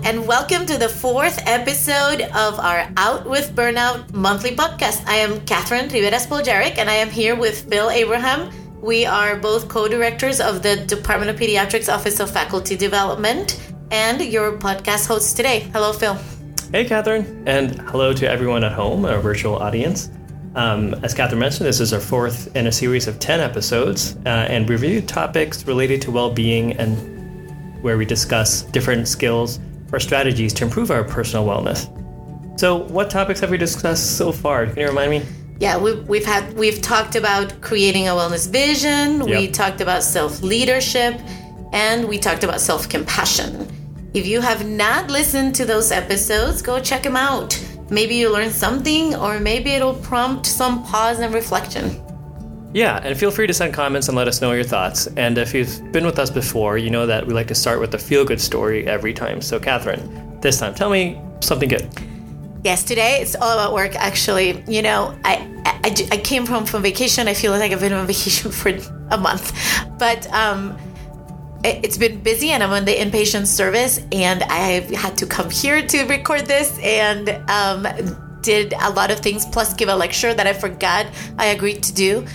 And 0.00 0.26
welcome 0.26 0.64
to 0.66 0.78
the 0.78 0.88
fourth 0.88 1.38
episode 1.46 2.22
of 2.22 2.58
our 2.58 2.90
Out 2.96 3.28
with 3.28 3.54
Burnout 3.54 4.12
monthly 4.14 4.56
podcast. 4.56 5.06
I 5.06 5.16
am 5.16 5.42
Catherine 5.42 5.88
Rivera 5.88 6.16
Spoljaric, 6.16 6.78
and 6.78 6.88
I 6.88 6.94
am 6.94 7.10
here 7.10 7.36
with 7.36 7.68
Phil 7.68 7.90
Abraham. 7.90 8.50
We 8.80 9.04
are 9.04 9.36
both 9.36 9.68
co 9.68 9.88
directors 9.88 10.40
of 10.40 10.62
the 10.62 10.76
Department 10.76 11.30
of 11.30 11.36
Pediatrics 11.36 11.92
Office 11.92 12.20
of 12.20 12.30
Faculty 12.30 12.74
Development 12.74 13.60
and 13.90 14.22
your 14.22 14.56
podcast 14.56 15.06
hosts 15.06 15.34
today. 15.34 15.60
Hello, 15.74 15.92
Phil. 15.92 16.16
Hey, 16.72 16.86
Catherine, 16.86 17.44
and 17.46 17.78
hello 17.82 18.14
to 18.14 18.28
everyone 18.28 18.64
at 18.64 18.72
home, 18.72 19.04
our 19.04 19.20
virtual 19.20 19.56
audience. 19.56 20.10
Um, 20.54 20.94
as 21.04 21.12
Catherine 21.12 21.40
mentioned, 21.40 21.66
this 21.68 21.80
is 21.80 21.92
our 21.92 22.00
fourth 22.00 22.56
in 22.56 22.66
a 22.66 22.72
series 22.72 23.08
of 23.08 23.18
10 23.18 23.40
episodes, 23.40 24.16
uh, 24.24 24.28
and 24.48 24.66
we 24.66 24.74
review 24.74 25.02
topics 25.02 25.66
related 25.66 26.00
to 26.02 26.10
well 26.10 26.32
being 26.32 26.72
and 26.78 27.82
where 27.82 27.98
we 27.98 28.06
discuss 28.06 28.62
different 28.62 29.06
skills 29.06 29.60
or 29.92 30.00
strategies 30.00 30.52
to 30.54 30.64
improve 30.64 30.90
our 30.90 31.04
personal 31.04 31.46
wellness. 31.46 31.88
So, 32.58 32.84
what 32.88 33.10
topics 33.10 33.40
have 33.40 33.50
we 33.50 33.58
discussed 33.58 34.16
so 34.16 34.32
far? 34.32 34.66
Can 34.66 34.78
you 34.78 34.88
remind 34.88 35.10
me? 35.10 35.22
Yeah, 35.58 35.76
we've, 35.78 36.06
we've 36.08 36.24
had 36.24 36.52
we've 36.54 36.82
talked 36.82 37.14
about 37.14 37.60
creating 37.60 38.08
a 38.08 38.12
wellness 38.12 38.50
vision. 38.50 39.26
Yep. 39.26 39.38
We 39.38 39.48
talked 39.48 39.80
about 39.80 40.02
self 40.02 40.42
leadership, 40.42 41.20
and 41.72 42.08
we 42.08 42.18
talked 42.18 42.44
about 42.44 42.60
self 42.60 42.88
compassion. 42.88 43.68
If 44.14 44.26
you 44.26 44.40
have 44.40 44.68
not 44.68 45.10
listened 45.10 45.54
to 45.56 45.64
those 45.64 45.90
episodes, 45.90 46.60
go 46.62 46.80
check 46.80 47.02
them 47.02 47.16
out. 47.16 47.58
Maybe 47.90 48.14
you 48.14 48.30
learn 48.32 48.50
something, 48.50 49.14
or 49.14 49.38
maybe 49.38 49.70
it'll 49.70 49.94
prompt 49.94 50.46
some 50.46 50.82
pause 50.82 51.20
and 51.20 51.32
reflection. 51.32 52.02
Yeah, 52.74 53.00
and 53.02 53.18
feel 53.18 53.30
free 53.30 53.46
to 53.46 53.52
send 53.52 53.74
comments 53.74 54.08
and 54.08 54.16
let 54.16 54.28
us 54.28 54.40
know 54.40 54.52
your 54.52 54.64
thoughts. 54.64 55.06
And 55.16 55.36
if 55.36 55.52
you've 55.52 55.92
been 55.92 56.06
with 56.06 56.18
us 56.18 56.30
before, 56.30 56.78
you 56.78 56.88
know 56.88 57.06
that 57.06 57.26
we 57.26 57.34
like 57.34 57.48
to 57.48 57.54
start 57.54 57.80
with 57.80 57.94
a 57.94 57.98
feel 57.98 58.24
good 58.24 58.40
story 58.40 58.86
every 58.86 59.12
time. 59.12 59.42
So, 59.42 59.60
Catherine, 59.60 60.40
this 60.40 60.58
time, 60.58 60.74
tell 60.74 60.88
me 60.88 61.20
something 61.40 61.68
good. 61.68 61.86
Yes, 62.64 62.82
today 62.82 63.18
it's 63.20 63.34
all 63.34 63.58
about 63.58 63.74
work. 63.74 63.94
Actually, 63.96 64.62
you 64.66 64.80
know, 64.80 65.18
I, 65.24 65.46
I, 65.66 66.08
I 66.12 66.16
came 66.16 66.46
home 66.46 66.64
from 66.64 66.82
vacation. 66.82 67.28
I 67.28 67.34
feel 67.34 67.52
like 67.52 67.72
I've 67.72 67.80
been 67.80 67.92
on 67.92 68.06
vacation 68.14 68.50
for 68.50 68.70
a 69.10 69.18
month, 69.18 69.52
but 69.98 70.26
um, 70.32 70.78
it, 71.64 71.84
it's 71.84 71.98
been 71.98 72.22
busy, 72.22 72.50
and 72.50 72.62
I'm 72.62 72.70
on 72.70 72.86
the 72.86 72.94
inpatient 72.94 73.46
service, 73.46 74.00
and 74.12 74.44
I 74.44 74.80
had 74.94 75.18
to 75.18 75.26
come 75.26 75.50
here 75.50 75.86
to 75.86 76.04
record 76.04 76.46
this, 76.46 76.78
and 76.78 77.28
um, 77.50 77.86
did 78.42 78.74
a 78.74 78.90
lot 78.90 79.10
of 79.10 79.20
things, 79.20 79.46
plus 79.46 79.74
give 79.74 79.88
a 79.88 79.96
lecture 79.96 80.34
that 80.34 80.46
I 80.46 80.52
forgot 80.52 81.06
I 81.38 81.46
agreed 81.46 81.82
to 81.84 81.94
do, 81.94 82.26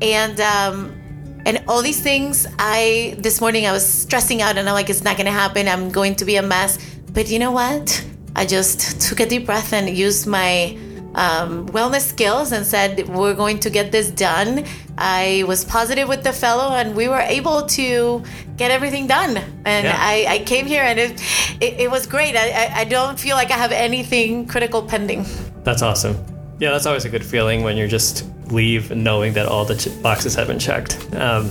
and 0.00 0.40
um, 0.40 0.98
and 1.46 1.62
all 1.68 1.82
these 1.82 2.00
things. 2.00 2.46
I 2.58 3.16
this 3.18 3.40
morning 3.40 3.66
I 3.66 3.72
was 3.72 3.86
stressing 3.86 4.42
out, 4.42 4.58
and 4.58 4.68
I'm 4.68 4.74
like, 4.74 4.90
it's 4.90 5.04
not 5.04 5.16
gonna 5.16 5.30
happen. 5.30 5.68
I'm 5.68 5.90
going 5.90 6.14
to 6.16 6.24
be 6.24 6.36
a 6.36 6.42
mess. 6.42 6.78
But 7.12 7.28
you 7.30 7.38
know 7.38 7.52
what? 7.52 8.04
I 8.34 8.46
just 8.46 9.00
took 9.02 9.20
a 9.20 9.26
deep 9.26 9.46
breath 9.46 9.72
and 9.72 9.88
used 9.88 10.26
my 10.26 10.78
um, 11.14 11.66
wellness 11.68 12.02
skills 12.02 12.52
and 12.52 12.66
said, 12.66 13.08
We're 13.08 13.34
going 13.34 13.58
to 13.60 13.70
get 13.70 13.92
this 13.92 14.10
done. 14.10 14.64
I 14.96 15.44
was 15.46 15.64
positive 15.64 16.08
with 16.08 16.22
the 16.22 16.32
fellow, 16.32 16.74
and 16.74 16.94
we 16.94 17.08
were 17.08 17.20
able 17.20 17.66
to 17.66 18.22
get 18.56 18.70
everything 18.70 19.06
done. 19.06 19.36
And 19.64 19.84
yeah. 19.86 19.96
I, 19.98 20.26
I, 20.28 20.38
came 20.40 20.66
here, 20.66 20.82
and 20.82 20.98
it, 20.98 21.20
it, 21.60 21.80
it 21.80 21.90
was 21.90 22.06
great. 22.06 22.36
I, 22.36 22.72
I 22.74 22.84
don't 22.84 23.18
feel 23.18 23.36
like 23.36 23.50
I 23.50 23.56
have 23.56 23.72
anything 23.72 24.46
critical 24.46 24.82
pending. 24.82 25.24
That's 25.64 25.82
awesome. 25.82 26.16
Yeah, 26.58 26.70
that's 26.70 26.86
always 26.86 27.04
a 27.04 27.08
good 27.08 27.24
feeling 27.24 27.64
when 27.64 27.76
you 27.76 27.88
just 27.88 28.26
leave 28.52 28.90
knowing 28.94 29.32
that 29.32 29.46
all 29.46 29.64
the 29.64 29.74
ch- 29.74 30.02
boxes 30.02 30.34
have 30.34 30.46
been 30.46 30.58
checked. 30.58 31.12
Um, 31.14 31.50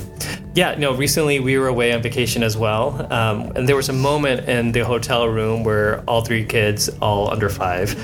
yeah, 0.53 0.75
no, 0.75 0.93
recently 0.93 1.39
we 1.39 1.57
were 1.57 1.67
away 1.67 1.91
on 1.93 2.01
vacation 2.01 2.43
as 2.43 2.55
well. 2.55 3.11
Um, 3.11 3.51
and 3.55 3.67
there 3.67 3.75
was 3.75 3.89
a 3.89 3.93
moment 3.93 4.47
in 4.47 4.71
the 4.71 4.85
hotel 4.85 5.27
room 5.27 5.63
where 5.63 6.01
all 6.01 6.21
three 6.21 6.45
kids, 6.45 6.89
all 7.01 7.31
under 7.31 7.49
five, 7.49 7.95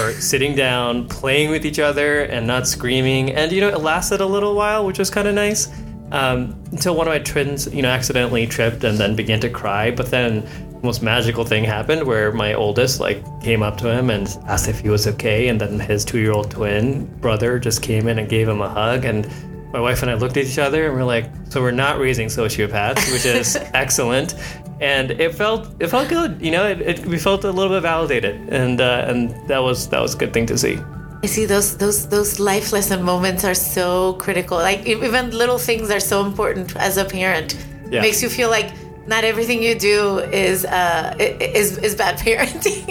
were 0.00 0.12
sitting 0.12 0.54
down, 0.54 1.08
playing 1.08 1.50
with 1.50 1.64
each 1.64 1.78
other, 1.78 2.22
and 2.22 2.46
not 2.46 2.66
screaming. 2.66 3.30
And, 3.32 3.52
you 3.52 3.60
know, 3.60 3.68
it 3.68 3.80
lasted 3.80 4.20
a 4.20 4.26
little 4.26 4.54
while, 4.54 4.86
which 4.86 4.98
was 4.98 5.10
kind 5.10 5.28
of 5.28 5.34
nice. 5.34 5.68
Um, 6.12 6.60
until 6.72 6.96
one 6.96 7.06
of 7.06 7.12
my 7.12 7.20
twins, 7.20 7.72
you 7.72 7.82
know, 7.82 7.88
accidentally 7.88 8.46
tripped 8.46 8.82
and 8.84 8.98
then 8.98 9.14
began 9.14 9.40
to 9.40 9.48
cry. 9.48 9.90
But 9.90 10.10
then 10.10 10.44
the 10.80 10.86
most 10.86 11.02
magical 11.02 11.44
thing 11.44 11.62
happened 11.62 12.04
where 12.04 12.32
my 12.32 12.54
oldest 12.54 13.00
like 13.00 13.22
came 13.42 13.62
up 13.62 13.76
to 13.78 13.90
him 13.90 14.10
and 14.10 14.26
asked 14.46 14.68
if 14.68 14.80
he 14.80 14.88
was 14.88 15.06
okay 15.06 15.48
and 15.48 15.60
then 15.60 15.78
his 15.78 16.04
two-year-old 16.04 16.50
twin 16.50 17.04
brother 17.18 17.58
just 17.58 17.82
came 17.82 18.08
in 18.08 18.18
and 18.18 18.28
gave 18.28 18.48
him 18.48 18.62
a 18.62 18.68
hug 18.68 19.04
and 19.04 19.28
my 19.72 19.78
wife 19.78 20.02
and 20.02 20.10
I 20.10 20.14
looked 20.14 20.36
at 20.36 20.46
each 20.46 20.58
other 20.58 20.86
and 20.86 20.94
we're 20.94 21.04
like 21.04 21.30
so 21.50 21.60
we're 21.60 21.70
not 21.70 21.98
raising 21.98 22.28
sociopaths 22.28 23.12
which 23.12 23.26
is 23.26 23.56
excellent 23.74 24.34
and 24.80 25.10
it 25.10 25.34
felt 25.34 25.68
it 25.78 25.88
felt 25.88 26.08
good 26.08 26.40
you 26.40 26.50
know 26.50 26.66
it, 26.66 26.80
it, 26.80 27.06
we 27.06 27.18
felt 27.18 27.44
a 27.44 27.52
little 27.52 27.74
bit 27.74 27.82
validated 27.82 28.36
and 28.48 28.80
uh, 28.80 29.04
and 29.08 29.30
that 29.48 29.58
was 29.58 29.88
that 29.88 30.00
was 30.00 30.14
a 30.14 30.18
good 30.18 30.32
thing 30.32 30.46
to 30.46 30.56
see 30.56 30.78
I 31.22 31.26
see 31.26 31.44
those 31.44 31.76
those 31.76 32.08
those 32.08 32.40
life 32.40 32.72
lesson 32.72 33.02
moments 33.02 33.44
are 33.44 33.54
so 33.54 34.14
critical. 34.14 34.56
Like 34.56 34.86
even 34.86 35.30
little 35.36 35.58
things 35.58 35.90
are 35.90 36.00
so 36.00 36.24
important 36.24 36.74
as 36.76 36.96
a 36.96 37.04
parent. 37.04 37.56
Yeah. 37.90 38.00
Makes 38.00 38.22
you 38.22 38.30
feel 38.30 38.48
like 38.48 38.72
not 39.06 39.24
everything 39.24 39.62
you 39.62 39.78
do 39.78 40.18
is 40.18 40.64
uh, 40.64 41.14
is 41.18 41.76
is 41.76 41.94
bad 41.94 42.16
parenting. 42.18 42.88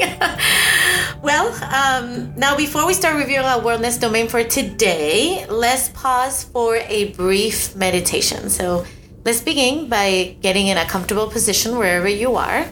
well, 1.24 1.48
um, 1.74 2.32
now 2.36 2.56
before 2.56 2.86
we 2.86 2.94
start 2.94 3.16
reviewing 3.16 3.46
our 3.46 3.62
wellness 3.62 4.00
domain 4.00 4.28
for 4.28 4.44
today, 4.44 5.48
let's 5.50 5.90
pause 5.90 6.44
for 6.44 6.76
a 6.76 7.12
brief 7.14 7.76
meditation. 7.76 8.52
So 8.52 8.86
let's 9.26 9.42
begin 9.42 9.90
by 9.90 10.38
getting 10.42 10.68
in 10.68 10.78
a 10.78 10.86
comfortable 10.86 11.28
position 11.28 11.78
wherever 11.78 12.08
you 12.08 12.36
are. 12.36 12.66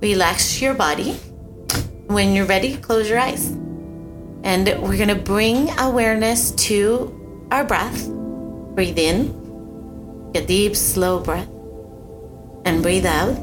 Relax 0.00 0.60
your 0.60 0.74
body. 0.74 1.12
When 2.06 2.34
you're 2.34 2.46
ready, 2.46 2.76
close 2.76 3.08
your 3.08 3.18
eyes. 3.18 3.50
And 4.44 4.66
we're 4.82 4.98
gonna 4.98 5.14
bring 5.14 5.70
awareness 5.78 6.50
to 6.68 7.46
our 7.50 7.64
breath. 7.64 8.08
Breathe 8.74 8.98
in, 8.98 10.30
a 10.34 10.44
deep, 10.44 10.74
slow 10.76 11.20
breath 11.20 11.48
and 12.64 12.82
breathe 12.82 13.06
out. 13.06 13.36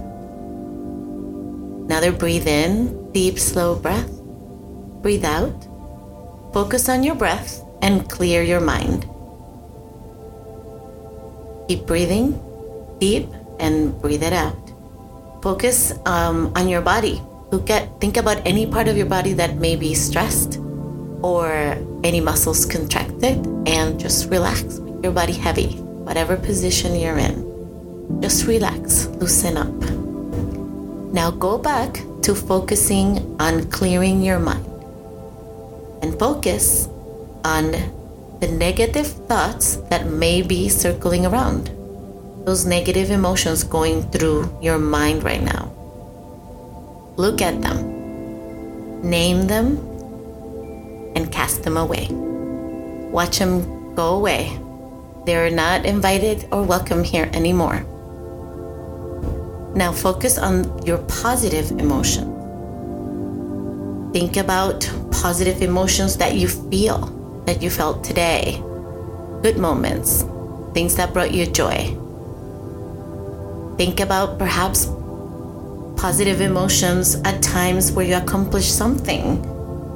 Another 1.85 2.11
breathe 2.11 2.47
in, 2.47 3.11
deep, 3.11 3.39
slow 3.39 3.75
breath. 3.75 4.11
Breathe 5.01 5.25
out. 5.25 5.67
Focus 6.53 6.89
on 6.89 7.03
your 7.03 7.15
breath 7.15 7.61
and 7.81 8.09
clear 8.09 8.43
your 8.43 8.59
mind. 8.59 9.07
Keep 11.69 11.85
breathing 11.85 12.33
deep 12.97 13.29
and 13.59 13.93
breathe 14.01 14.23
it 14.23 14.33
out. 14.33 14.57
Focus 15.43 15.93
um, 16.07 16.51
on 16.55 16.67
your 16.67 16.81
body. 16.81 17.21
Look 17.51 17.69
at, 17.69 18.01
think 18.01 18.17
about 18.17 18.41
any 18.43 18.65
part 18.65 18.87
of 18.87 18.97
your 18.97 19.05
body 19.05 19.33
that 19.33 19.57
may 19.57 19.75
be 19.75 19.93
stressed 19.93 20.57
or 21.21 21.77
any 22.03 22.21
muscles 22.21 22.65
contracted 22.65 23.45
and 23.67 23.99
just 23.99 24.31
relax. 24.31 24.79
Make 24.79 25.03
your 25.03 25.13
body 25.13 25.33
heavy, 25.33 25.73
whatever 26.09 26.37
position 26.37 26.95
you're 26.95 27.19
in. 27.19 28.19
Just 28.19 28.47
relax, 28.47 29.05
loosen 29.21 29.55
up. 29.55 29.69
Now 31.13 31.29
go 31.29 31.59
back 31.59 32.01
to 32.23 32.33
focusing 32.33 33.39
on 33.39 33.69
clearing 33.69 34.23
your 34.23 34.39
mind 34.39 34.65
and 36.01 36.17
focus 36.17 36.89
on 37.45 37.75
the 38.39 38.47
negative 38.47 39.07
thoughts 39.27 39.75
that 39.89 40.07
may 40.07 40.41
be 40.41 40.69
circling 40.69 41.25
around. 41.25 41.71
Those 42.45 42.65
negative 42.65 43.11
emotions 43.11 43.63
going 43.63 44.03
through 44.11 44.57
your 44.61 44.79
mind 44.79 45.23
right 45.23 45.43
now. 45.43 45.73
Look 47.17 47.41
at 47.41 47.61
them, 47.61 49.01
name 49.03 49.47
them, 49.47 49.77
and 51.15 51.29
cast 51.31 51.63
them 51.63 51.75
away. 51.75 52.07
Watch 53.11 53.39
them 53.39 53.93
go 53.93 54.15
away. 54.15 54.57
They're 55.25 55.51
not 55.51 55.85
invited 55.85 56.47
or 56.51 56.63
welcome 56.63 57.03
here 57.03 57.29
anymore. 57.33 57.83
Now 59.75 59.91
focus 59.91 60.37
on 60.37 60.85
your 60.85 60.99
positive 61.09 61.71
emotion. 61.71 62.37
Think 64.13 64.37
about 64.37 64.89
positive 65.11 65.61
emotions 65.61 66.15
that 66.17 66.35
you 66.35 66.47
feel, 66.47 67.18
that 67.49 67.63
you 67.63 67.69
felt 67.71 68.03
today, 68.03 68.61
good 69.41 69.57
moments, 69.57 70.23
things 70.75 70.95
that 70.95 71.11
brought 71.13 71.33
you 71.33 71.47
joy. 71.47 71.97
Think 73.75 73.99
about 73.99 74.37
perhaps 74.37 74.85
positive 75.99 76.41
emotions 76.41 77.15
at 77.25 77.41
times 77.41 77.91
where 77.91 78.05
you 78.05 78.15
accomplished 78.17 78.77
something, 78.77 79.41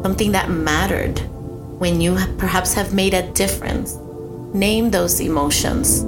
something 0.01 0.31
that 0.31 0.49
mattered, 0.49 1.19
when 1.77 2.01
you 2.01 2.17
perhaps 2.39 2.73
have 2.73 2.91
made 2.91 3.13
a 3.13 3.31
difference. 3.33 3.97
Name 4.55 4.89
those 4.89 5.19
emotions. 5.19 6.01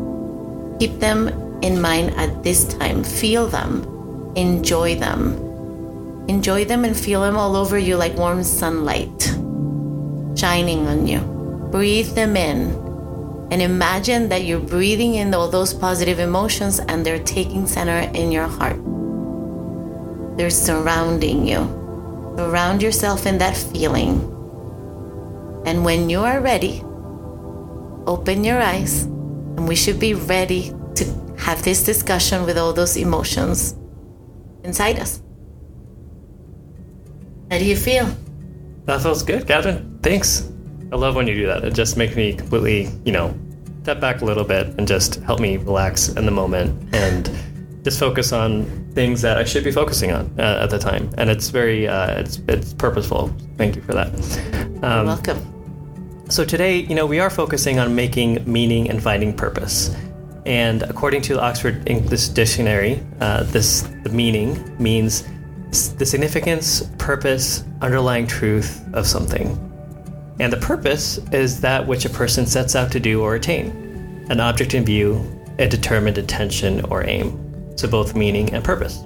Keep 0.79 0.99
them 0.99 1.27
in 1.61 1.79
mind 1.79 2.09
at 2.17 2.41
this 2.41 2.65
time. 2.65 3.03
Feel 3.03 3.45
them, 3.45 3.85
enjoy 4.35 4.95
them. 4.95 5.37
Enjoy 6.27 6.65
them 6.65 6.85
and 6.85 6.97
feel 6.97 7.21
them 7.21 7.37
all 7.37 7.55
over 7.55 7.77
you 7.77 7.97
like 7.97 8.15
warm 8.15 8.43
sunlight 8.43 9.31
shining 10.35 10.87
on 10.87 11.05
you. 11.05 11.34
Breathe 11.75 12.15
them 12.15 12.37
in 12.37 12.71
and 13.51 13.61
imagine 13.61 14.29
that 14.29 14.45
you're 14.45 14.61
breathing 14.61 15.15
in 15.15 15.33
all 15.33 15.49
those 15.49 15.73
positive 15.73 16.19
emotions 16.19 16.79
and 16.79 17.05
they're 17.05 17.19
taking 17.19 17.67
center 17.67 18.09
in 18.17 18.31
your 18.31 18.47
heart. 18.47 18.79
they're 20.37 20.49
surrounding 20.49 21.45
you. 21.45 21.67
Surround 22.37 22.81
yourself 22.81 23.25
in 23.25 23.37
that 23.39 23.57
feeling. 23.57 24.23
And 25.65 25.83
when 25.83 26.09
you 26.09 26.21
are 26.21 26.39
ready, 26.39 26.81
open 28.07 28.45
your 28.45 28.61
eyes, 28.61 29.03
and 29.03 29.67
we 29.67 29.75
should 29.75 29.99
be 29.99 30.13
ready 30.13 30.73
to 30.95 31.03
have 31.39 31.61
this 31.63 31.83
discussion 31.83 32.45
with 32.45 32.57
all 32.57 32.71
those 32.71 32.95
emotions 32.95 33.75
inside 34.63 34.97
us. 34.99 35.21
How 37.51 37.57
do 37.57 37.65
you 37.65 37.75
feel? 37.75 38.07
That 38.85 39.01
feels 39.01 39.23
good, 39.23 39.45
Catherine. 39.45 39.99
Thanks. 40.01 40.54
I 40.95 40.97
love 40.97 41.17
when 41.17 41.27
you 41.27 41.35
do 41.35 41.45
that. 41.47 41.65
It 41.65 41.73
just 41.73 41.97
makes 41.97 42.15
me 42.15 42.31
completely, 42.31 42.89
you 43.03 43.11
know, 43.11 43.37
step 43.83 43.99
back 43.99 44.21
a 44.21 44.25
little 44.25 44.45
bit 44.45 44.67
and 44.77 44.87
just 44.87 45.15
help 45.23 45.41
me 45.41 45.57
relax 45.57 46.07
in 46.07 46.25
the 46.25 46.31
moment 46.31 46.95
and 46.95 47.29
just 47.83 47.99
focus 47.99 48.31
on 48.31 48.63
things 48.93 49.21
that 49.21 49.37
I 49.37 49.43
should 49.43 49.65
be 49.65 49.71
focusing 49.71 50.13
on 50.13 50.33
uh, 50.39 50.61
at 50.63 50.69
the 50.69 50.79
time. 50.79 51.09
And 51.17 51.29
it's 51.29 51.49
very, 51.49 51.85
uh, 51.85 52.21
it's 52.21 52.37
it's 52.47 52.73
purposeful. 52.73 53.27
Thank 53.57 53.75
you 53.75 53.81
for 53.81 53.91
that. 53.91 54.07
Um, 54.81 54.81
You're 54.83 55.03
welcome. 55.03 56.25
So 56.29 56.45
today, 56.45 56.77
you 56.77 56.95
know, 56.95 57.05
we 57.05 57.19
are 57.19 57.29
focusing 57.29 57.77
on 57.77 57.93
making 57.93 58.49
meaning 58.49 58.89
and 58.89 59.03
finding 59.03 59.35
purpose. 59.35 59.93
And 60.45 60.83
according 60.83 61.23
to 61.23 61.33
the 61.33 61.41
Oxford 61.41 61.89
English 61.89 62.29
Dictionary, 62.29 63.03
uh, 63.19 63.43
this 63.43 63.81
the 64.03 64.11
meaning 64.11 64.77
means 64.81 65.27
the 65.97 66.05
significance, 66.05 66.83
purpose, 66.99 67.65
underlying 67.81 68.27
truth 68.27 68.81
of 68.93 69.05
something. 69.05 69.59
And 70.39 70.51
the 70.51 70.57
purpose 70.57 71.17
is 71.31 71.61
that 71.61 71.87
which 71.87 72.05
a 72.05 72.09
person 72.09 72.45
sets 72.45 72.75
out 72.75 72.91
to 72.91 72.99
do 72.99 73.21
or 73.21 73.35
attain, 73.35 74.25
an 74.29 74.39
object 74.39 74.73
in 74.73 74.83
view, 74.83 75.23
a 75.59 75.67
determined 75.67 76.17
intention 76.17 76.83
or 76.85 77.07
aim. 77.07 77.41
So 77.77 77.87
both 77.87 78.15
meaning 78.15 78.53
and 78.53 78.63
purpose. 78.63 78.97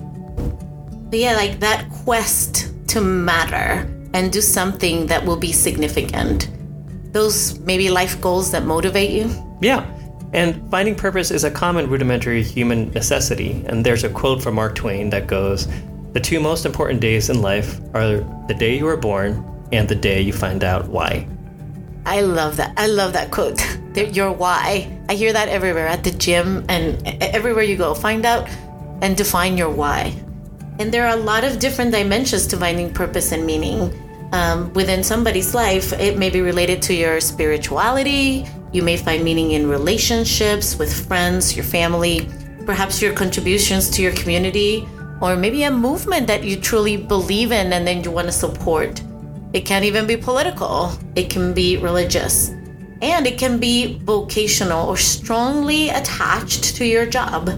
But 1.10 1.20
yeah, 1.20 1.36
like 1.36 1.60
that 1.60 1.90
quest 1.90 2.74
to 2.90 3.02
matter 3.02 3.88
and 4.14 4.32
do 4.32 4.42
something 4.42 5.06
that 5.08 5.24
will 5.24 5.38
be 5.38 5.52
significant. 5.52 6.50
Those 7.14 7.60
maybe 7.60 7.90
life 7.90 8.20
goals 8.22 8.52
that 8.52 8.66
motivate 8.66 9.12
you. 9.12 9.30
Yeah. 9.62 9.86
And 10.34 10.70
finding 10.70 10.96
purpose 10.96 11.32
is 11.32 11.44
a 11.44 11.52
common 11.52 11.90
rudimentary 11.90 12.44
human 12.44 12.92
necessity. 12.92 13.64
And 13.68 13.86
there's 13.86 14.04
a 14.04 14.10
quote 14.10 14.42
from 14.42 14.56
Mark 14.56 14.76
Twain 14.76 15.10
that 15.12 15.28
goes 15.28 15.68
The 16.14 16.20
two 16.20 16.40
most 16.40 16.66
important 16.66 17.02
days 17.02 17.30
in 17.30 17.42
life 17.42 17.80
are 17.94 18.18
the 18.48 18.56
day 18.58 18.78
you 18.78 18.86
were 18.86 18.98
born 18.98 19.44
and 19.72 19.88
the 19.88 19.96
day 19.96 20.22
you 20.22 20.34
find 20.34 20.64
out 20.64 20.88
why. 20.88 21.28
I 22.06 22.22
love 22.22 22.58
that. 22.58 22.74
I 22.78 22.88
love 22.88 23.14
that 23.14 23.32
quote. 23.32 23.62
Your 23.96 24.32
why. 24.32 24.90
I 25.10 25.16
hear 25.16 25.34
that 25.34 25.50
everywhere 25.50 25.88
at 25.88 26.04
the 26.04 26.12
gym 26.12 26.66
and 26.70 27.06
everywhere 27.22 27.64
you 27.64 27.76
go. 27.76 27.94
Find 27.94 28.26
out 28.26 28.48
and 29.02 29.18
define 29.18 29.58
your 29.58 29.70
why. 29.70 30.14
And 30.80 30.94
there 30.94 31.06
are 31.06 31.18
a 31.18 31.22
lot 31.22 31.44
of 31.44 31.60
different 31.60 31.92
dimensions 31.92 32.48
to 32.48 32.58
finding 32.58 32.94
purpose 32.94 33.32
and 33.32 33.46
meaning. 33.46 33.94
Um, 34.32 34.72
within 34.74 35.04
somebody's 35.04 35.54
life, 35.54 35.92
it 35.94 36.18
may 36.18 36.30
be 36.30 36.42
related 36.42 36.82
to 36.84 36.94
your 36.94 37.20
spirituality. 37.20 38.46
You 38.72 38.84
may 38.84 38.96
find 38.96 39.24
meaning 39.24 39.52
in 39.52 39.68
relationships 39.68 40.78
with 40.78 41.08
friends, 41.08 41.56
your 41.56 41.66
family, 41.66 42.30
perhaps 42.66 43.02
your 43.02 43.14
contributions 43.14 43.90
to 43.92 44.02
your 44.02 44.14
community, 44.14 44.88
or 45.22 45.36
maybe 45.36 45.64
a 45.64 45.72
movement 45.72 46.28
that 46.28 46.44
you 46.44 46.56
truly 46.56 46.96
believe 46.96 47.52
in 47.52 47.74
and 47.74 47.86
then 47.86 48.04
you 48.04 48.12
want 48.12 48.28
to 48.28 48.32
support. 48.32 49.02
It 49.52 49.66
can't 49.66 49.86
even 49.86 50.06
be 50.06 50.16
political, 50.16 50.92
it 51.16 51.30
can 51.30 51.54
be 51.54 51.78
religious, 51.78 52.50
and 53.02 53.26
it 53.26 53.38
can 53.38 53.60
be 53.60 53.98
vocational 54.00 54.88
or 54.88 54.98
strongly 54.98 55.90
attached 55.90 56.76
to 56.76 56.86
your 56.86 57.06
job. 57.06 57.50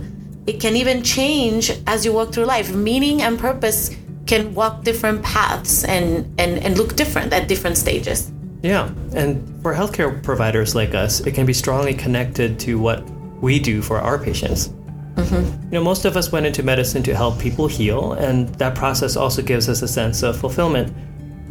It 0.48 0.60
can 0.60 0.76
even 0.76 1.04
change 1.04 1.72
as 1.88 2.06
you 2.06 2.14
walk 2.14 2.34
through 2.34 2.46
life. 2.46 2.74
Meaning 2.74 3.22
and 3.22 3.38
purpose 3.38 3.96
can 4.26 4.54
walk 4.54 4.84
different 4.84 5.22
paths 5.24 5.84
and, 5.84 6.26
and, 6.40 6.58
and 6.60 6.78
look 6.78 6.96
different 6.96 7.34
at 7.34 7.48
different 7.48 7.78
stages. 7.78 8.32
Yeah, 8.62 8.90
and 9.14 9.62
for 9.62 9.74
healthcare 9.74 10.22
providers 10.24 10.76
like 10.76 10.94
us, 10.94 11.20
it 11.22 11.34
can 11.34 11.46
be 11.46 11.54
strongly 11.54 11.94
connected 11.94 12.60
to 12.62 12.80
what 12.80 13.04
we 13.42 13.60
do 13.60 13.82
for 13.82 14.00
our 14.00 14.18
patients. 14.18 14.70
Mm-hmm. 15.16 15.64
You 15.66 15.72
know, 15.72 15.84
most 15.84 16.06
of 16.06 16.16
us 16.16 16.32
went 16.32 16.46
into 16.46 16.64
medicine 16.64 17.04
to 17.04 17.16
help 17.16 17.40
people 17.40 17.68
heal, 17.68 18.14
and 18.14 18.48
that 18.56 18.76
process 18.76 19.18
also 19.18 19.42
gives 19.42 19.68
us 19.68 19.82
a 19.82 19.88
sense 19.88 20.24
of 20.24 20.38
fulfillment. 20.40 20.94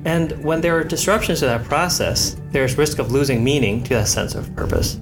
And 0.04 0.42
when 0.42 0.60
there 0.60 0.76
are 0.78 0.84
disruptions 0.84 1.40
to 1.40 1.46
that 1.46 1.64
process, 1.64 2.36
there's 2.52 2.78
risk 2.78 2.98
of 2.98 3.12
losing 3.12 3.44
meaning 3.44 3.82
to 3.84 3.94
that 3.94 4.08
sense 4.08 4.34
of 4.34 4.54
purpose. 4.56 4.98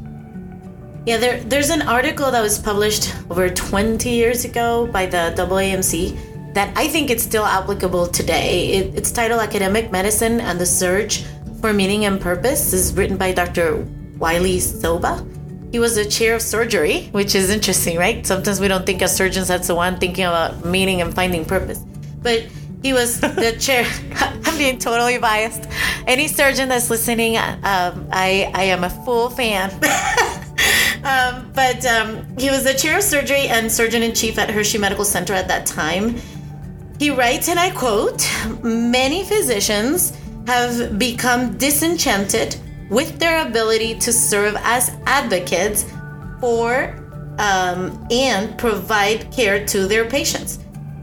Yeah, 1.07 1.17
there, 1.17 1.41
there's 1.45 1.71
an 1.71 1.83
article 1.83 2.31
that 2.31 2.43
was 2.43 2.59
published 2.59 3.15
over 3.31 3.49
20 3.49 4.11
years 4.11 4.45
ago 4.45 4.87
by 4.87 5.07
the 5.07 5.33
AAMC 5.37 6.55
that 6.55 6.77
I 6.77 6.89
think 6.89 7.11
it's 7.11 7.23
still 7.23 7.45
applicable 7.45 8.09
today. 8.09 8.69
It, 8.73 8.95
it's 8.95 9.11
titled 9.11 9.41
Academic 9.41 9.93
Medicine 9.93 10.41
and 10.41 10.61
the 10.61 10.67
Search 10.67 11.25
for 11.61 11.73
Meaning 11.73 12.05
and 12.05 12.21
Purpose. 12.21 12.73
Is 12.73 12.93
written 12.95 13.17
by 13.17 13.33
Dr. 13.33 13.87
Wiley 14.19 14.59
Souba. 14.59 15.25
He 15.71 15.79
was 15.79 15.97
a 15.97 16.05
chair 16.05 16.35
of 16.35 16.43
surgery, 16.43 17.09
which 17.13 17.35
is 17.35 17.51
interesting, 17.51 17.99
right? 17.99 18.27
Sometimes 18.27 18.59
we 18.59 18.69
don't 18.69 18.85
think 18.85 19.03
as 19.03 19.15
surgeons 19.15 19.49
that's 19.49 19.69
the 19.69 19.75
one 19.75 19.99
thinking 19.99 20.25
about 20.25 20.65
meaning 20.65 21.01
and 21.03 21.15
finding 21.15 21.45
purpose. 21.45 21.79
But 22.23 22.47
he 22.83 22.93
was 22.93 23.21
the 23.21 23.57
chair. 23.59 23.87
I'm 24.45 24.57
being 24.57 24.79
totally 24.79 25.19
biased. 25.19 25.69
Any 26.07 26.29
surgeon 26.29 26.69
that's 26.69 26.91
listening, 26.91 27.37
um, 27.37 28.09
I, 28.13 28.51
I 28.55 28.65
am 28.65 28.85
a 28.85 28.91
full 28.91 29.31
fan. 29.31 29.71
um, 31.05 31.51
but 31.55 31.85
um, 31.87 32.27
he 32.39 32.51
was 32.51 32.65
the 32.65 32.75
chair 32.75 32.99
of 32.99 33.03
surgery 33.03 33.49
and 33.49 33.71
surgeon 33.71 34.03
in 34.03 34.15
chief 34.15 34.39
at 34.39 34.51
Hershey 34.51 34.79
Medical 34.79 35.05
Center 35.05 35.35
at 35.35 35.49
that 35.49 35.67
time. 35.67 36.17
He 36.99 37.11
writes, 37.11 37.49
and 37.49 37.59
I 37.59 37.71
quote 37.71 38.29
Many 38.63 39.25
physicians 39.25 40.17
have 40.47 40.99
become 40.99 41.57
disenchanted 41.57 42.57
with 42.91 43.19
their 43.19 43.47
ability 43.47 43.99
to 43.99 44.13
serve 44.13 44.57
as 44.61 44.97
advocates 45.07 45.85
for 46.41 46.97
um, 47.39 48.07
and 48.11 48.57
provide 48.59 49.31
care 49.31 49.65
to 49.67 49.87
their 49.87 50.09
patients. 50.09 50.59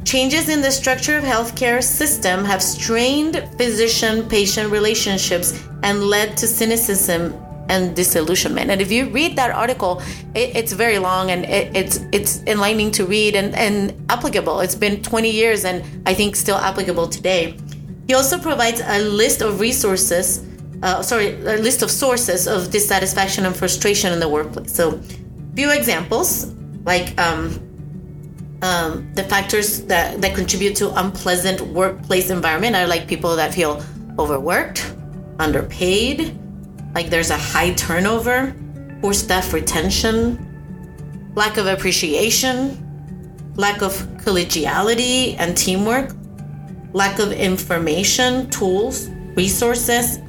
Changes 0.06 0.50
in 0.50 0.62
the 0.62 0.72
structure 0.72 1.18
of 1.18 1.24
healthcare 1.24 1.84
system 1.84 2.46
have 2.46 2.62
strained 2.62 3.44
physician-patient 3.58 4.72
relationships 4.72 5.60
and 5.82 6.04
led 6.04 6.38
to 6.38 6.46
cynicism 6.46 7.34
and 7.70 7.96
disillusionment. 7.96 8.70
And 8.70 8.82
if 8.82 8.92
you 8.92 9.10
read 9.10 9.36
that 9.38 9.50
article, 9.50 10.04
it, 10.36 10.56
it's 10.56 10.74
very 10.74 11.00
long 11.00 11.32
and 11.32 11.44
it, 11.46 11.76
it's 11.76 12.06
it's 12.12 12.44
enlightening 12.44 12.92
to 12.92 13.06
read 13.08 13.36
and, 13.36 13.56
and 13.56 13.94
applicable. 14.12 14.60
It's 14.60 14.76
been 14.76 15.02
20 15.02 15.32
years 15.32 15.66
and 15.66 15.84
I 16.08 16.14
think 16.14 16.36
still 16.36 16.58
applicable 16.58 17.08
today. 17.08 17.58
He 18.06 18.14
also 18.14 18.38
provides 18.38 18.82
a 18.86 19.00
list 19.00 19.42
of 19.42 19.60
resources, 19.60 20.46
uh, 20.84 21.02
sorry, 21.02 21.34
a 21.34 21.58
list 21.58 21.82
of 21.82 21.90
sources 21.90 22.48
of 22.48 22.70
dissatisfaction 22.70 23.44
and 23.48 23.56
frustration 23.56 24.14
in 24.14 24.20
the 24.20 24.30
workplace. 24.30 24.72
So, 24.72 25.02
few 25.56 25.72
examples 25.72 26.54
like 26.84 27.20
um, 27.20 27.60
um, 28.62 29.12
the 29.14 29.24
factors 29.24 29.84
that, 29.86 30.22
that 30.22 30.36
contribute 30.36 30.76
to 30.78 30.98
unpleasant 31.00 31.62
workplace 31.62 32.30
environment 32.30 32.76
are 32.76 32.88
like 32.88 33.08
people 33.08 33.36
that 33.36 33.54
feel 33.54 33.84
overworked, 34.18 34.96
underpaid, 35.40 36.40
like 36.94 37.10
there's 37.10 37.30
a 37.30 37.38
high 37.38 37.74
turnover, 37.74 38.56
poor 39.02 39.14
staff 39.14 39.54
retention, 39.54 41.34
lack 41.36 41.58
of 41.58 41.68
appreciation, 41.68 42.82
lack 43.56 43.82
of 43.82 43.94
collegiality 44.18 45.36
and 45.38 45.56
teamwork, 45.58 46.16
lack 46.94 47.20
of 47.20 47.32
information, 47.34 48.50
tools, 48.50 49.10
resources, 49.36 50.20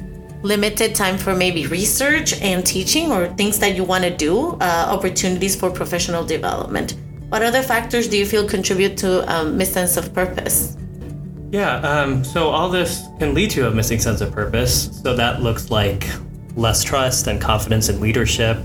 limited 0.42 0.94
time 0.94 1.16
for 1.16 1.34
maybe 1.34 1.66
research 1.66 2.40
and 2.40 2.66
teaching 2.66 3.10
or 3.12 3.28
things 3.34 3.58
that 3.60 3.76
you 3.76 3.84
want 3.84 4.04
to 4.04 4.10
do, 4.10 4.50
uh, 4.60 4.86
opportunities 4.88 5.56
for 5.56 5.70
professional 5.70 6.24
development. 6.24 6.96
What 7.28 7.42
other 7.42 7.62
factors 7.62 8.06
do 8.06 8.16
you 8.16 8.24
feel 8.24 8.48
contribute 8.48 8.96
to 8.98 9.22
a 9.22 9.40
um, 9.40 9.60
sense 9.64 9.96
of 9.96 10.14
purpose? 10.14 10.76
Yeah, 11.50 11.76
um, 11.78 12.22
so 12.22 12.48
all 12.50 12.68
this 12.68 13.04
can 13.18 13.34
lead 13.34 13.50
to 13.50 13.68
a 13.68 13.70
missing 13.70 13.98
sense 13.98 14.20
of 14.20 14.32
purpose. 14.32 15.00
So 15.02 15.16
that 15.16 15.42
looks 15.42 15.70
like 15.70 16.06
less 16.54 16.84
trust 16.84 17.26
and 17.26 17.40
confidence 17.40 17.88
in 17.88 18.00
leadership, 18.00 18.58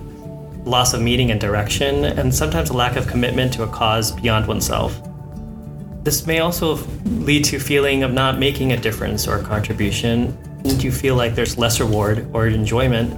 loss 0.63 0.93
of 0.93 1.01
meaning 1.01 1.31
and 1.31 1.39
direction, 1.39 2.05
and 2.05 2.33
sometimes 2.33 2.69
a 2.69 2.73
lack 2.73 2.95
of 2.95 3.07
commitment 3.07 3.51
to 3.53 3.63
a 3.63 3.67
cause 3.67 4.11
beyond 4.11 4.47
oneself. 4.47 5.01
This 6.03 6.25
may 6.27 6.39
also 6.39 6.75
lead 7.05 7.43
to 7.45 7.59
feeling 7.59 8.03
of 8.03 8.13
not 8.13 8.39
making 8.39 8.71
a 8.73 8.77
difference 8.77 9.27
or 9.27 9.37
a 9.37 9.43
contribution, 9.43 10.37
you 10.63 10.91
feel 10.91 11.15
like 11.15 11.35
there's 11.35 11.57
less 11.57 11.79
reward 11.79 12.27
or 12.33 12.47
enjoyment, 12.47 13.13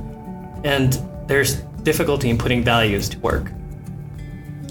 and 0.65 0.99
there's 1.27 1.55
difficulty 1.83 2.29
in 2.29 2.37
putting 2.37 2.63
values 2.63 3.09
to 3.09 3.19
work. 3.19 3.51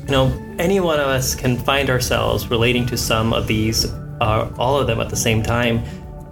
You 0.04 0.10
know, 0.10 0.51
any 0.62 0.78
one 0.78 1.00
of 1.00 1.08
us 1.08 1.34
can 1.34 1.58
find 1.58 1.90
ourselves 1.90 2.48
relating 2.48 2.86
to 2.86 2.96
some 2.96 3.32
of 3.32 3.48
these, 3.48 3.86
uh, 4.20 4.48
all 4.58 4.78
of 4.78 4.86
them 4.86 5.00
at 5.00 5.10
the 5.10 5.16
same 5.16 5.42
time. 5.42 5.82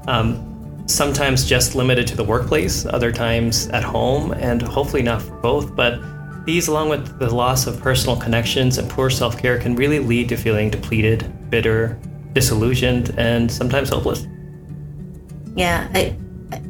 Um, 0.06 0.46
sometimes 0.86 1.44
just 1.44 1.74
limited 1.74 2.06
to 2.06 2.16
the 2.16 2.24
workplace, 2.24 2.86
other 2.86 3.10
times 3.10 3.66
at 3.68 3.82
home, 3.82 4.32
and 4.32 4.62
hopefully 4.62 5.02
not 5.02 5.20
for 5.20 5.36
both. 5.38 5.74
But 5.74 6.00
these, 6.46 6.68
along 6.68 6.90
with 6.90 7.18
the 7.18 7.34
loss 7.34 7.66
of 7.66 7.80
personal 7.80 8.16
connections 8.16 8.78
and 8.78 8.88
poor 8.88 9.10
self 9.10 9.36
care, 9.36 9.58
can 9.58 9.74
really 9.74 9.98
lead 9.98 10.28
to 10.28 10.36
feeling 10.36 10.70
depleted, 10.70 11.50
bitter, 11.50 11.98
disillusioned 12.32 13.12
and 13.18 13.50
sometimes 13.50 13.88
hopeless. 13.88 14.26
Yeah, 15.56 15.88
I 15.92 16.16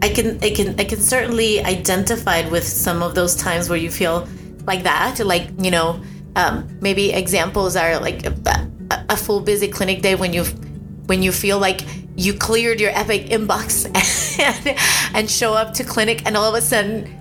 I 0.03 0.09
can 0.09 0.39
I 0.43 0.51
can 0.51 0.81
I 0.81 0.85
can 0.85 0.99
certainly 0.99 1.63
identify 1.63 2.49
with 2.49 2.67
some 2.67 3.03
of 3.03 3.15
those 3.15 3.37
times 3.37 3.69
where 3.69 3.79
you 3.79 3.91
feel 3.91 4.27
like 4.67 4.83
that. 4.85 5.21
Like 5.21 5.49
you 5.59 5.71
know, 5.71 6.01
um, 6.37 6.79
maybe 6.81 7.13
examples 7.13 7.77
are 7.77 7.99
like 7.99 8.27
a, 8.27 8.35
a 9.09 9.17
full 9.17 9.41
busy 9.41 9.69
clinic 9.69 10.03
day 10.03 10.15
when 10.15 10.33
you 10.33 10.45
when 11.07 11.23
you 11.23 11.33
feel 11.33 11.59
like 11.59 11.81
you 12.17 12.35
cleared 12.35 12.81
your 12.81 12.91
Epic 12.91 13.27
inbox 13.27 13.87
and, 14.39 14.79
and 15.15 15.31
show 15.31 15.55
up 15.55 15.75
to 15.75 15.85
clinic, 15.85 16.27
and 16.27 16.37
all 16.37 16.49
of 16.49 16.55
a 16.55 16.61
sudden. 16.63 17.17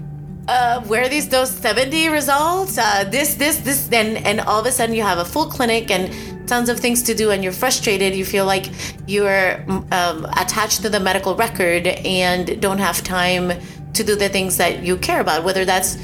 Uh, 0.48 0.82
where 0.86 1.04
are 1.04 1.08
these 1.08 1.30
those 1.30 1.52
70 1.52 2.08
results 2.08 2.80
uh, 2.80 3.04
this 3.04 3.36
this 3.36 3.58
this 3.58 3.86
then 3.86 4.18
and 4.18 4.42
all 4.42 4.60
of 4.60 4.66
a 4.66 4.72
sudden 4.72 4.96
you 4.96 5.04
have 5.04 5.20
a 5.20 5.26
full 5.26 5.46
clinic 5.46 5.92
and 5.92 6.12
tons 6.50 6.68
of 6.68 6.80
things 6.80 7.04
to 7.04 7.14
do 7.14 7.30
and 7.30 7.44
you're 7.44 7.54
frustrated, 7.54 8.16
you 8.16 8.26
feel 8.26 8.46
like 8.46 8.66
you're 9.08 9.64
um, 9.92 10.26
attached 10.36 10.82
to 10.82 10.90
the 10.90 11.00
medical 11.00 11.36
record 11.36 11.88
and 11.88 12.60
don't 12.60 12.80
have 12.80 13.02
time 13.04 13.54
to 13.94 14.04
do 14.04 14.16
the 14.16 14.28
things 14.28 14.58
that 14.58 14.84
you 14.84 14.98
care 14.98 15.22
about, 15.22 15.44
whether 15.44 15.64
that's 15.64 15.98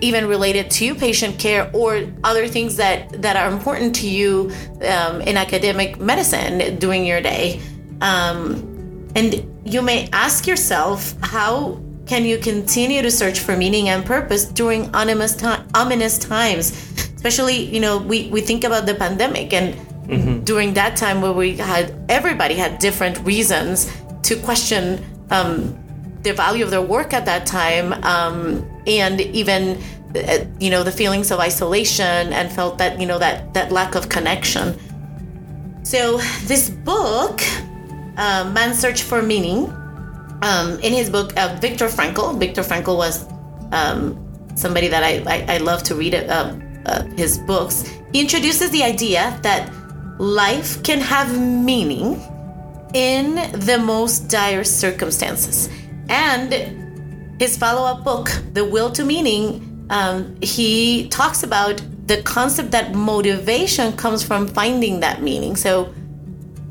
even 0.00 0.26
related 0.26 0.70
to 0.70 0.94
patient 0.94 1.38
care 1.38 1.70
or 1.72 2.06
other 2.24 2.46
things 2.46 2.76
that, 2.76 3.22
that 3.22 3.36
are 3.36 3.50
important 3.50 3.94
to 3.96 4.08
you 4.08 4.52
um, 4.82 5.20
in 5.22 5.36
academic 5.36 5.98
medicine 5.98 6.78
during 6.78 7.04
your 7.04 7.20
day. 7.20 7.60
Um, 8.00 9.08
and 9.16 9.44
you 9.64 9.82
may 9.82 10.08
ask 10.12 10.46
yourself, 10.46 11.14
how 11.22 11.80
can 12.06 12.24
you 12.24 12.38
continue 12.38 13.02
to 13.02 13.10
search 13.10 13.38
for 13.40 13.56
meaning 13.56 13.88
and 13.88 14.04
purpose 14.04 14.44
during 14.44 14.94
ominous, 14.94 15.36
time, 15.36 15.66
ominous 15.74 16.18
times? 16.18 16.90
especially 17.20 17.64
you 17.66 17.80
know 17.80 17.98
we, 17.98 18.28
we 18.28 18.40
think 18.40 18.64
about 18.64 18.86
the 18.86 18.94
pandemic 18.94 19.52
and 19.52 19.74
mm-hmm. 20.08 20.40
during 20.44 20.72
that 20.72 20.96
time 20.96 21.20
where 21.20 21.34
we 21.34 21.54
had 21.54 21.94
everybody 22.08 22.54
had 22.54 22.78
different 22.78 23.18
reasons 23.26 23.92
to 24.22 24.36
question 24.36 25.04
um, 25.30 25.76
the 26.22 26.32
value 26.32 26.64
of 26.64 26.70
their 26.70 26.80
work 26.80 27.12
at 27.12 27.26
that 27.26 27.44
time 27.44 27.92
um, 28.04 28.66
and 28.86 29.20
even 29.20 29.80
uh, 30.14 30.44
you 30.58 30.70
know 30.70 30.82
the 30.82 30.92
feelings 30.92 31.30
of 31.30 31.38
isolation 31.38 32.32
and 32.32 32.50
felt 32.52 32.78
that 32.78 33.00
you 33.00 33.06
know 33.06 33.18
that 33.18 33.52
that 33.54 33.70
lack 33.72 33.94
of 33.94 34.08
connection 34.08 34.78
so 35.82 36.18
this 36.44 36.70
book 36.70 37.40
uh, 38.16 38.50
man's 38.52 38.78
search 38.78 39.02
for 39.02 39.22
meaning 39.22 39.66
um, 40.42 40.78
in 40.80 40.92
his 40.92 41.10
book 41.10 41.36
uh, 41.36 41.56
viktor 41.60 41.86
frankl 41.86 42.38
viktor 42.38 42.62
frankl 42.62 42.96
was 42.96 43.26
um, 43.72 44.18
somebody 44.54 44.88
that 44.88 45.02
I, 45.02 45.22
I, 45.26 45.54
I, 45.54 45.58
love 45.58 45.82
to 45.84 45.94
read 45.94 46.14
um, 46.14 46.62
uh, 46.86 47.04
his 47.16 47.38
books, 47.38 47.84
he 48.12 48.20
introduces 48.20 48.70
the 48.70 48.82
idea 48.82 49.38
that 49.42 49.72
life 50.18 50.82
can 50.82 51.00
have 51.00 51.38
meaning 51.40 52.20
in 52.94 53.36
the 53.52 53.78
most 53.78 54.28
dire 54.28 54.64
circumstances. 54.64 55.68
And 56.08 56.79
his 57.40 57.56
follow 57.56 57.86
up 57.86 58.04
book, 58.04 58.28
The 58.52 58.62
Will 58.62 58.90
to 58.92 59.02
Meaning, 59.02 59.86
um, 59.88 60.36
he 60.42 61.08
talks 61.08 61.42
about 61.42 61.80
the 62.06 62.20
concept 62.22 62.70
that 62.72 62.94
motivation 62.94 63.96
comes 63.96 64.22
from 64.22 64.46
finding 64.46 65.00
that 65.00 65.22
meaning. 65.22 65.56
So, 65.56 65.94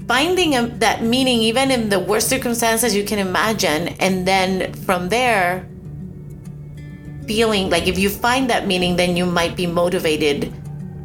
finding 0.08 0.56
a, 0.56 0.68
that 0.78 1.02
meaning 1.02 1.40
even 1.42 1.72
in 1.72 1.90
the 1.90 2.00
worst 2.00 2.30
circumstances 2.30 2.96
you 2.96 3.04
can 3.04 3.18
imagine, 3.18 3.88
and 4.00 4.28
then 4.28 4.72
from 4.86 5.10
there, 5.10 5.68
feeling 7.26 7.72
like 7.72 7.88
if 7.88 7.98
you 7.98 8.12
find 8.12 8.48
that 8.52 8.68
meaning, 8.68 8.96
then 8.96 9.18
you 9.18 9.26
might 9.26 9.58
be 9.58 9.66
motivated 9.66 10.54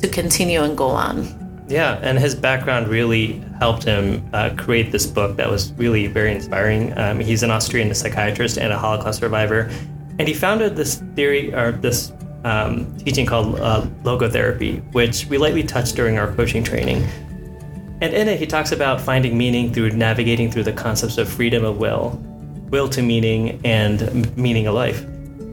to 0.03 0.09
continue 0.09 0.61
and 0.61 0.77
go 0.77 0.89
on. 0.89 1.44
Yeah, 1.67 1.99
and 2.03 2.19
his 2.19 2.35
background 2.35 2.89
really 2.89 3.43
helped 3.59 3.85
him 3.85 4.29
uh, 4.33 4.51
create 4.57 4.93
this 4.93 5.07
book 5.07 5.37
that 5.37 5.49
was 5.49 5.73
really 5.73 6.07
very 6.07 6.33
inspiring. 6.33 6.97
Um, 6.99 7.21
he's 7.21 7.43
an 7.43 7.51
Austrian 7.51 7.95
psychiatrist 7.95 8.59
and 8.59 8.73
a 8.73 8.79
Holocaust 8.79 9.21
survivor, 9.21 9.71
and 10.19 10.29
he 10.29 10.35
founded 10.35 10.77
this 10.77 11.03
theory 11.15 11.55
or 11.55 11.73
this 11.73 12.13
um, 12.45 12.95
teaching 12.99 13.25
called 13.25 13.59
uh, 13.61 13.87
logotherapy, 14.03 14.83
which 14.93 15.27
we 15.27 15.39
lightly 15.39 15.63
touched 15.63 15.97
during 15.97 16.19
our 16.19 16.33
coaching 16.35 16.63
training. 16.63 17.03
And 18.01 18.13
in 18.13 18.29
it, 18.29 18.39
he 18.39 18.47
talks 18.47 18.71
about 18.71 19.01
finding 19.01 19.39
meaning 19.39 19.73
through 19.73 19.91
navigating 19.91 20.51
through 20.51 20.65
the 20.65 20.73
concepts 20.73 21.17
of 21.17 21.29
freedom 21.29 21.65
of 21.65 21.79
will, 21.79 22.21
will 22.69 22.89
to 22.91 23.01
meaning, 23.01 23.61
and 23.65 24.37
meaning 24.37 24.67
of 24.67 24.75
life. 24.75 25.07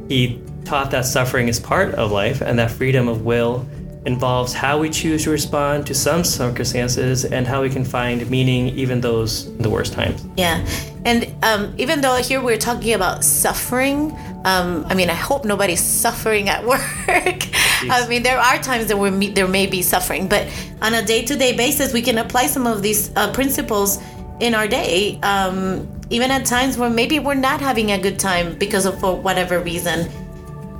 He 0.09 0.41
taught 0.65 0.91
that 0.91 1.05
suffering 1.05 1.47
is 1.47 1.59
part 1.59 1.95
of 1.95 2.11
life 2.11 2.41
and 2.41 2.59
that 2.59 2.71
freedom 2.71 3.07
of 3.07 3.23
will 3.23 3.65
involves 4.05 4.53
how 4.53 4.79
we 4.79 4.89
choose 4.89 5.24
to 5.24 5.29
respond 5.29 5.86
to 5.88 5.93
some 5.93 6.24
circumstances 6.24 7.25
and 7.25 7.46
how 7.46 7.62
we 7.62 7.70
can 7.70 7.86
find 7.86 8.27
meaning 8.29 8.67
even 8.70 9.00
those 9.00 9.46
in 9.46 9.60
the 9.60 9.70
worst 9.70 9.93
times. 9.93 10.25
Yeah. 10.38 10.65
And 11.05 11.34
um, 11.43 11.74
even 11.77 12.01
though 12.01 12.15
here 12.15 12.41
we're 12.41 12.58
talking 12.58 12.93
about 12.93 13.24
suffering, 13.24 14.17
um, 14.43 14.86
I 14.88 14.96
mean, 14.96 15.10
I 15.10 15.13
hope 15.13 15.46
nobody's 15.46 15.81
suffering 15.81 16.50
at 16.50 16.65
work. 16.65 16.81
I 17.84 18.05
mean, 18.08 18.24
there 18.24 18.39
are 18.39 18.58
times 18.58 18.88
that 18.88 18.98
we're, 18.98 19.12
there 19.12 19.48
may 19.48 19.67
be 19.67 19.81
suffering, 19.81 20.27
but 20.27 20.48
on 20.81 20.96
a 20.96 21.03
day 21.03 21.24
to 21.25 21.36
day 21.36 21.55
basis, 21.55 21.93
we 21.93 22.01
can 22.01 22.17
apply 22.17 22.48
some 22.48 22.65
of 22.65 22.81
these 22.81 23.15
uh, 23.15 23.31
principles 23.34 24.00
in 24.39 24.55
our 24.55 24.67
day, 24.67 25.20
um, 25.22 25.88
even 26.10 26.31
at 26.31 26.46
times 26.46 26.75
where 26.75 26.89
maybe 26.89 27.20
we're 27.20 27.36
not 27.36 27.62
having 27.62 27.91
a 27.91 27.98
good 28.01 28.17
time 28.17 28.58
because 28.58 28.88
of 28.88 29.00
for 29.00 29.15
whatever 29.15 29.60
reason. 29.60 30.10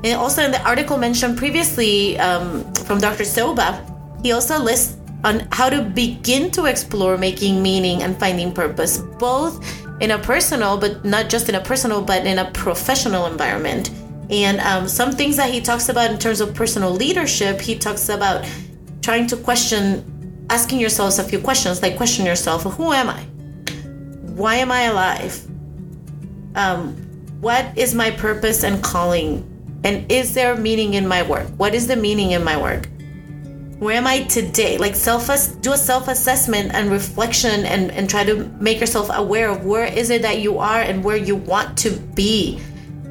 And 0.04 0.20
also 0.20 0.44
in 0.44 0.52
the 0.52 0.62
article 0.68 0.98
mentioned 0.98 1.38
previously 1.38 2.18
um, 2.20 2.64
from 2.74 3.00
Dr. 3.00 3.24
Souba, 3.24 3.86
he 4.24 4.32
also 4.32 4.60
lists 4.60 4.98
on 5.24 5.48
how 5.52 5.70
to 5.70 5.84
begin 5.84 6.50
to 6.52 6.66
explore 6.66 7.18
making 7.18 7.62
meaning 7.62 8.02
and 8.02 8.18
finding 8.20 8.52
purpose, 8.52 8.98
both 9.20 9.64
in 10.02 10.12
a 10.12 10.18
personal, 10.18 10.78
but 10.78 11.06
not 11.06 11.30
just 11.30 11.48
in 11.50 11.56
a 11.56 11.62
personal, 11.62 12.02
but 12.02 12.26
in 12.26 12.40
a 12.40 12.50
professional 12.52 13.28
environment. 13.28 13.92
And 14.32 14.60
um, 14.62 14.88
some 14.88 15.12
things 15.12 15.38
that 15.38 15.54
he 15.54 15.62
talks 15.62 15.90
about 15.90 16.10
in 16.10 16.18
terms 16.18 16.42
of 16.42 16.56
personal 16.56 16.92
leadership, 16.92 17.62
he 17.62 17.78
talks 17.78 18.10
about 18.10 18.46
trying 19.02 19.28
to 19.28 19.38
question, 19.38 20.48
asking 20.50 20.80
yourselves 20.80 21.20
a 21.20 21.24
few 21.24 21.40
questions, 21.40 21.82
like 21.84 21.98
question 21.98 22.26
yourself, 22.26 22.64
who 22.64 22.92
am 22.92 23.10
I? 23.10 23.22
Why 24.34 24.56
am 24.56 24.72
I 24.72 24.84
alive? 24.84 25.46
Um, 26.56 26.96
what 27.42 27.78
is 27.78 27.94
my 27.94 28.10
purpose 28.10 28.64
and 28.64 28.82
calling 28.84 29.48
and 29.84 30.12
is 30.12 30.34
there 30.34 30.56
meaning 30.56 30.94
in 30.94 31.08
my 31.08 31.24
work? 31.24 31.48
What 31.58 31.74
is 31.74 31.88
the 31.88 31.96
meaning 31.96 32.32
in 32.32 32.44
my 32.44 32.60
work? 32.62 32.88
Where 33.80 33.96
am 33.96 34.06
I 34.06 34.24
today? 34.24 34.78
Like 34.78 34.94
self 34.94 35.28
do 35.62 35.74
a 35.74 35.78
self-assessment 35.78 36.72
and 36.74 36.92
reflection 36.92 37.66
and, 37.66 37.90
and 37.92 38.08
try 38.08 38.24
to 38.24 38.46
make 38.60 38.80
yourself 38.80 39.10
aware 39.12 39.50
of 39.50 39.66
where 39.66 39.86
is 39.86 40.12
it 40.12 40.22
that 40.22 40.40
you 40.40 40.60
are 40.60 40.82
and 40.82 41.04
where 41.04 41.18
you 41.18 41.36
want 41.36 41.78
to 41.80 41.90
be. 41.90 42.62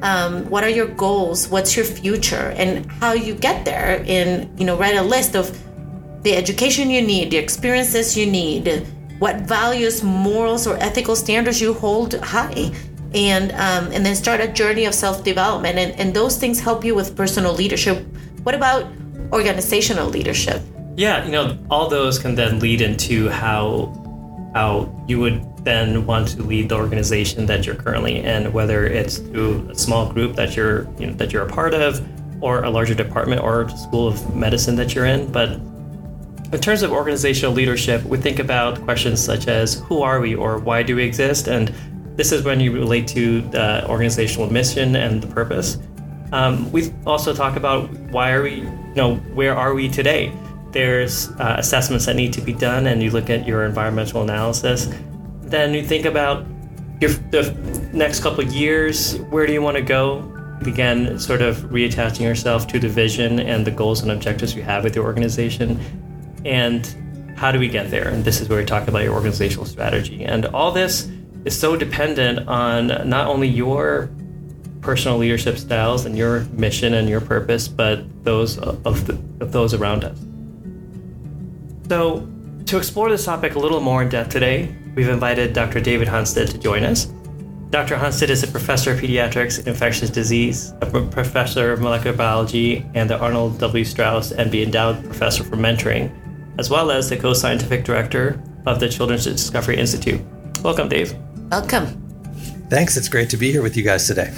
Um, 0.01 0.49
what 0.49 0.63
are 0.63 0.69
your 0.69 0.87
goals? 0.87 1.49
What's 1.49 1.75
your 1.75 1.85
future? 1.85 2.53
And 2.55 2.89
how 2.89 3.11
you 3.11 3.35
get 3.35 3.65
there 3.65 4.03
and 4.07 4.57
you 4.57 4.65
know, 4.65 4.77
write 4.77 4.95
a 4.95 5.01
list 5.01 5.35
of 5.35 5.51
the 6.23 6.35
education 6.35 6.89
you 6.89 7.01
need, 7.01 7.31
the 7.31 7.37
experiences 7.37 8.17
you 8.17 8.25
need, 8.25 8.87
what 9.19 9.41
values, 9.41 10.01
morals, 10.01 10.65
or 10.65 10.77
ethical 10.77 11.15
standards 11.15 11.59
you 11.59 11.73
hold 11.73 12.13
high 12.15 12.71
and 13.13 13.51
um, 13.53 13.91
and 13.91 14.05
then 14.05 14.15
start 14.15 14.39
a 14.39 14.47
journey 14.47 14.85
of 14.85 14.93
self 14.93 15.23
development. 15.23 15.77
And, 15.77 15.99
and 15.99 16.13
those 16.13 16.37
things 16.37 16.59
help 16.59 16.83
you 16.83 16.95
with 16.95 17.15
personal 17.15 17.53
leadership. 17.53 18.05
What 18.43 18.55
about 18.55 18.87
organizational 19.31 20.09
leadership? 20.09 20.61
Yeah, 20.95 21.25
you 21.25 21.31
know, 21.31 21.57
all 21.69 21.89
those 21.89 22.19
can 22.19 22.35
then 22.35 22.59
lead 22.59 22.81
into 22.81 23.29
how 23.29 23.97
how 24.53 24.93
you 25.07 25.19
would 25.19 25.45
then 25.63 26.05
want 26.05 26.29
to 26.29 26.43
lead 26.43 26.69
the 26.69 26.75
organization 26.75 27.45
that 27.45 27.65
you're 27.65 27.75
currently 27.75 28.17
in, 28.17 28.51
whether 28.51 28.85
it's 28.85 29.17
through 29.17 29.69
a 29.69 29.75
small 29.75 30.11
group 30.11 30.35
that 30.35 30.55
you're 30.55 30.87
you 30.99 31.07
know 31.07 31.13
that 31.13 31.31
you're 31.31 31.45
a 31.45 31.49
part 31.49 31.73
of, 31.73 32.01
or 32.41 32.63
a 32.63 32.69
larger 32.69 32.95
department 32.95 33.41
or 33.41 33.69
school 33.69 34.07
of 34.07 34.35
medicine 34.35 34.75
that 34.75 34.95
you're 34.95 35.05
in. 35.05 35.31
But 35.31 35.59
in 36.51 36.59
terms 36.59 36.81
of 36.81 36.91
organizational 36.91 37.53
leadership, 37.53 38.03
we 38.03 38.17
think 38.17 38.39
about 38.39 38.81
questions 38.81 39.23
such 39.23 39.47
as 39.47 39.75
who 39.75 40.01
are 40.01 40.19
we 40.19 40.35
or 40.35 40.57
why 40.59 40.83
do 40.83 40.95
we 40.97 41.03
exist 41.03 41.47
and 41.47 41.73
this 42.15 42.31
is 42.31 42.43
when 42.43 42.59
you 42.59 42.71
relate 42.71 43.07
to 43.09 43.41
the 43.41 43.87
organizational 43.87 44.51
mission 44.51 44.95
and 44.95 45.21
the 45.21 45.27
purpose. 45.27 45.77
Um, 46.31 46.71
we 46.71 46.93
also 47.05 47.33
talk 47.33 47.55
about 47.55 47.89
why 48.11 48.31
are 48.31 48.41
we, 48.41 48.61
you 48.61 48.93
know, 48.95 49.15
where 49.33 49.55
are 49.55 49.73
we 49.73 49.89
today? 49.89 50.31
There's 50.71 51.29
uh, 51.31 51.55
assessments 51.57 52.05
that 52.05 52.15
need 52.15 52.31
to 52.33 52.41
be 52.41 52.53
done, 52.53 52.87
and 52.87 53.03
you 53.03 53.11
look 53.11 53.29
at 53.29 53.45
your 53.45 53.65
environmental 53.65 54.21
analysis. 54.21 54.87
Then 55.41 55.73
you 55.73 55.83
think 55.83 56.05
about 56.05 56.45
your 57.01 57.11
the 57.31 57.53
next 57.91 58.21
couple 58.21 58.43
of 58.45 58.53
years. 58.53 59.17
Where 59.29 59.45
do 59.45 59.51
you 59.51 59.61
want 59.61 59.75
to 59.75 59.83
go? 59.83 60.27
Again, 60.61 61.19
sort 61.19 61.41
of 61.41 61.57
reattaching 61.71 62.21
yourself 62.21 62.67
to 62.67 62.79
the 62.79 62.87
vision 62.87 63.39
and 63.39 63.65
the 63.65 63.71
goals 63.71 64.01
and 64.01 64.11
objectives 64.11 64.55
you 64.55 64.61
have 64.63 64.83
with 64.83 64.95
your 64.95 65.05
organization, 65.05 65.79
and 66.45 66.95
how 67.35 67.51
do 67.51 67.59
we 67.59 67.67
get 67.67 67.89
there? 67.89 68.07
And 68.07 68.23
this 68.23 68.39
is 68.39 68.47
where 68.47 68.59
we 68.59 68.65
talk 68.65 68.87
about 68.87 69.03
your 69.03 69.13
organizational 69.13 69.65
strategy. 69.65 70.23
And 70.23 70.45
all 70.45 70.71
this 70.71 71.09
is 71.45 71.57
so 71.57 71.75
dependent 71.75 72.47
on 72.47 72.87
not 73.09 73.27
only 73.27 73.47
your 73.47 74.09
personal 74.81 75.17
leadership 75.17 75.57
styles 75.57 76.05
and 76.05 76.17
your 76.17 76.41
mission 76.51 76.95
and 76.95 77.07
your 77.07 77.21
purpose, 77.21 77.67
but 77.67 78.03
those 78.23 78.57
of, 78.59 79.07
the, 79.07 79.13
of 79.43 79.51
those 79.51 79.73
around 79.73 80.03
us. 80.03 80.17
So, 81.87 82.27
to 82.65 82.77
explore 82.77 83.09
this 83.09 83.25
topic 83.25 83.55
a 83.55 83.59
little 83.59 83.81
more 83.81 84.01
in 84.01 84.09
depth 84.09 84.29
today, 84.29 84.73
we've 84.95 85.09
invited 85.09 85.53
Dr. 85.53 85.81
David 85.81 86.07
Hunstad 86.07 86.49
to 86.51 86.57
join 86.57 86.83
us. 86.83 87.05
Dr. 87.69 87.95
Hunstad 87.95 88.29
is 88.29 88.43
a 88.43 88.47
professor 88.47 88.91
of 88.91 88.99
pediatrics 88.99 89.57
and 89.59 89.67
infectious 89.67 90.09
disease, 90.09 90.73
a 90.81 90.85
professor 90.85 91.71
of 91.71 91.79
molecular 91.79 92.15
biology, 92.15 92.85
and 92.93 93.09
the 93.09 93.17
Arnold 93.17 93.59
W. 93.59 93.85
Strauss 93.85 94.33
MD 94.33 94.63
Endowed 94.63 95.03
Professor 95.05 95.43
for 95.43 95.55
Mentoring, 95.55 96.11
as 96.59 96.69
well 96.69 96.91
as 96.91 97.09
the 97.09 97.17
co 97.17 97.33
scientific 97.33 97.85
director 97.85 98.41
of 98.65 98.79
the 98.79 98.89
Children's 98.89 99.23
Discovery 99.23 99.77
Institute. 99.77 100.21
Welcome, 100.63 100.89
Dave. 100.89 101.15
Welcome. 101.51 101.87
Thanks. 102.69 102.95
It's 102.95 103.09
great 103.09 103.29
to 103.31 103.37
be 103.37 103.51
here 103.51 103.61
with 103.61 103.75
you 103.75 103.83
guys 103.83 104.07
today. 104.07 104.31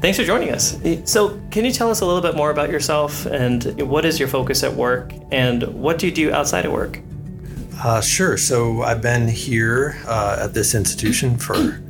Thanks 0.00 0.18
for 0.18 0.24
joining 0.24 0.50
us. 0.50 0.76
So, 1.04 1.40
can 1.52 1.64
you 1.64 1.70
tell 1.70 1.92
us 1.92 2.00
a 2.00 2.06
little 2.06 2.20
bit 2.20 2.34
more 2.34 2.50
about 2.50 2.70
yourself 2.70 3.24
and 3.26 3.80
what 3.88 4.04
is 4.04 4.18
your 4.18 4.26
focus 4.26 4.64
at 4.64 4.74
work 4.74 5.12
and 5.30 5.62
what 5.80 5.98
do 5.98 6.06
you 6.08 6.12
do 6.12 6.32
outside 6.32 6.66
of 6.66 6.72
work? 6.72 6.98
Uh, 7.84 8.00
sure. 8.00 8.36
So, 8.36 8.82
I've 8.82 9.00
been 9.00 9.28
here 9.28 9.96
uh, 10.08 10.40
at 10.42 10.54
this 10.54 10.74
institution 10.74 11.38
for 11.38 11.80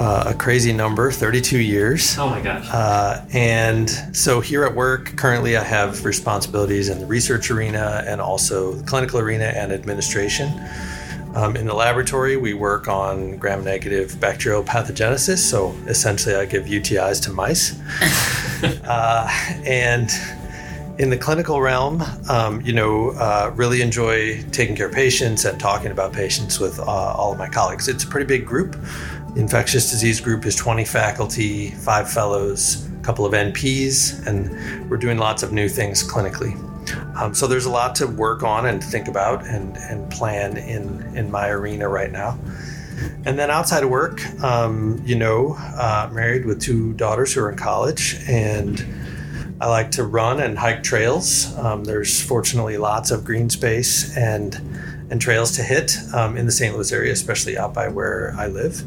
uh, 0.00 0.24
a 0.26 0.34
crazy 0.34 0.72
number 0.72 1.12
32 1.12 1.60
years. 1.60 2.18
Oh 2.18 2.28
my 2.28 2.40
gosh. 2.40 2.68
Uh, 2.72 3.24
and 3.32 3.88
so, 4.16 4.40
here 4.40 4.64
at 4.64 4.74
work, 4.74 5.16
currently, 5.16 5.56
I 5.56 5.62
have 5.62 6.04
responsibilities 6.04 6.88
in 6.88 6.98
the 6.98 7.06
research 7.06 7.52
arena 7.52 8.02
and 8.04 8.20
also 8.20 8.72
the 8.72 8.84
clinical 8.84 9.20
arena 9.20 9.44
and 9.44 9.70
administration. 9.70 10.48
Um, 11.38 11.54
in 11.54 11.66
the 11.66 11.74
laboratory, 11.74 12.36
we 12.36 12.52
work 12.52 12.88
on 12.88 13.36
gram 13.36 13.62
negative 13.62 14.18
bacterial 14.18 14.64
pathogenesis. 14.64 15.38
So 15.38 15.70
essentially, 15.86 16.34
I 16.34 16.44
give 16.46 16.64
UTIs 16.64 17.22
to 17.22 17.30
mice. 17.32 17.78
uh, 18.84 19.28
and 19.64 20.10
in 20.98 21.10
the 21.10 21.16
clinical 21.16 21.60
realm, 21.60 22.02
um, 22.28 22.60
you 22.62 22.72
know, 22.72 23.10
uh, 23.10 23.52
really 23.54 23.82
enjoy 23.82 24.42
taking 24.50 24.74
care 24.74 24.88
of 24.88 24.92
patients 24.92 25.44
and 25.44 25.60
talking 25.60 25.92
about 25.92 26.12
patients 26.12 26.58
with 26.58 26.80
uh, 26.80 26.82
all 26.82 27.30
of 27.30 27.38
my 27.38 27.48
colleagues. 27.48 27.86
It's 27.86 28.02
a 28.02 28.08
pretty 28.08 28.26
big 28.26 28.44
group. 28.44 28.72
The 29.34 29.40
infectious 29.40 29.92
disease 29.92 30.20
group 30.20 30.44
is 30.44 30.56
20 30.56 30.84
faculty, 30.84 31.70
five 31.70 32.10
fellows, 32.10 32.84
a 32.98 33.04
couple 33.04 33.24
of 33.24 33.32
NPs, 33.32 34.26
and 34.26 34.90
we're 34.90 34.96
doing 34.96 35.18
lots 35.18 35.44
of 35.44 35.52
new 35.52 35.68
things 35.68 36.02
clinically. 36.02 36.67
Um, 37.16 37.34
so 37.34 37.46
there's 37.46 37.66
a 37.66 37.70
lot 37.70 37.94
to 37.96 38.06
work 38.06 38.42
on 38.42 38.66
and 38.66 38.82
think 38.82 39.08
about 39.08 39.44
and, 39.44 39.76
and 39.76 40.10
plan 40.10 40.56
in, 40.56 41.02
in 41.16 41.30
my 41.30 41.48
arena 41.48 41.88
right 41.88 42.10
now. 42.10 42.38
And 43.24 43.38
then 43.38 43.50
outside 43.50 43.82
of 43.82 43.90
work, 43.90 44.24
um, 44.42 45.02
you 45.04 45.14
know, 45.14 45.56
uh, 45.58 46.10
married 46.12 46.44
with 46.44 46.60
two 46.60 46.94
daughters 46.94 47.32
who 47.32 47.42
are 47.42 47.50
in 47.50 47.56
college, 47.56 48.16
and 48.26 48.84
I 49.60 49.68
like 49.68 49.90
to 49.92 50.04
run 50.04 50.40
and 50.40 50.58
hike 50.58 50.82
trails. 50.82 51.56
Um, 51.58 51.84
there's 51.84 52.20
fortunately 52.20 52.76
lots 52.76 53.10
of 53.10 53.24
green 53.24 53.50
space 53.50 54.16
and 54.16 54.54
and 55.10 55.20
trails 55.20 55.52
to 55.52 55.62
hit 55.62 55.96
um, 56.12 56.36
in 56.36 56.44
the 56.44 56.52
St. 56.52 56.74
Louis 56.74 56.92
area, 56.92 57.12
especially 57.12 57.56
out 57.56 57.72
by 57.72 57.88
where 57.88 58.34
I 58.36 58.46
live. 58.46 58.82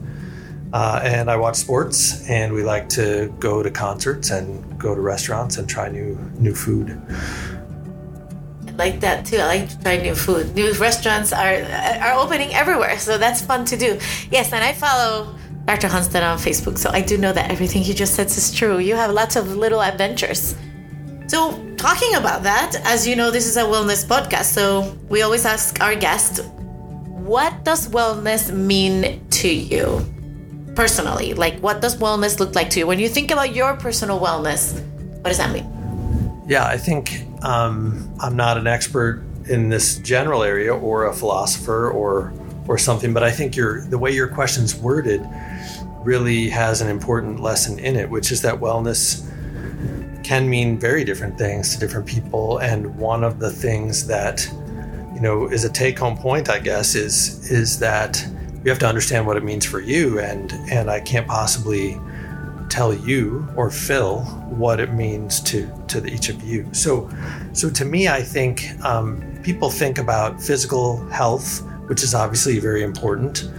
Uh, 0.72 1.02
and 1.04 1.30
I 1.30 1.36
watch 1.36 1.56
sports, 1.56 2.30
and 2.30 2.54
we 2.54 2.64
like 2.64 2.88
to 2.90 3.34
go 3.40 3.62
to 3.62 3.70
concerts 3.70 4.30
and 4.30 4.80
go 4.80 4.96
to 4.96 5.02
restaurants 5.02 5.58
and 5.58 5.68
try 5.68 5.90
new 5.90 6.16
new 6.38 6.56
food 6.56 7.02
like 8.82 9.00
that 9.06 9.26
too. 9.28 9.38
I 9.38 9.48
like 9.54 9.70
to 9.70 9.78
try 9.84 9.96
new 10.08 10.16
food. 10.16 10.44
New 10.56 10.74
restaurants 10.88 11.30
are 11.44 11.58
are 12.06 12.16
opening 12.24 12.50
everywhere, 12.62 12.98
so 12.98 13.12
that's 13.24 13.42
fun 13.50 13.62
to 13.72 13.76
do. 13.86 13.90
Yes, 14.36 14.48
and 14.56 14.64
I 14.70 14.74
follow 14.86 15.12
Dr. 15.70 15.90
Hunstad 15.96 16.24
on 16.32 16.38
Facebook, 16.48 16.78
so 16.84 16.90
I 17.00 17.02
do 17.02 17.16
know 17.24 17.34
that 17.38 17.52
everything 17.56 17.82
he 17.90 17.94
just 17.94 18.14
says 18.18 18.38
is 18.42 18.48
true. 18.60 18.80
You 18.90 18.96
have 18.96 19.12
lots 19.22 19.36
of 19.36 19.44
little 19.64 19.82
adventures. 19.92 20.56
So, 21.28 21.40
talking 21.78 22.14
about 22.22 22.44
that, 22.44 22.70
as 22.94 23.08
you 23.08 23.16
know, 23.16 23.30
this 23.32 23.46
is 23.52 23.56
a 23.56 23.66
wellness 23.74 24.02
podcast, 24.14 24.50
so 24.58 24.64
we 25.14 25.22
always 25.22 25.46
ask 25.46 25.80
our 25.86 25.96
guests, 25.96 26.42
what 27.34 27.64
does 27.64 27.88
wellness 27.88 28.52
mean 28.52 29.22
to 29.40 29.48
you 29.48 29.86
personally? 30.76 31.34
Like, 31.44 31.56
what 31.60 31.80
does 31.80 31.96
wellness 32.06 32.40
look 32.42 32.54
like 32.60 32.70
to 32.72 32.80
you? 32.80 32.88
When 32.88 33.00
you 33.00 33.08
think 33.08 33.32
about 33.32 33.56
your 33.56 33.72
personal 33.86 34.20
wellness, 34.20 34.62
what 35.22 35.30
does 35.32 35.38
that 35.38 35.52
mean? 35.56 35.68
Yeah, 36.48 36.66
I 36.66 36.78
think 36.78 37.24
um, 37.42 38.14
I'm 38.20 38.36
not 38.36 38.58
an 38.58 38.68
expert 38.68 39.24
in 39.50 39.70
this 39.70 39.98
general 40.00 40.44
area 40.44 40.74
or 40.74 41.06
a 41.06 41.14
philosopher 41.14 41.90
or 41.90 42.34
or 42.68 42.78
something, 42.78 43.14
but 43.14 43.24
I 43.24 43.32
think 43.32 43.56
your 43.56 43.82
the 43.82 43.98
way 43.98 44.12
your 44.12 44.28
question's 44.28 44.76
worded 44.76 45.28
really 46.04 46.50
has 46.50 46.82
an 46.82 46.88
important 46.88 47.40
lesson 47.40 47.80
in 47.80 47.96
it, 47.96 48.10
which 48.10 48.32
is 48.32 48.42
that 48.42 48.56
wellness 48.56 49.28
can 50.24 50.50
mean 50.50 50.80
very 50.80 51.04
different 51.04 51.38
things 51.38 51.74
to 51.74 51.80
different 51.80 52.06
people. 52.06 52.60
And 52.60 52.96
one 52.98 53.24
of 53.24 53.40
the 53.40 53.50
things 53.50 54.08
that 54.08 54.48
you 55.14 55.22
know 55.22 55.48
is 55.48 55.64
a 55.64 55.70
take-home 55.70 56.18
point, 56.18 56.50
I 56.50 56.60
guess, 56.60 56.96
is 56.96 57.50
is 57.52 57.80
that 57.80 58.24
you 58.64 58.70
have 58.70 58.80
to 58.80 58.88
understand 58.88 59.26
what 59.26 59.38
it 59.38 59.44
means 59.44 59.66
for 59.66 59.80
you. 59.80 60.20
And 60.20 60.52
and 60.70 60.90
I 60.90 61.00
can't 61.00 61.28
possibly 61.28 62.00
tell 62.72 62.94
you 62.94 63.48
or 63.56 63.70
Phil 63.70 64.22
what 64.50 64.80
it 64.80 64.94
means 64.94 65.42
to 65.42 65.70
to 65.90 66.04
each 66.08 66.30
of 66.30 66.42
you. 66.42 66.68
So, 66.74 67.10
so 67.54 67.70
to 67.70 67.86
me, 67.86 68.08
I 68.08 68.22
think 68.22 68.70
um, 68.84 69.40
people 69.44 69.70
think 69.70 69.98
about 69.98 70.42
physical 70.42 71.06
health, 71.10 71.62
which 71.88 72.02
is 72.02 72.16
obviously 72.16 72.60
very 72.60 72.84
important, 72.84 73.52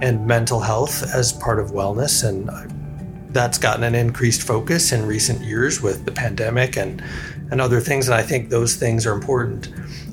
and 0.00 0.24
mental 0.26 0.60
health 0.60 1.02
as 1.12 1.32
part 1.32 1.58
of 1.58 1.72
wellness, 1.72 2.26
and 2.26 2.48
that's 3.34 3.58
gotten 3.58 3.84
an 3.84 3.94
increased 3.94 4.42
focus 4.42 4.92
in 4.92 5.04
recent 5.06 5.40
years 5.40 5.82
with 5.82 6.04
the 6.04 6.12
pandemic 6.12 6.76
and 6.76 7.02
and 7.50 7.60
other 7.60 7.80
things. 7.80 8.08
And 8.08 8.14
I 8.14 8.22
think 8.22 8.50
those 8.50 8.76
things 8.76 9.04
are 9.04 9.12
important. 9.12 9.72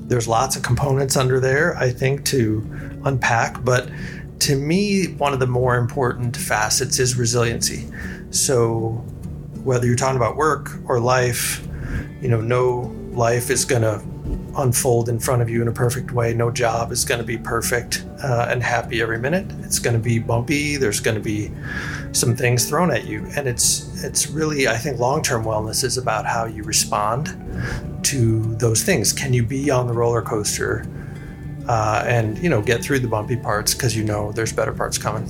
There's 0.09 0.27
lots 0.27 0.55
of 0.55 0.63
components 0.63 1.15
under 1.15 1.39
there, 1.39 1.77
I 1.77 1.91
think, 1.91 2.25
to 2.25 2.65
unpack, 3.05 3.63
but 3.63 3.89
to 4.39 4.55
me, 4.55 5.13
one 5.17 5.33
of 5.33 5.39
the 5.39 5.47
more 5.47 5.77
important 5.77 6.37
facets 6.37 6.99
is 6.99 7.17
resiliency. 7.17 7.87
So, 8.31 8.89
whether 9.63 9.85
you're 9.85 9.95
talking 9.95 10.17
about 10.17 10.35
work 10.35 10.71
or 10.87 10.99
life, 10.99 11.67
you 12.21 12.29
know, 12.29 12.41
no 12.41 12.93
life 13.11 13.49
is 13.49 13.65
going 13.65 13.81
to 13.81 14.03
unfold 14.57 15.09
in 15.09 15.19
front 15.19 15.41
of 15.41 15.49
you 15.49 15.61
in 15.61 15.67
a 15.67 15.71
perfect 15.71 16.11
way. 16.11 16.33
No 16.33 16.51
job 16.51 16.91
is 16.91 17.05
going 17.05 17.19
to 17.19 17.25
be 17.25 17.37
perfect 17.37 18.05
uh, 18.23 18.47
and 18.49 18.61
happy 18.61 19.01
every 19.01 19.19
minute. 19.19 19.45
It's 19.59 19.79
going 19.79 19.95
to 19.95 20.01
be 20.01 20.19
bumpy. 20.19 20.77
There's 20.77 20.99
going 20.99 21.15
to 21.15 21.21
be 21.21 21.51
some 22.11 22.35
things 22.35 22.67
thrown 22.67 22.91
at 22.91 23.05
you, 23.05 23.25
and 23.35 23.47
it's 23.47 24.03
it's 24.03 24.29
really 24.29 24.67
I 24.67 24.77
think 24.77 24.99
long 24.99 25.21
term 25.21 25.43
wellness 25.43 25.83
is 25.83 25.97
about 25.97 26.25
how 26.25 26.45
you 26.45 26.63
respond 26.63 27.35
to 28.05 28.55
those 28.55 28.83
things. 28.83 29.13
Can 29.13 29.33
you 29.33 29.43
be 29.43 29.69
on 29.69 29.87
the 29.87 29.93
roller 29.93 30.21
coaster 30.21 30.85
uh, 31.67 32.03
and 32.07 32.37
you 32.39 32.49
know 32.49 32.61
get 32.61 32.83
through 32.83 32.99
the 32.99 33.07
bumpy 33.07 33.35
parts 33.35 33.73
because 33.73 33.95
you 33.95 34.03
know 34.03 34.31
there's 34.31 34.53
better 34.53 34.73
parts 34.73 34.97
coming. 34.97 35.27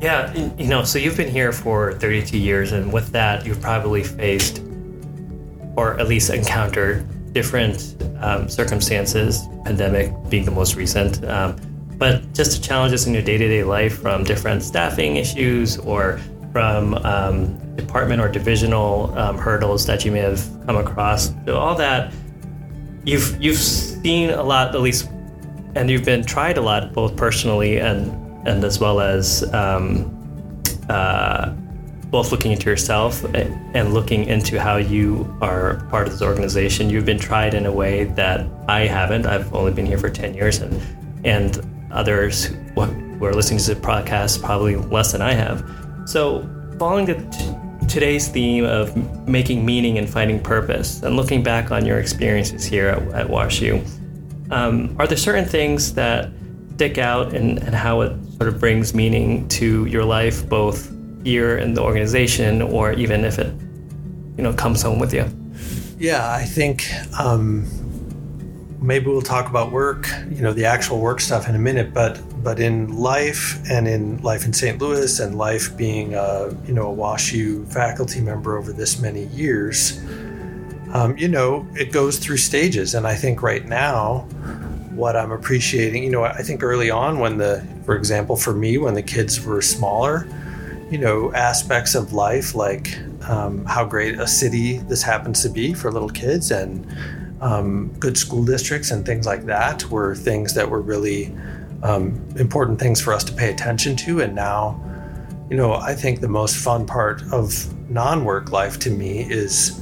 Yeah, 0.00 0.32
you 0.58 0.66
know, 0.66 0.84
so 0.84 0.98
you've 0.98 1.16
been 1.16 1.30
here 1.30 1.52
for 1.52 1.94
32 1.94 2.36
years, 2.36 2.72
and 2.72 2.92
with 2.92 3.12
that, 3.12 3.46
you've 3.46 3.60
probably 3.62 4.02
faced, 4.02 4.62
or 5.74 5.98
at 5.98 6.06
least 6.06 6.30
encountered, 6.30 7.06
different 7.32 7.96
um, 8.20 8.48
circumstances, 8.48 9.46
pandemic 9.64 10.12
being 10.28 10.44
the 10.44 10.50
most 10.50 10.74
recent, 10.74 11.24
um, 11.24 11.56
but 11.98 12.32
just 12.34 12.60
the 12.60 12.66
challenges 12.66 13.06
in 13.06 13.14
your 13.14 13.22
day 13.22 13.38
to 13.38 13.48
day 13.48 13.64
life 13.64 13.98
from 14.00 14.24
different 14.24 14.62
staffing 14.62 15.16
issues 15.16 15.78
or 15.78 16.18
from 16.52 16.94
um, 17.04 17.76
department 17.76 18.20
or 18.20 18.28
divisional 18.28 19.16
um, 19.18 19.38
hurdles 19.38 19.86
that 19.86 20.04
you 20.04 20.12
may 20.12 20.20
have 20.20 20.42
come 20.66 20.76
across. 20.76 21.32
So 21.46 21.58
all 21.58 21.74
that, 21.76 22.12
you've 23.04 23.40
you've 23.40 23.58
seen 23.58 24.30
a 24.30 24.42
lot, 24.42 24.74
at 24.74 24.80
least, 24.80 25.08
and 25.74 25.90
you've 25.90 26.04
been 26.04 26.24
tried 26.24 26.58
a 26.58 26.60
lot, 26.60 26.92
both 26.92 27.16
personally 27.16 27.78
and 27.78 28.25
and 28.46 28.64
as 28.64 28.78
well 28.78 29.00
as 29.00 29.42
um, 29.52 30.12
uh, 30.88 31.50
both 32.10 32.30
looking 32.30 32.52
into 32.52 32.70
yourself 32.70 33.24
and 33.34 33.92
looking 33.92 34.24
into 34.24 34.60
how 34.60 34.76
you 34.76 35.36
are 35.42 35.84
part 35.90 36.06
of 36.06 36.12
this 36.12 36.22
organization. 36.22 36.88
You've 36.88 37.04
been 37.04 37.18
tried 37.18 37.54
in 37.54 37.66
a 37.66 37.72
way 37.72 38.04
that 38.04 38.46
I 38.68 38.86
haven't. 38.86 39.26
I've 39.26 39.52
only 39.52 39.72
been 39.72 39.86
here 39.86 39.98
for 39.98 40.08
10 40.08 40.34
years, 40.34 40.60
and, 40.60 40.80
and 41.24 41.60
others 41.90 42.46
who 42.76 43.24
are 43.24 43.34
listening 43.34 43.58
to 43.58 43.74
the 43.74 43.80
podcast 43.80 44.42
probably 44.42 44.76
less 44.76 45.12
than 45.12 45.20
I 45.20 45.32
have. 45.32 45.68
So, 46.06 46.48
following 46.78 47.06
the 47.06 47.14
t- 47.14 47.88
today's 47.88 48.28
theme 48.28 48.64
of 48.64 48.96
making 49.28 49.66
meaning 49.66 49.98
and 49.98 50.08
finding 50.08 50.40
purpose, 50.40 51.02
and 51.02 51.16
looking 51.16 51.42
back 51.42 51.72
on 51.72 51.84
your 51.84 51.98
experiences 51.98 52.64
here 52.64 52.88
at, 52.88 53.02
at 53.08 53.26
WashU, 53.26 53.84
um, 54.52 54.94
are 55.00 55.08
there 55.08 55.16
certain 55.16 55.44
things 55.44 55.92
that 55.94 56.30
stick 56.76 56.98
out 56.98 57.34
and, 57.34 57.58
and 57.58 57.74
how 57.74 58.02
it 58.02 58.12
sort 58.36 58.48
of 58.48 58.60
brings 58.60 58.94
meaning 58.94 59.48
to 59.48 59.86
your 59.86 60.04
life, 60.04 60.48
both 60.48 60.92
here 61.24 61.58
in 61.58 61.74
the 61.74 61.82
organization 61.82 62.62
or 62.62 62.92
even 62.92 63.24
if 63.24 63.38
it, 63.38 63.52
you 64.36 64.42
know, 64.44 64.52
comes 64.52 64.82
home 64.82 64.98
with 64.98 65.12
you? 65.12 65.24
Yeah, 65.98 66.30
I 66.30 66.44
think 66.44 66.84
um, 67.18 67.66
maybe 68.80 69.06
we'll 69.06 69.22
talk 69.22 69.48
about 69.48 69.72
work, 69.72 70.08
you 70.30 70.42
know, 70.42 70.52
the 70.52 70.66
actual 70.66 71.00
work 71.00 71.20
stuff 71.20 71.48
in 71.48 71.54
a 71.54 71.58
minute, 71.58 71.92
but 71.92 72.20
but 72.42 72.60
in 72.60 72.96
life 72.96 73.58
and 73.68 73.88
in 73.88 74.18
life 74.22 74.44
in 74.44 74.52
St. 74.52 74.80
Louis 74.80 75.18
and 75.18 75.36
life 75.36 75.76
being 75.76 76.14
a, 76.14 76.54
you 76.66 76.74
know 76.74 76.92
a 76.92 76.96
WashU 76.96 77.66
faculty 77.72 78.20
member 78.20 78.56
over 78.56 78.72
this 78.72 79.00
many 79.00 79.24
years, 79.26 79.98
um, 80.92 81.16
you 81.16 81.28
know, 81.28 81.66
it 81.74 81.92
goes 81.92 82.18
through 82.18 82.36
stages. 82.36 82.94
And 82.94 83.06
I 83.06 83.14
think 83.14 83.42
right 83.42 83.64
now, 83.66 84.28
what 84.96 85.16
I'm 85.16 85.30
appreciating, 85.30 86.02
you 86.02 86.10
know, 86.10 86.24
I 86.24 86.42
think 86.42 86.62
early 86.62 86.90
on 86.90 87.18
when 87.18 87.36
the, 87.36 87.66
for 87.84 87.96
example, 87.96 88.36
for 88.36 88.54
me, 88.54 88.78
when 88.78 88.94
the 88.94 89.02
kids 89.02 89.44
were 89.44 89.60
smaller, 89.60 90.26
you 90.90 90.98
know, 90.98 91.32
aspects 91.34 91.94
of 91.94 92.12
life 92.12 92.54
like 92.54 92.98
um, 93.28 93.64
how 93.64 93.84
great 93.84 94.18
a 94.18 94.26
city 94.26 94.78
this 94.78 95.02
happens 95.02 95.42
to 95.42 95.48
be 95.48 95.74
for 95.74 95.92
little 95.92 96.08
kids 96.08 96.50
and 96.50 96.86
um, 97.40 97.88
good 97.98 98.16
school 98.16 98.44
districts 98.44 98.90
and 98.90 99.04
things 99.04 99.26
like 99.26 99.44
that 99.44 99.84
were 99.90 100.14
things 100.14 100.54
that 100.54 100.68
were 100.68 100.80
really 100.80 101.34
um, 101.82 102.24
important 102.36 102.78
things 102.78 103.00
for 103.00 103.12
us 103.12 103.24
to 103.24 103.32
pay 103.32 103.50
attention 103.50 103.96
to. 103.96 104.20
And 104.20 104.34
now, 104.34 104.80
you 105.50 105.56
know, 105.56 105.74
I 105.74 105.94
think 105.94 106.20
the 106.20 106.28
most 106.28 106.56
fun 106.56 106.86
part 106.86 107.22
of 107.32 107.72
non 107.90 108.24
work 108.24 108.50
life 108.50 108.78
to 108.80 108.90
me 108.90 109.20
is 109.30 109.80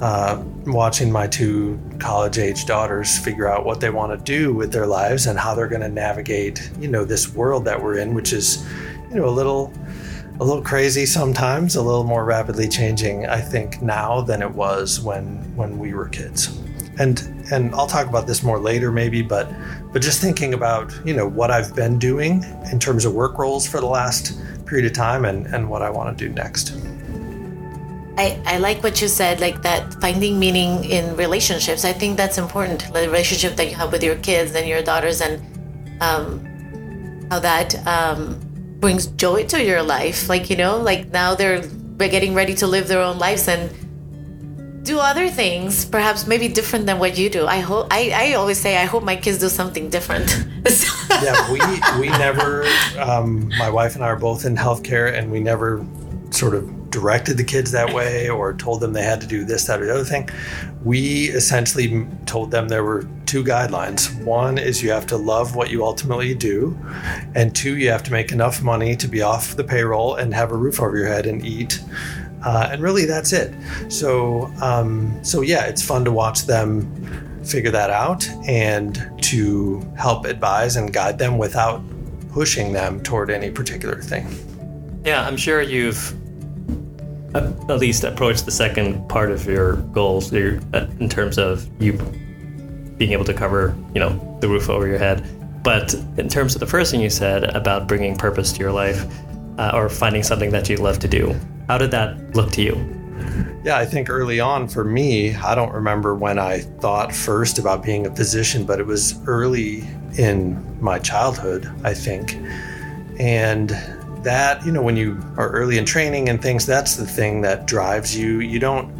uh, 0.00 0.42
watching 0.66 1.12
my 1.12 1.26
two 1.26 1.78
college 1.98 2.38
age 2.38 2.64
daughters 2.64 3.18
figure 3.18 3.48
out 3.48 3.66
what 3.66 3.80
they 3.80 3.90
want 3.90 4.18
to 4.18 4.24
do 4.24 4.54
with 4.54 4.72
their 4.72 4.86
lives 4.86 5.26
and 5.26 5.38
how 5.38 5.54
they're 5.54 5.68
going 5.68 5.82
to 5.82 5.88
navigate, 5.88 6.70
you 6.80 6.88
know, 6.88 7.04
this 7.04 7.34
world 7.34 7.64
that 7.66 7.82
we're 7.82 7.98
in, 7.98 8.14
which 8.14 8.32
is, 8.32 8.66
you 9.10 9.16
know, 9.16 9.26
a 9.26 9.30
little 9.30 9.72
a 10.40 10.44
little 10.44 10.62
crazy 10.62 11.04
sometimes, 11.04 11.76
a 11.76 11.82
little 11.82 12.04
more 12.04 12.24
rapidly 12.24 12.66
changing, 12.66 13.26
I 13.26 13.42
think, 13.42 13.82
now 13.82 14.22
than 14.22 14.40
it 14.40 14.50
was 14.50 15.00
when 15.00 15.36
when 15.54 15.78
we 15.78 15.92
were 15.92 16.08
kids. 16.08 16.58
And 16.98 17.22
and 17.52 17.74
I'll 17.74 17.86
talk 17.86 18.06
about 18.06 18.26
this 18.26 18.42
more 18.42 18.58
later 18.58 18.90
maybe, 18.90 19.20
but 19.20 19.52
but 19.92 20.00
just 20.00 20.22
thinking 20.22 20.54
about, 20.54 20.98
you 21.04 21.12
know, 21.12 21.28
what 21.28 21.50
I've 21.50 21.74
been 21.74 21.98
doing 21.98 22.42
in 22.72 22.80
terms 22.80 23.04
of 23.04 23.12
work 23.12 23.38
roles 23.38 23.66
for 23.66 23.80
the 23.80 23.86
last 23.86 24.40
period 24.64 24.86
of 24.86 24.94
time 24.94 25.26
and, 25.26 25.46
and 25.48 25.68
what 25.68 25.82
I 25.82 25.90
want 25.90 26.16
to 26.16 26.28
do 26.28 26.32
next. 26.32 26.70
I, 28.16 28.40
I 28.44 28.58
like 28.58 28.82
what 28.82 29.00
you 29.00 29.08
said, 29.08 29.40
like 29.40 29.62
that 29.62 29.94
finding 30.00 30.38
meaning 30.38 30.84
in 30.84 31.16
relationships. 31.16 31.84
I 31.84 31.92
think 31.92 32.16
that's 32.16 32.38
important. 32.38 32.92
The 32.92 33.00
relationship 33.00 33.56
that 33.56 33.68
you 33.68 33.76
have 33.76 33.92
with 33.92 34.02
your 34.02 34.16
kids 34.16 34.54
and 34.54 34.68
your 34.68 34.82
daughters, 34.82 35.20
and 35.20 35.40
um, 36.02 36.44
how 37.30 37.38
that 37.38 37.86
um, 37.86 38.40
brings 38.80 39.06
joy 39.06 39.46
to 39.46 39.62
your 39.62 39.82
life. 39.82 40.28
Like, 40.28 40.50
you 40.50 40.56
know, 40.56 40.78
like 40.78 41.08
now 41.08 41.34
they're 41.34 41.62
getting 41.98 42.34
ready 42.34 42.54
to 42.56 42.66
live 42.66 42.88
their 42.88 43.00
own 43.00 43.18
lives 43.18 43.46
and 43.48 43.70
do 44.82 44.98
other 44.98 45.28
things, 45.28 45.84
perhaps 45.84 46.26
maybe 46.26 46.48
different 46.48 46.86
than 46.86 46.98
what 46.98 47.18
you 47.18 47.28
do. 47.28 47.46
I 47.46 47.60
hope 47.60 47.88
I, 47.90 48.10
I 48.14 48.34
always 48.34 48.58
say 48.58 48.78
I 48.78 48.86
hope 48.86 49.02
my 49.04 49.16
kids 49.16 49.38
do 49.38 49.48
something 49.48 49.90
different. 49.90 50.28
yeah, 51.22 51.52
we 51.52 51.60
we 52.00 52.08
never 52.08 52.64
um, 52.98 53.48
my 53.58 53.68
wife 53.68 53.94
and 53.94 54.02
I 54.02 54.08
are 54.08 54.16
both 54.16 54.44
in 54.46 54.56
healthcare 54.56 55.16
and 55.16 55.30
we 55.30 55.40
never 55.40 55.86
sort 56.30 56.54
of 56.54 56.79
directed 56.90 57.36
the 57.36 57.44
kids 57.44 57.70
that 57.70 57.92
way 57.94 58.28
or 58.28 58.52
told 58.52 58.80
them 58.80 58.92
they 58.92 59.02
had 59.02 59.20
to 59.20 59.26
do 59.26 59.44
this, 59.44 59.64
that, 59.66 59.80
or 59.80 59.86
the 59.86 59.94
other 59.94 60.04
thing. 60.04 60.28
We 60.84 61.28
essentially 61.28 62.06
told 62.26 62.50
them 62.50 62.68
there 62.68 62.84
were 62.84 63.08
two 63.26 63.44
guidelines. 63.44 64.22
One 64.24 64.58
is 64.58 64.82
you 64.82 64.90
have 64.90 65.06
to 65.08 65.16
love 65.16 65.54
what 65.54 65.70
you 65.70 65.84
ultimately 65.84 66.34
do, 66.34 66.78
and 67.34 67.54
two, 67.54 67.76
you 67.76 67.90
have 67.90 68.02
to 68.04 68.12
make 68.12 68.32
enough 68.32 68.62
money 68.62 68.96
to 68.96 69.08
be 69.08 69.22
off 69.22 69.56
the 69.56 69.64
payroll 69.64 70.16
and 70.16 70.34
have 70.34 70.50
a 70.50 70.56
roof 70.56 70.80
over 70.80 70.96
your 70.96 71.06
head 71.06 71.26
and 71.26 71.44
eat. 71.44 71.80
Uh, 72.44 72.70
and 72.72 72.82
really, 72.82 73.04
that's 73.04 73.32
it. 73.32 73.54
So, 73.88 74.50
um, 74.62 75.22
so 75.22 75.42
yeah, 75.42 75.66
it's 75.66 75.82
fun 75.82 76.04
to 76.06 76.12
watch 76.12 76.46
them 76.46 77.44
figure 77.44 77.70
that 77.70 77.90
out 77.90 78.28
and 78.46 79.10
to 79.22 79.80
help 79.96 80.24
advise 80.24 80.76
and 80.76 80.92
guide 80.92 81.18
them 81.18 81.38
without 81.38 81.82
pushing 82.32 82.72
them 82.72 83.02
toward 83.02 83.30
any 83.30 83.50
particular 83.50 84.00
thing. 84.00 84.28
Yeah, 85.04 85.26
I'm 85.26 85.36
sure 85.36 85.62
you've 85.62 86.14
at 87.34 87.78
least 87.78 88.04
approach 88.04 88.42
the 88.42 88.50
second 88.50 89.08
part 89.08 89.30
of 89.30 89.46
your 89.46 89.76
goals 89.76 90.32
your, 90.32 90.60
uh, 90.74 90.86
in 90.98 91.08
terms 91.08 91.38
of 91.38 91.68
you 91.80 91.92
being 92.96 93.12
able 93.12 93.24
to 93.24 93.34
cover 93.34 93.76
you 93.94 94.00
know 94.00 94.38
the 94.40 94.48
roof 94.48 94.68
over 94.68 94.86
your 94.86 94.98
head. 94.98 95.24
But 95.62 95.94
in 96.16 96.28
terms 96.28 96.54
of 96.54 96.60
the 96.60 96.66
first 96.66 96.90
thing 96.90 97.00
you 97.00 97.10
said 97.10 97.44
about 97.44 97.86
bringing 97.86 98.16
purpose 98.16 98.52
to 98.52 98.60
your 98.60 98.72
life 98.72 99.04
uh, 99.58 99.72
or 99.74 99.88
finding 99.88 100.22
something 100.22 100.50
that 100.50 100.68
you 100.68 100.76
love 100.76 100.98
to 101.00 101.08
do 101.08 101.38
how 101.70 101.78
did 101.78 101.92
that 101.92 102.34
look 102.34 102.50
to 102.50 102.62
you? 102.62 102.74
Yeah 103.62 103.76
i 103.76 103.86
think 103.86 104.10
early 104.10 104.40
on 104.40 104.66
for 104.66 104.82
me 104.82 105.36
i 105.36 105.54
don't 105.54 105.72
remember 105.72 106.16
when 106.16 106.36
i 106.36 106.62
thought 106.80 107.14
first 107.14 107.60
about 107.60 107.84
being 107.84 108.08
a 108.08 108.16
physician 108.16 108.64
but 108.66 108.80
it 108.80 108.86
was 108.86 109.22
early 109.28 109.86
in 110.18 110.58
my 110.82 110.98
childhood 110.98 111.70
i 111.84 111.94
think. 111.94 112.36
And 113.20 113.70
that, 114.22 114.64
you 114.64 114.72
know, 114.72 114.82
when 114.82 114.96
you 114.96 115.18
are 115.36 115.50
early 115.50 115.78
in 115.78 115.84
training 115.84 116.28
and 116.28 116.42
things, 116.42 116.66
that's 116.66 116.96
the 116.96 117.06
thing 117.06 117.40
that 117.42 117.66
drives 117.66 118.16
you. 118.16 118.40
You 118.40 118.58
don't 118.58 118.90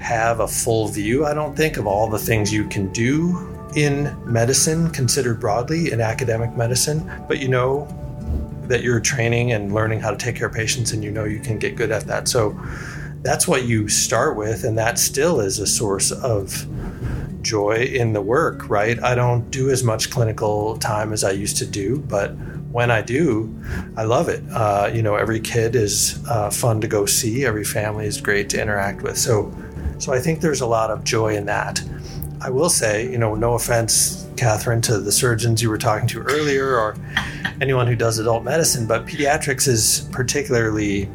have 0.00 0.40
a 0.40 0.48
full 0.48 0.88
view, 0.88 1.26
I 1.26 1.34
don't 1.34 1.56
think, 1.56 1.76
of 1.76 1.86
all 1.86 2.08
the 2.08 2.18
things 2.18 2.52
you 2.52 2.64
can 2.68 2.92
do 2.92 3.54
in 3.76 4.16
medicine, 4.24 4.90
considered 4.90 5.40
broadly 5.40 5.92
in 5.92 6.00
academic 6.00 6.56
medicine, 6.56 7.10
but 7.28 7.38
you 7.38 7.48
know 7.48 7.86
that 8.62 8.82
you're 8.82 9.00
training 9.00 9.52
and 9.52 9.72
learning 9.72 10.00
how 10.00 10.10
to 10.10 10.16
take 10.16 10.36
care 10.36 10.48
of 10.48 10.54
patients 10.54 10.92
and 10.92 11.02
you 11.02 11.10
know 11.10 11.24
you 11.24 11.40
can 11.40 11.58
get 11.58 11.74
good 11.74 11.90
at 11.90 12.06
that. 12.06 12.28
So 12.28 12.58
that's 13.22 13.48
what 13.48 13.64
you 13.64 13.88
start 13.88 14.36
with, 14.36 14.64
and 14.64 14.78
that 14.78 14.98
still 14.98 15.40
is 15.40 15.58
a 15.58 15.66
source 15.66 16.12
of 16.12 16.66
joy 17.42 17.76
in 17.76 18.12
the 18.12 18.20
work, 18.20 18.68
right? 18.68 19.02
I 19.02 19.14
don't 19.14 19.50
do 19.50 19.70
as 19.70 19.82
much 19.82 20.10
clinical 20.10 20.76
time 20.78 21.12
as 21.12 21.24
I 21.24 21.30
used 21.30 21.56
to 21.58 21.66
do, 21.66 21.98
but 21.98 22.34
when 22.70 22.90
I 22.90 23.02
do, 23.02 23.54
I 23.96 24.04
love 24.04 24.28
it. 24.28 24.42
Uh, 24.52 24.90
you 24.92 25.02
know, 25.02 25.16
every 25.16 25.40
kid 25.40 25.74
is 25.74 26.22
uh, 26.28 26.50
fun 26.50 26.80
to 26.82 26.88
go 26.88 27.06
see. 27.06 27.44
Every 27.46 27.64
family 27.64 28.06
is 28.06 28.20
great 28.20 28.50
to 28.50 28.60
interact 28.60 29.02
with. 29.02 29.16
So, 29.16 29.54
so 29.98 30.12
I 30.12 30.20
think 30.20 30.40
there's 30.40 30.60
a 30.60 30.66
lot 30.66 30.90
of 30.90 31.04
joy 31.04 31.34
in 31.34 31.46
that. 31.46 31.82
I 32.40 32.50
will 32.50 32.68
say, 32.68 33.10
you 33.10 33.18
know, 33.18 33.34
no 33.34 33.54
offense, 33.54 34.28
Catherine, 34.36 34.80
to 34.82 34.98
the 35.00 35.10
surgeons 35.10 35.62
you 35.62 35.70
were 35.70 35.78
talking 35.78 36.06
to 36.08 36.20
earlier 36.20 36.76
or 36.76 36.96
anyone 37.60 37.86
who 37.86 37.96
does 37.96 38.18
adult 38.18 38.44
medicine, 38.44 38.86
but 38.86 39.06
pediatrics 39.06 39.66
is 39.66 40.08
particularly 40.12 41.08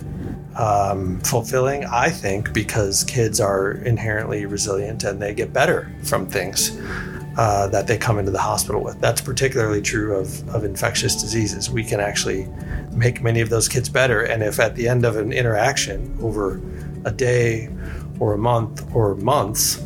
um, 0.57 1.19
fulfilling, 1.21 1.85
I 1.85 2.09
think, 2.09 2.51
because 2.51 3.03
kids 3.05 3.39
are 3.39 3.71
inherently 3.71 4.45
resilient 4.45 5.03
and 5.03 5.21
they 5.21 5.33
get 5.33 5.53
better 5.53 5.91
from 6.03 6.27
things 6.27 6.77
uh, 7.37 7.67
that 7.67 7.87
they 7.87 7.97
come 7.97 8.19
into 8.19 8.31
the 8.31 8.39
hospital 8.39 8.81
with. 8.81 8.99
That's 8.99 9.21
particularly 9.21 9.81
true 9.81 10.15
of, 10.15 10.47
of 10.49 10.63
infectious 10.63 11.19
diseases. 11.19 11.69
We 11.69 11.83
can 11.83 11.99
actually 11.99 12.47
make 12.91 13.21
many 13.21 13.41
of 13.41 13.49
those 13.49 13.67
kids 13.67 13.89
better. 13.89 14.21
And 14.21 14.43
if 14.43 14.59
at 14.59 14.75
the 14.75 14.87
end 14.87 15.05
of 15.05 15.17
an 15.17 15.33
interaction 15.33 16.15
over 16.21 16.61
a 17.05 17.11
day 17.11 17.69
or 18.19 18.33
a 18.33 18.37
month 18.37 18.85
or 18.95 19.15
months 19.15 19.81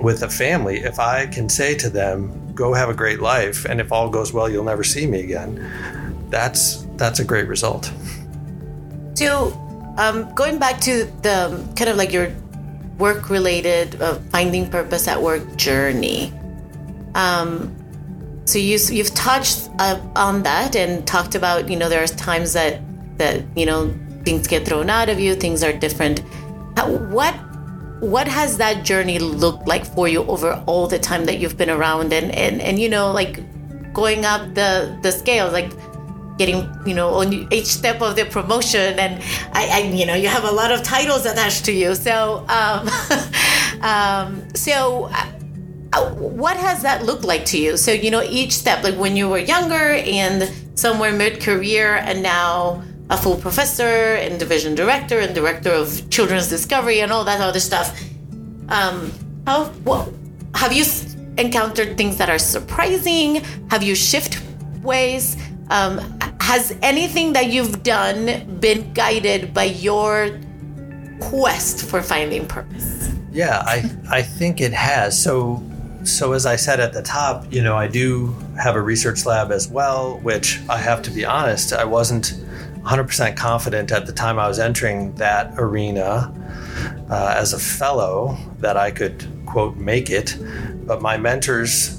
with 0.00 0.22
a 0.22 0.30
family, 0.30 0.78
if 0.78 1.00
I 1.00 1.26
can 1.26 1.48
say 1.48 1.74
to 1.76 1.90
them, 1.90 2.54
go 2.54 2.72
have 2.72 2.88
a 2.88 2.94
great 2.94 3.20
life, 3.20 3.64
and 3.64 3.80
if 3.80 3.92
all 3.92 4.08
goes 4.08 4.32
well, 4.32 4.48
you'll 4.48 4.64
never 4.64 4.84
see 4.84 5.06
me 5.06 5.20
again, 5.20 6.26
that's, 6.30 6.86
that's 6.96 7.18
a 7.18 7.24
great 7.24 7.48
result. 7.48 7.92
So, 9.14 9.52
um, 9.98 10.32
going 10.34 10.58
back 10.58 10.80
to 10.82 11.04
the 11.22 11.66
kind 11.76 11.90
of 11.90 11.96
like 11.96 12.12
your 12.12 12.32
work 12.98 13.28
related 13.28 14.00
uh, 14.00 14.14
finding 14.30 14.70
purpose 14.70 15.08
at 15.08 15.20
work 15.20 15.56
journey 15.56 16.32
um, 17.16 17.74
so 18.44 18.58
you 18.58 18.78
you've 18.90 19.14
touched 19.14 19.70
uh, 19.80 20.00
on 20.14 20.42
that 20.44 20.76
and 20.76 21.04
talked 21.06 21.34
about 21.34 21.68
you 21.68 21.76
know 21.76 21.88
there's 21.88 22.12
times 22.12 22.52
that 22.52 22.80
that 23.18 23.42
you 23.56 23.66
know 23.66 23.92
things 24.24 24.46
get 24.46 24.66
thrown 24.66 24.90
out 24.90 25.08
of 25.08 25.18
you, 25.18 25.34
things 25.34 25.62
are 25.64 25.72
different. 25.72 26.20
What 27.10 27.34
what 28.00 28.28
has 28.28 28.58
that 28.58 28.84
journey 28.84 29.18
looked 29.18 29.66
like 29.66 29.86
for 29.86 30.06
you 30.06 30.22
over 30.24 30.62
all 30.66 30.86
the 30.86 30.98
time 30.98 31.24
that 31.24 31.38
you've 31.38 31.56
been 31.56 31.70
around? 31.70 32.12
And 32.12 32.30
and 32.32 32.60
and 32.60 32.78
you 32.78 32.88
know 32.88 33.10
like 33.12 33.40
going 33.94 34.24
up 34.26 34.54
the 34.54 34.98
the 35.02 35.10
scales 35.10 35.52
like 35.54 35.72
getting 36.36 36.68
you 36.86 36.94
know 36.94 37.14
on 37.14 37.32
each 37.50 37.66
step 37.66 38.02
of 38.02 38.14
the 38.14 38.26
promotion. 38.26 38.98
And 38.98 39.22
I, 39.52 39.68
I 39.72 39.78
you 40.00 40.04
know 40.04 40.14
you 40.14 40.28
have 40.28 40.44
a 40.44 40.52
lot 40.52 40.70
of 40.70 40.82
titles 40.82 41.24
attached 41.24 41.64
to 41.64 41.72
you. 41.72 41.94
So 41.94 42.44
um, 42.48 42.88
um 43.80 44.54
so 44.54 45.08
uh, 45.12 45.26
what 45.94 46.56
has 46.56 46.82
that 46.82 47.04
looked 47.04 47.24
like 47.24 47.44
to 47.46 47.58
you? 47.58 47.76
So, 47.76 47.92
you 47.92 48.10
know, 48.10 48.22
each 48.22 48.52
step, 48.52 48.82
like 48.82 48.96
when 48.96 49.16
you 49.16 49.28
were 49.28 49.38
younger 49.38 49.94
and 49.94 50.50
somewhere 50.78 51.12
mid 51.12 51.40
career, 51.40 51.96
and 51.96 52.22
now 52.22 52.82
a 53.08 53.16
full 53.16 53.36
professor 53.36 54.14
and 54.16 54.38
division 54.38 54.74
director 54.74 55.20
and 55.20 55.34
director 55.34 55.70
of 55.70 56.08
children's 56.10 56.48
discovery 56.48 57.00
and 57.00 57.12
all 57.12 57.24
that 57.24 57.40
other 57.40 57.60
stuff. 57.60 57.98
Um, 58.68 59.12
how, 59.46 59.66
what, 59.84 60.12
have 60.54 60.72
you 60.72 60.84
encountered 61.38 61.96
things 61.96 62.16
that 62.16 62.28
are 62.28 62.38
surprising? 62.38 63.36
Have 63.70 63.82
you 63.82 63.94
shift 63.94 64.42
ways? 64.82 65.36
Um, 65.70 65.98
has 66.40 66.76
anything 66.82 67.32
that 67.34 67.46
you've 67.46 67.82
done 67.82 68.58
been 68.60 68.92
guided 68.92 69.54
by 69.54 69.64
your 69.64 70.30
quest 71.20 71.88
for 71.88 72.02
finding 72.02 72.46
purpose? 72.46 73.12
Yeah, 73.30 73.62
I, 73.66 73.90
I 74.10 74.22
think 74.22 74.60
it 74.60 74.72
has. 74.72 75.20
So 75.20 75.62
so, 76.08 76.32
as 76.32 76.46
I 76.46 76.56
said 76.56 76.80
at 76.80 76.92
the 76.92 77.02
top, 77.02 77.52
you 77.52 77.62
know, 77.62 77.76
I 77.76 77.88
do 77.88 78.34
have 78.60 78.76
a 78.76 78.80
research 78.80 79.26
lab 79.26 79.50
as 79.50 79.68
well, 79.68 80.18
which 80.18 80.60
I 80.68 80.78
have 80.78 81.02
to 81.02 81.10
be 81.10 81.24
honest, 81.24 81.72
I 81.72 81.84
wasn't 81.84 82.34
100% 82.82 83.36
confident 83.36 83.90
at 83.90 84.06
the 84.06 84.12
time 84.12 84.38
I 84.38 84.46
was 84.46 84.58
entering 84.58 85.12
that 85.16 85.54
arena 85.58 86.32
uh, 87.10 87.34
as 87.36 87.52
a 87.52 87.58
fellow 87.58 88.36
that 88.60 88.76
I 88.76 88.92
could, 88.92 89.26
quote, 89.44 89.76
make 89.76 90.08
it. 90.08 90.36
But 90.86 91.02
my 91.02 91.16
mentors 91.16 91.96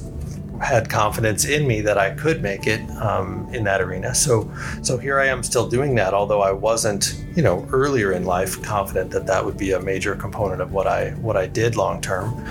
had 0.61 0.89
confidence 0.89 1.45
in 1.45 1.67
me 1.67 1.81
that 1.81 1.97
I 1.97 2.11
could 2.11 2.41
make 2.41 2.67
it 2.67 2.81
um, 2.91 3.47
in 3.53 3.63
that 3.65 3.81
arena. 3.81 4.15
So, 4.15 4.51
so 4.81 4.97
here 4.97 5.19
I 5.19 5.27
am 5.27 5.43
still 5.43 5.67
doing 5.67 5.95
that, 5.95 6.13
although 6.13 6.41
I 6.41 6.51
wasn't, 6.51 7.15
you 7.35 7.43
know, 7.43 7.67
earlier 7.71 8.13
in 8.13 8.25
life 8.25 8.61
confident 8.63 9.11
that 9.11 9.27
that 9.27 9.45
would 9.45 9.57
be 9.57 9.71
a 9.71 9.79
major 9.79 10.15
component 10.15 10.61
of 10.61 10.71
what 10.71 10.87
I 10.87 11.11
what 11.11 11.37
I 11.37 11.47
did 11.47 11.75
long 11.75 12.01
term. 12.01 12.45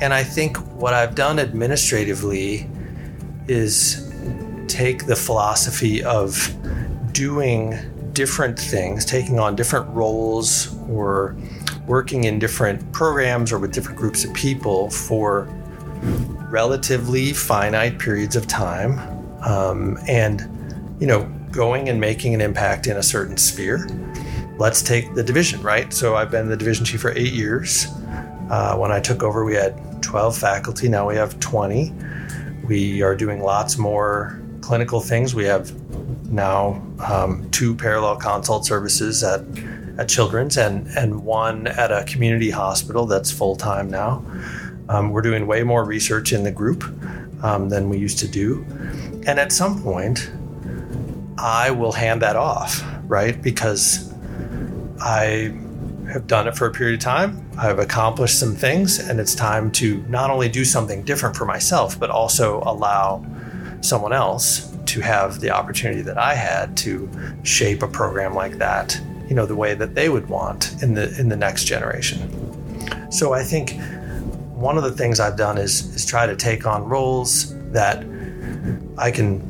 And 0.00 0.12
I 0.12 0.22
think 0.22 0.58
what 0.78 0.92
I've 0.92 1.14
done 1.14 1.38
administratively 1.38 2.68
is 3.48 4.12
take 4.68 5.06
the 5.06 5.16
philosophy 5.16 6.02
of 6.04 6.54
doing 7.12 7.78
different 8.12 8.58
things, 8.58 9.04
taking 9.04 9.38
on 9.38 9.56
different 9.56 9.88
roles 9.88 10.76
or 10.88 11.36
working 11.86 12.24
in 12.24 12.38
different 12.38 12.92
programs 12.92 13.52
or 13.52 13.58
with 13.58 13.72
different 13.72 13.98
groups 13.98 14.24
of 14.24 14.34
people 14.34 14.90
for 14.90 15.48
relatively 16.50 17.32
finite 17.32 17.98
periods 17.98 18.36
of 18.36 18.46
time 18.46 18.98
um, 19.42 19.98
and 20.08 20.48
you 21.00 21.06
know 21.06 21.24
going 21.50 21.88
and 21.88 22.00
making 22.00 22.34
an 22.34 22.40
impact 22.40 22.86
in 22.86 22.96
a 22.96 23.02
certain 23.02 23.36
sphere. 23.36 23.88
Let's 24.58 24.82
take 24.82 25.14
the 25.14 25.22
division 25.22 25.62
right? 25.62 25.92
So 25.92 26.16
i've 26.16 26.30
been 26.30 26.48
the 26.48 26.56
division 26.56 26.84
chief 26.84 27.00
for 27.00 27.12
eight 27.12 27.32
years 27.32 27.86
uh, 28.50 28.76
when 28.76 28.92
i 28.92 29.00
took 29.00 29.22
over 29.22 29.44
we 29.44 29.54
had 29.54 29.80
12 30.02 30.36
faculty 30.36 30.88
now 30.88 31.08
we 31.08 31.16
have 31.16 31.38
20 31.40 31.92
we 32.66 33.02
are 33.02 33.14
doing 33.14 33.42
lots 33.42 33.78
more 33.78 34.40
clinical 34.60 35.00
things 35.00 35.34
we 35.34 35.44
have 35.44 35.72
now 36.30 36.82
um, 37.08 37.48
two 37.50 37.74
parallel 37.74 38.16
consult 38.16 38.66
services 38.66 39.22
at 39.22 39.42
at 39.98 40.08
children's 40.08 40.56
and 40.58 40.86
and 40.88 41.24
one 41.24 41.66
at 41.66 41.90
a 41.90 42.04
community 42.04 42.50
hospital 42.50 43.06
that's 43.06 43.30
full-time 43.30 43.88
now 43.90 44.22
um, 44.88 45.10
we're 45.10 45.22
doing 45.22 45.46
way 45.46 45.62
more 45.62 45.84
research 45.84 46.32
in 46.32 46.44
the 46.44 46.50
group 46.50 46.84
um, 47.42 47.68
than 47.68 47.88
we 47.88 47.98
used 47.98 48.18
to 48.20 48.28
do. 48.28 48.64
And 49.26 49.38
at 49.40 49.52
some 49.52 49.82
point, 49.82 50.30
I 51.38 51.70
will 51.70 51.92
hand 51.92 52.22
that 52.22 52.36
off, 52.36 52.82
right? 53.04 53.40
Because 53.40 54.12
I 55.00 55.54
have 56.10 56.26
done 56.26 56.46
it 56.46 56.56
for 56.56 56.66
a 56.66 56.72
period 56.72 56.94
of 56.94 57.00
time. 57.00 57.45
I've 57.58 57.78
accomplished 57.78 58.38
some 58.38 58.54
things, 58.54 58.98
and 58.98 59.18
it's 59.18 59.34
time 59.34 59.70
to 59.72 60.02
not 60.08 60.30
only 60.30 60.48
do 60.48 60.64
something 60.64 61.02
different 61.02 61.36
for 61.36 61.46
myself, 61.46 61.98
but 61.98 62.10
also 62.10 62.62
allow 62.64 63.24
someone 63.80 64.12
else 64.12 64.76
to 64.86 65.00
have 65.00 65.40
the 65.40 65.50
opportunity 65.50 66.02
that 66.02 66.18
I 66.18 66.34
had 66.34 66.76
to 66.78 67.08
shape 67.42 67.82
a 67.82 67.88
program 67.88 68.34
like 68.34 68.58
that, 68.58 69.00
you 69.28 69.34
know, 69.34 69.46
the 69.46 69.56
way 69.56 69.74
that 69.74 69.94
they 69.94 70.08
would 70.08 70.28
want 70.28 70.82
in 70.82 70.94
the 70.94 71.18
in 71.18 71.28
the 71.28 71.36
next 71.36 71.64
generation. 71.64 72.20
So 73.10 73.32
I 73.32 73.42
think 73.42 73.80
one 74.54 74.76
of 74.76 74.84
the 74.84 74.92
things 74.92 75.18
I've 75.18 75.36
done 75.36 75.58
is 75.58 75.94
is 75.94 76.04
try 76.04 76.26
to 76.26 76.36
take 76.36 76.66
on 76.66 76.84
roles 76.84 77.54
that 77.72 78.04
I 78.98 79.10
can 79.10 79.42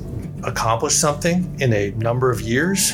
accomplish 0.45 0.95
something 0.95 1.57
in 1.61 1.73
a 1.73 1.90
number 1.92 2.31
of 2.31 2.40
years, 2.40 2.92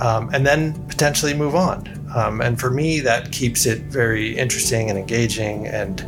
um, 0.00 0.30
and 0.32 0.46
then 0.46 0.74
potentially 0.86 1.34
move 1.34 1.54
on. 1.54 1.97
Um, 2.14 2.40
and 2.40 2.58
for 2.58 2.70
me, 2.70 3.00
that 3.00 3.32
keeps 3.32 3.66
it 3.66 3.82
very 3.82 4.36
interesting 4.36 4.90
and 4.90 4.98
engaging. 4.98 5.66
And 5.66 6.04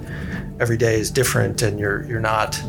every 0.60 0.76
day 0.76 0.98
is 0.98 1.10
different, 1.10 1.62
and 1.62 1.78
you're 1.78 2.04
you're 2.06 2.20
not 2.20 2.60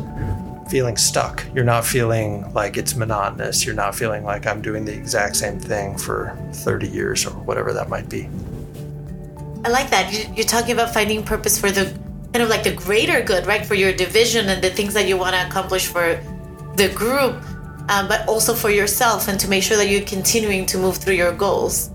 feeling 0.68 0.96
stuck. 0.96 1.44
You're 1.54 1.64
not 1.64 1.84
feeling 1.84 2.50
like 2.54 2.78
it's 2.78 2.94
monotonous. 2.94 3.66
You're 3.66 3.74
not 3.74 3.94
feeling 3.94 4.24
like 4.24 4.46
I'm 4.46 4.62
doing 4.62 4.86
the 4.86 4.94
exact 4.94 5.36
same 5.36 5.60
thing 5.60 5.98
for 5.98 6.34
30 6.52 6.88
years 6.88 7.26
or 7.26 7.30
whatever 7.30 7.74
that 7.74 7.90
might 7.90 8.08
be. 8.08 8.28
I 9.64 9.68
like 9.68 9.90
that. 9.90 10.34
You're 10.34 10.46
talking 10.46 10.72
about 10.72 10.94
finding 10.94 11.22
purpose 11.22 11.58
for 11.58 11.70
the 11.70 11.84
kind 12.32 12.42
of 12.42 12.48
like 12.48 12.64
the 12.64 12.72
greater 12.72 13.20
good, 13.22 13.46
right? 13.46 13.64
For 13.66 13.74
your 13.74 13.92
division 13.92 14.48
and 14.48 14.64
the 14.64 14.70
things 14.70 14.94
that 14.94 15.06
you 15.06 15.18
want 15.18 15.34
to 15.34 15.46
accomplish 15.46 15.86
for 15.86 16.18
the 16.76 16.88
group, 16.88 17.34
um, 17.90 18.08
but 18.08 18.26
also 18.26 18.54
for 18.54 18.70
yourself 18.70 19.28
and 19.28 19.38
to 19.40 19.48
make 19.48 19.62
sure 19.62 19.76
that 19.76 19.88
you're 19.88 20.06
continuing 20.06 20.64
to 20.66 20.78
move 20.78 20.96
through 20.96 21.14
your 21.14 21.32
goals. 21.32 21.90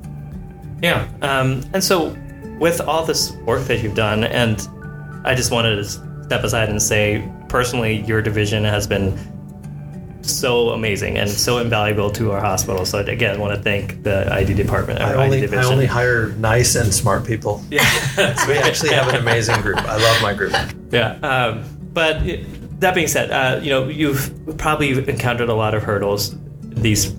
Yeah. 0.82 1.08
Um, 1.22 1.63
and 1.74 1.84
so, 1.84 2.16
with 2.60 2.82
all 2.82 3.06
this 3.06 3.32
work 3.46 3.66
that 3.66 3.82
you've 3.82 3.96
done, 3.96 4.24
and 4.24 4.68
I 5.24 5.36
just 5.36 5.52
wanted 5.52 5.76
to 5.76 5.84
step 5.84 6.44
aside 6.44 6.70
and 6.70 6.82
say, 6.82 7.30
personally, 7.50 8.02
your 8.02 8.22
division 8.22 8.63
has 8.63 8.88
been 8.88 9.18
so 10.22 10.70
amazing 10.70 11.18
and 11.18 11.30
so 11.30 11.60
invaluable 11.60 12.10
to 12.12 12.32
our 12.32 12.42
hospital. 12.42 12.86
So 12.86 13.00
again, 13.00 13.36
I 13.36 13.40
want 13.40 13.56
to 13.56 13.62
thank 13.62 14.04
the 14.04 14.32
ID 14.32 14.54
department. 14.56 15.00
I 15.00 15.13
only, 15.13 15.48
I 15.48 15.63
only 15.63 15.86
hire 15.86 16.30
nice 16.34 16.76
and 16.76 16.94
smart 16.94 17.26
people. 17.26 17.63
Yeah, 17.72 17.84
we 18.48 18.58
actually 18.58 18.92
have 18.92 19.08
an 19.10 19.16
amazing 19.16 19.62
group. 19.62 19.78
I 19.78 19.98
love 19.98 20.22
my 20.22 20.34
group. 20.34 20.54
Yeah, 20.92 21.13
um, 21.22 21.63
but 21.94 22.22
that 22.80 22.96
being 22.96 23.08
said, 23.08 23.32
uh, 23.32 23.60
you 23.62 23.70
know 23.70 23.88
you've 23.88 24.58
probably 24.58 24.92
encountered 25.10 25.50
a 25.50 25.54
lot 25.54 25.74
of 25.74 25.84
hurdles 25.84 26.36
these 26.62 27.13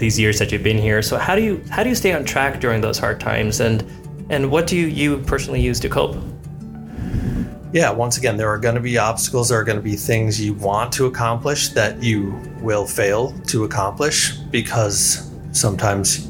these 0.00 0.18
years 0.18 0.38
that 0.40 0.50
you've 0.50 0.64
been 0.64 0.78
here. 0.78 1.02
So 1.02 1.16
how 1.16 1.36
do 1.36 1.42
you 1.42 1.62
how 1.70 1.84
do 1.84 1.88
you 1.88 1.94
stay 1.94 2.12
on 2.12 2.24
track 2.24 2.60
during 2.60 2.80
those 2.80 2.98
hard 2.98 3.20
times 3.20 3.60
and 3.60 3.84
and 4.30 4.50
what 4.50 4.66
do 4.66 4.76
you, 4.76 4.86
you 4.86 5.18
personally 5.18 5.60
use 5.60 5.78
to 5.80 5.88
cope? 5.88 6.16
yeah, 7.72 7.90
once 7.90 8.18
again, 8.18 8.36
there 8.36 8.48
are 8.48 8.58
going 8.58 8.74
to 8.74 8.80
be 8.80 8.98
obstacles. 8.98 9.48
There 9.48 9.58
are 9.58 9.64
going 9.64 9.78
to 9.78 9.82
be 9.82 9.94
things 9.94 10.40
you 10.40 10.54
want 10.54 10.92
to 10.94 11.06
accomplish 11.06 11.68
that 11.68 12.02
you 12.02 12.32
will 12.60 12.86
fail 12.86 13.32
to 13.46 13.64
accomplish 13.64 14.36
because 14.50 15.30
sometimes 15.52 16.28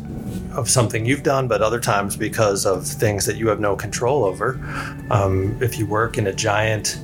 of 0.52 0.68
something 0.68 1.06
you've 1.06 1.22
done, 1.22 1.48
but 1.48 1.62
other 1.62 1.80
times 1.80 2.16
because 2.16 2.66
of 2.66 2.86
things 2.86 3.24
that 3.24 3.36
you 3.36 3.48
have 3.48 3.60
no 3.60 3.74
control 3.74 4.24
over. 4.24 4.60
Um, 5.10 5.56
if 5.62 5.78
you 5.78 5.86
work 5.86 6.18
in 6.18 6.26
a 6.26 6.32
giant 6.32 7.00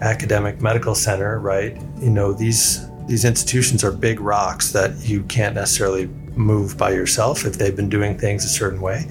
academic 0.00 0.60
medical 0.60 0.94
center, 0.94 1.38
right, 1.38 1.80
you 2.00 2.10
know 2.10 2.32
these 2.32 2.88
these 3.06 3.24
institutions 3.24 3.84
are 3.84 3.92
big 3.92 4.20
rocks 4.20 4.72
that 4.72 4.96
you 5.08 5.22
can't 5.24 5.54
necessarily 5.54 6.06
move 6.34 6.76
by 6.76 6.90
yourself 6.90 7.44
if 7.44 7.56
they've 7.56 7.76
been 7.76 7.88
doing 7.88 8.18
things 8.18 8.44
a 8.44 8.48
certain 8.48 8.80
way. 8.80 9.06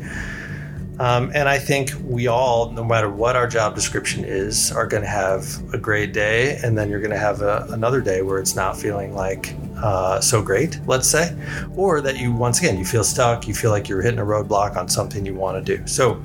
Um, 0.99 1.31
and 1.35 1.49
I 1.49 1.59
think 1.59 1.91
we 2.05 2.27
all, 2.27 2.71
no 2.71 2.83
matter 2.83 3.09
what 3.09 3.35
our 3.35 3.47
job 3.47 3.75
description 3.75 4.23
is, 4.23 4.71
are 4.71 4.87
going 4.87 5.03
to 5.03 5.09
have 5.09 5.45
a 5.73 5.77
great 5.77 6.13
day, 6.13 6.57
and 6.63 6.77
then 6.77 6.89
you're 6.89 7.01
going 7.01 7.11
to 7.11 7.17
have 7.17 7.41
a, 7.41 7.67
another 7.71 7.99
day 7.99 8.21
where 8.21 8.39
it's 8.39 8.55
not 8.55 8.77
feeling 8.77 9.13
like 9.13 9.55
uh, 9.77 10.21
so 10.21 10.41
great, 10.41 10.79
let's 10.87 11.07
say, 11.07 11.35
or 11.75 11.99
that 11.99 12.17
you 12.17 12.31
once 12.31 12.59
again 12.59 12.77
you 12.77 12.85
feel 12.85 13.03
stuck, 13.03 13.45
you 13.45 13.53
feel 13.53 13.71
like 13.71 13.89
you're 13.89 14.01
hitting 14.01 14.19
a 14.19 14.25
roadblock 14.25 14.77
on 14.77 14.87
something 14.87 15.25
you 15.25 15.33
want 15.33 15.65
to 15.65 15.77
do. 15.77 15.85
So, 15.85 16.23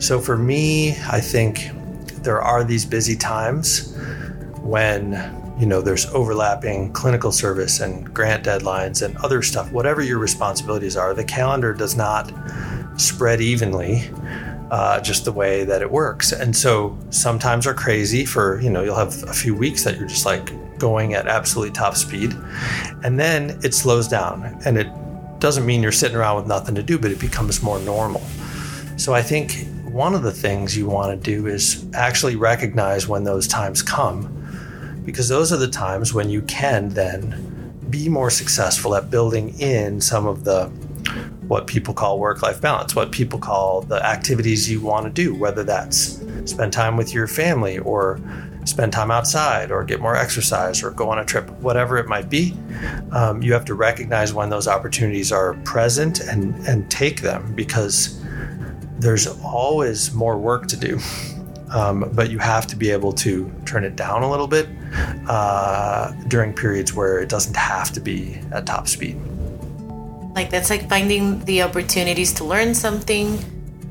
so 0.00 0.20
for 0.20 0.36
me, 0.36 0.96
I 1.08 1.20
think 1.20 1.70
there 2.24 2.42
are 2.42 2.64
these 2.64 2.84
busy 2.84 3.16
times 3.16 3.96
when 4.62 5.41
you 5.62 5.68
know 5.68 5.80
there's 5.80 6.06
overlapping 6.06 6.92
clinical 6.92 7.30
service 7.30 7.78
and 7.78 8.12
grant 8.12 8.44
deadlines 8.44 9.00
and 9.00 9.16
other 9.18 9.42
stuff. 9.42 9.70
Whatever 9.70 10.02
your 10.02 10.18
responsibilities 10.18 10.96
are, 10.96 11.14
the 11.14 11.22
calendar 11.22 11.72
does 11.72 11.96
not 11.96 12.32
spread 12.96 13.40
evenly. 13.40 14.10
Uh, 14.72 14.98
just 15.00 15.26
the 15.26 15.30
way 15.30 15.64
that 15.64 15.82
it 15.82 15.90
works. 15.90 16.32
And 16.32 16.56
so 16.56 16.98
sometimes 17.10 17.66
are 17.66 17.74
crazy 17.74 18.24
for, 18.24 18.58
you 18.62 18.70
know, 18.70 18.82
you'll 18.82 18.96
have 18.96 19.22
a 19.24 19.34
few 19.34 19.54
weeks 19.54 19.84
that 19.84 19.98
you're 19.98 20.08
just 20.08 20.24
like 20.24 20.50
going 20.78 21.12
at 21.12 21.28
absolutely 21.28 21.74
top 21.74 21.94
speed. 21.94 22.34
And 23.04 23.20
then 23.20 23.60
it 23.62 23.74
slows 23.74 24.08
down. 24.08 24.58
And 24.64 24.78
it 24.78 24.88
doesn't 25.40 25.66
mean 25.66 25.82
you're 25.82 25.92
sitting 25.92 26.16
around 26.16 26.36
with 26.36 26.46
nothing 26.46 26.74
to 26.76 26.82
do, 26.82 26.98
but 26.98 27.10
it 27.10 27.20
becomes 27.20 27.62
more 27.62 27.78
normal. 27.80 28.22
So 28.96 29.12
I 29.12 29.20
think 29.20 29.66
one 29.84 30.14
of 30.14 30.22
the 30.22 30.32
things 30.32 30.74
you 30.74 30.88
want 30.88 31.22
to 31.22 31.22
do 31.22 31.46
is 31.46 31.86
actually 31.92 32.36
recognize 32.36 33.06
when 33.06 33.24
those 33.24 33.46
times 33.46 33.82
come, 33.82 34.41
because 35.04 35.28
those 35.28 35.52
are 35.52 35.56
the 35.56 35.68
times 35.68 36.14
when 36.14 36.30
you 36.30 36.42
can 36.42 36.90
then 36.90 37.74
be 37.90 38.08
more 38.08 38.30
successful 38.30 38.94
at 38.94 39.10
building 39.10 39.58
in 39.60 40.00
some 40.00 40.26
of 40.26 40.44
the 40.44 40.66
what 41.48 41.66
people 41.66 41.92
call 41.92 42.18
work 42.18 42.40
life 42.42 42.60
balance, 42.60 42.94
what 42.94 43.12
people 43.12 43.38
call 43.38 43.82
the 43.82 44.02
activities 44.06 44.70
you 44.70 44.80
want 44.80 45.04
to 45.04 45.10
do, 45.10 45.34
whether 45.34 45.62
that's 45.64 46.22
spend 46.44 46.72
time 46.72 46.96
with 46.96 47.12
your 47.12 47.26
family 47.26 47.78
or 47.78 48.20
spend 48.64 48.92
time 48.92 49.10
outside 49.10 49.70
or 49.70 49.84
get 49.84 50.00
more 50.00 50.16
exercise 50.16 50.82
or 50.82 50.90
go 50.92 51.10
on 51.10 51.18
a 51.18 51.24
trip, 51.24 51.50
whatever 51.60 51.98
it 51.98 52.06
might 52.06 52.30
be. 52.30 52.54
Um, 53.10 53.42
you 53.42 53.52
have 53.52 53.64
to 53.66 53.74
recognize 53.74 54.32
when 54.32 54.50
those 54.50 54.68
opportunities 54.68 55.32
are 55.32 55.54
present 55.64 56.20
and, 56.20 56.54
and 56.66 56.90
take 56.90 57.20
them 57.20 57.54
because 57.54 58.20
there's 58.98 59.26
always 59.26 60.14
more 60.14 60.38
work 60.38 60.68
to 60.68 60.76
do. 60.76 60.98
Um, 61.72 62.10
but 62.12 62.30
you 62.30 62.38
have 62.38 62.66
to 62.68 62.76
be 62.76 62.90
able 62.90 63.12
to 63.14 63.50
turn 63.64 63.84
it 63.84 63.96
down 63.96 64.22
a 64.22 64.30
little 64.30 64.46
bit 64.46 64.68
uh, 65.26 66.12
during 66.28 66.52
periods 66.52 66.92
where 66.92 67.18
it 67.20 67.28
doesn't 67.28 67.56
have 67.56 67.92
to 67.92 68.00
be 68.00 68.38
at 68.52 68.66
top 68.66 68.88
speed. 68.88 69.16
Like 70.34 70.50
that's 70.50 70.70
like 70.70 70.88
finding 70.88 71.44
the 71.44 71.62
opportunities 71.62 72.32
to 72.34 72.44
learn 72.44 72.74
something, 72.74 73.38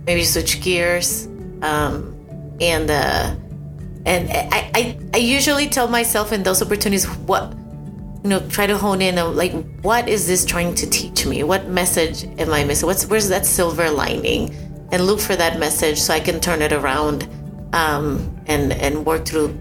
maybe 0.06 0.24
switch 0.24 0.62
gears, 0.62 1.28
um, 1.62 2.15
and 2.60 2.89
uh, 2.89 3.36
and 4.06 4.30
I, 4.30 4.72
I 4.74 5.00
I 5.13 5.17
usually 5.17 5.67
tell 5.67 5.88
myself 5.88 6.32
in 6.32 6.44
those 6.44 6.62
opportunities 6.62 7.06
what 7.06 7.54
you 8.24 8.30
know, 8.30 8.39
try 8.50 8.67
to 8.67 8.78
hone 8.78 9.02
in 9.02 9.17
on 9.17 9.36
like, 9.36 9.54
what 9.82 10.08
is 10.08 10.28
this 10.28 10.46
trying 10.46 10.76
to 10.76 10.89
teach 10.89 11.26
me? 11.26 11.44
What 11.44 11.67
message 11.67 12.26
am 12.39 12.54
I 12.54 12.63
missing? 12.63 12.86
What's 12.86 13.06
where's 13.08 13.30
that 13.30 13.46
silver 13.46 13.89
lining? 13.89 14.56
And 14.91 15.06
look 15.06 15.20
for 15.20 15.36
that 15.36 15.58
message 15.58 16.00
so 16.00 16.13
I 16.13 16.20
can 16.20 16.39
turn 16.39 16.62
it 16.62 16.74
around 16.74 17.28
um, 17.73 18.36
and 18.47 18.73
and 18.73 19.05
work 19.05 19.25
through 19.25 19.57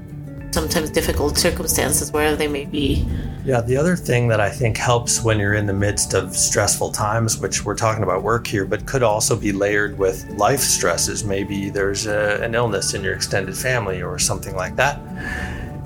sometimes 0.53 0.91
difficult 0.91 1.39
circumstances 1.39 2.13
wherever 2.13 2.37
they 2.37 2.49
may 2.49 2.65
be. 2.65 3.07
Yeah, 3.45 3.61
the 3.61 3.77
other 3.77 3.97
thing 3.97 4.29
that 4.29 4.41
I 4.41 4.51
think 4.51 4.77
helps 4.77 5.23
when 5.23 5.39
you're 5.39 5.55
in 5.55 5.67
the 5.67 5.73
midst 5.73 6.13
of 6.13 6.37
stressful 6.37 6.93
times, 6.93 7.39
which 7.39 7.65
we're 7.65 7.77
talking 7.77 8.03
about 8.03 8.23
work 8.23 8.47
here, 8.47 8.65
but 8.65 8.85
could 8.85 9.03
also 9.03 9.37
be 9.37 9.53
layered 9.53 9.97
with 9.97 10.29
life 10.31 10.61
stresses. 10.61 11.25
Maybe 11.25 11.71
there's 11.71 12.07
a, 12.07 12.43
an 12.43 12.55
illness 12.55 12.95
in 12.95 13.03
your 13.03 13.15
extended 13.15 13.57
family 13.57 14.03
or 14.03 14.19
something 14.19 14.55
like 14.57 14.77
that, 14.77 15.01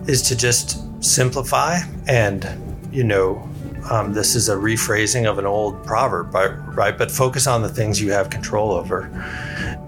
is 0.08 0.22
to 0.22 0.36
just 0.36 0.82
simplify 1.04 1.78
and, 2.08 2.48
you 2.90 3.04
know, 3.04 3.48
um, 3.90 4.14
this 4.14 4.34
is 4.34 4.48
a 4.48 4.56
rephrasing 4.56 5.28
of 5.30 5.38
an 5.38 5.44
old 5.44 5.84
proverb, 5.84 6.34
right? 6.34 6.96
But 6.96 7.10
focus 7.10 7.46
on 7.46 7.60
the 7.60 7.68
things 7.68 8.00
you 8.00 8.12
have 8.12 8.30
control 8.30 8.72
over 8.72 9.10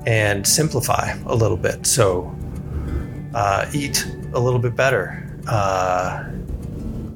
and 0.06 0.46
simplify 0.46 1.12
a 1.26 1.34
little 1.34 1.56
bit. 1.56 1.86
So, 1.86 2.34
uh, 3.34 3.68
eat 3.74 4.06
a 4.32 4.40
little 4.40 4.60
bit 4.60 4.74
better. 4.76 5.22
Uh, 5.46 6.24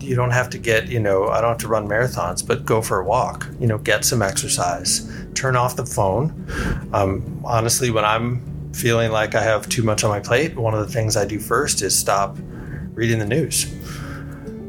you 0.01 0.17
don't 0.17 0.33
have 0.33 0.51
to 0.51 0.59
get, 0.59 0.89
you 0.89 0.99
know, 0.99 1.29
I 1.29 1.41
don't 1.41 1.51
have 1.51 1.59
to 1.59 1.69
run 1.69 1.87
marathons, 1.87 2.47
but 2.47 2.65
go 2.65 2.83
for 2.83 3.01
a 3.01 3.05
walk, 3.05 3.47
you 3.61 3.67
know, 3.67 3.79
get 3.79 4.05
some 4.05 4.23
exercise, 4.23 5.09
turn 5.35 5.57
off 5.57 5.77
the 5.77 5.87
phone. 5.87 6.47
Um, 6.93 7.41
honestly, 7.45 7.91
when 7.91 8.05
I'm 8.05 8.73
feeling 8.73 9.13
like 9.13 9.35
I 9.35 9.43
have 9.43 9.69
too 9.69 9.83
much 9.83 10.03
on 10.03 10.11
my 10.11 10.21
plate, 10.21 10.57
one 10.57 10.75
of 10.75 10.81
the 10.81 10.93
things 10.93 11.17
I 11.17 11.25
do 11.25 11.39
first 11.39 11.83
is 11.83 11.97
stop 11.97 12.37
reading 12.95 13.19
the 13.19 13.27
news, 13.27 13.73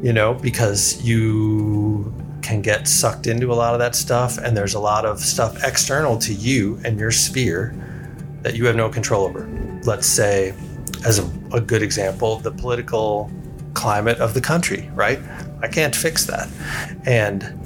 you 0.02 0.12
know, 0.12 0.34
because 0.34 1.02
you 1.02 2.14
can 2.42 2.62
get 2.62 2.86
sucked 2.86 3.26
into 3.26 3.52
a 3.52 3.54
lot 3.54 3.72
of 3.72 3.80
that 3.80 3.94
stuff. 3.94 4.38
And 4.38 4.56
there's 4.56 4.74
a 4.74 4.80
lot 4.80 5.04
of 5.04 5.20
stuff 5.20 5.62
external 5.64 6.18
to 6.18 6.32
you 6.32 6.78
and 6.84 6.98
your 6.98 7.10
sphere 7.10 7.74
that 8.42 8.54
you 8.54 8.66
have 8.66 8.76
no 8.76 8.88
control 8.88 9.24
over. 9.24 9.48
Let's 9.84 10.06
say, 10.06 10.54
as 11.04 11.18
a, 11.18 11.24
a 11.52 11.60
good 11.60 11.82
example, 11.82 12.36
the 12.36 12.50
political 12.50 13.30
climate 13.74 14.18
of 14.18 14.34
the 14.34 14.40
country, 14.40 14.90
right? 14.94 15.18
I 15.62 15.68
can't 15.68 15.94
fix 15.94 16.26
that. 16.26 16.48
And 17.04 17.58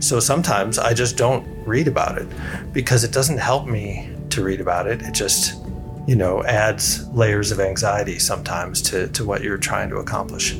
so 0.00 0.20
sometimes 0.20 0.78
I 0.78 0.94
just 0.94 1.16
don't 1.16 1.46
read 1.66 1.86
about 1.86 2.18
it 2.18 2.26
because 2.72 3.04
it 3.04 3.12
doesn't 3.12 3.38
help 3.38 3.66
me 3.66 4.10
to 4.30 4.42
read 4.42 4.60
about 4.60 4.86
it. 4.86 5.02
It 5.02 5.12
just, 5.12 5.60
you 6.06 6.16
know, 6.16 6.42
adds 6.44 7.06
layers 7.08 7.52
of 7.52 7.60
anxiety 7.60 8.18
sometimes 8.18 8.80
to, 8.82 9.08
to 9.08 9.24
what 9.24 9.42
you're 9.42 9.58
trying 9.58 9.90
to 9.90 9.96
accomplish. 9.96 10.54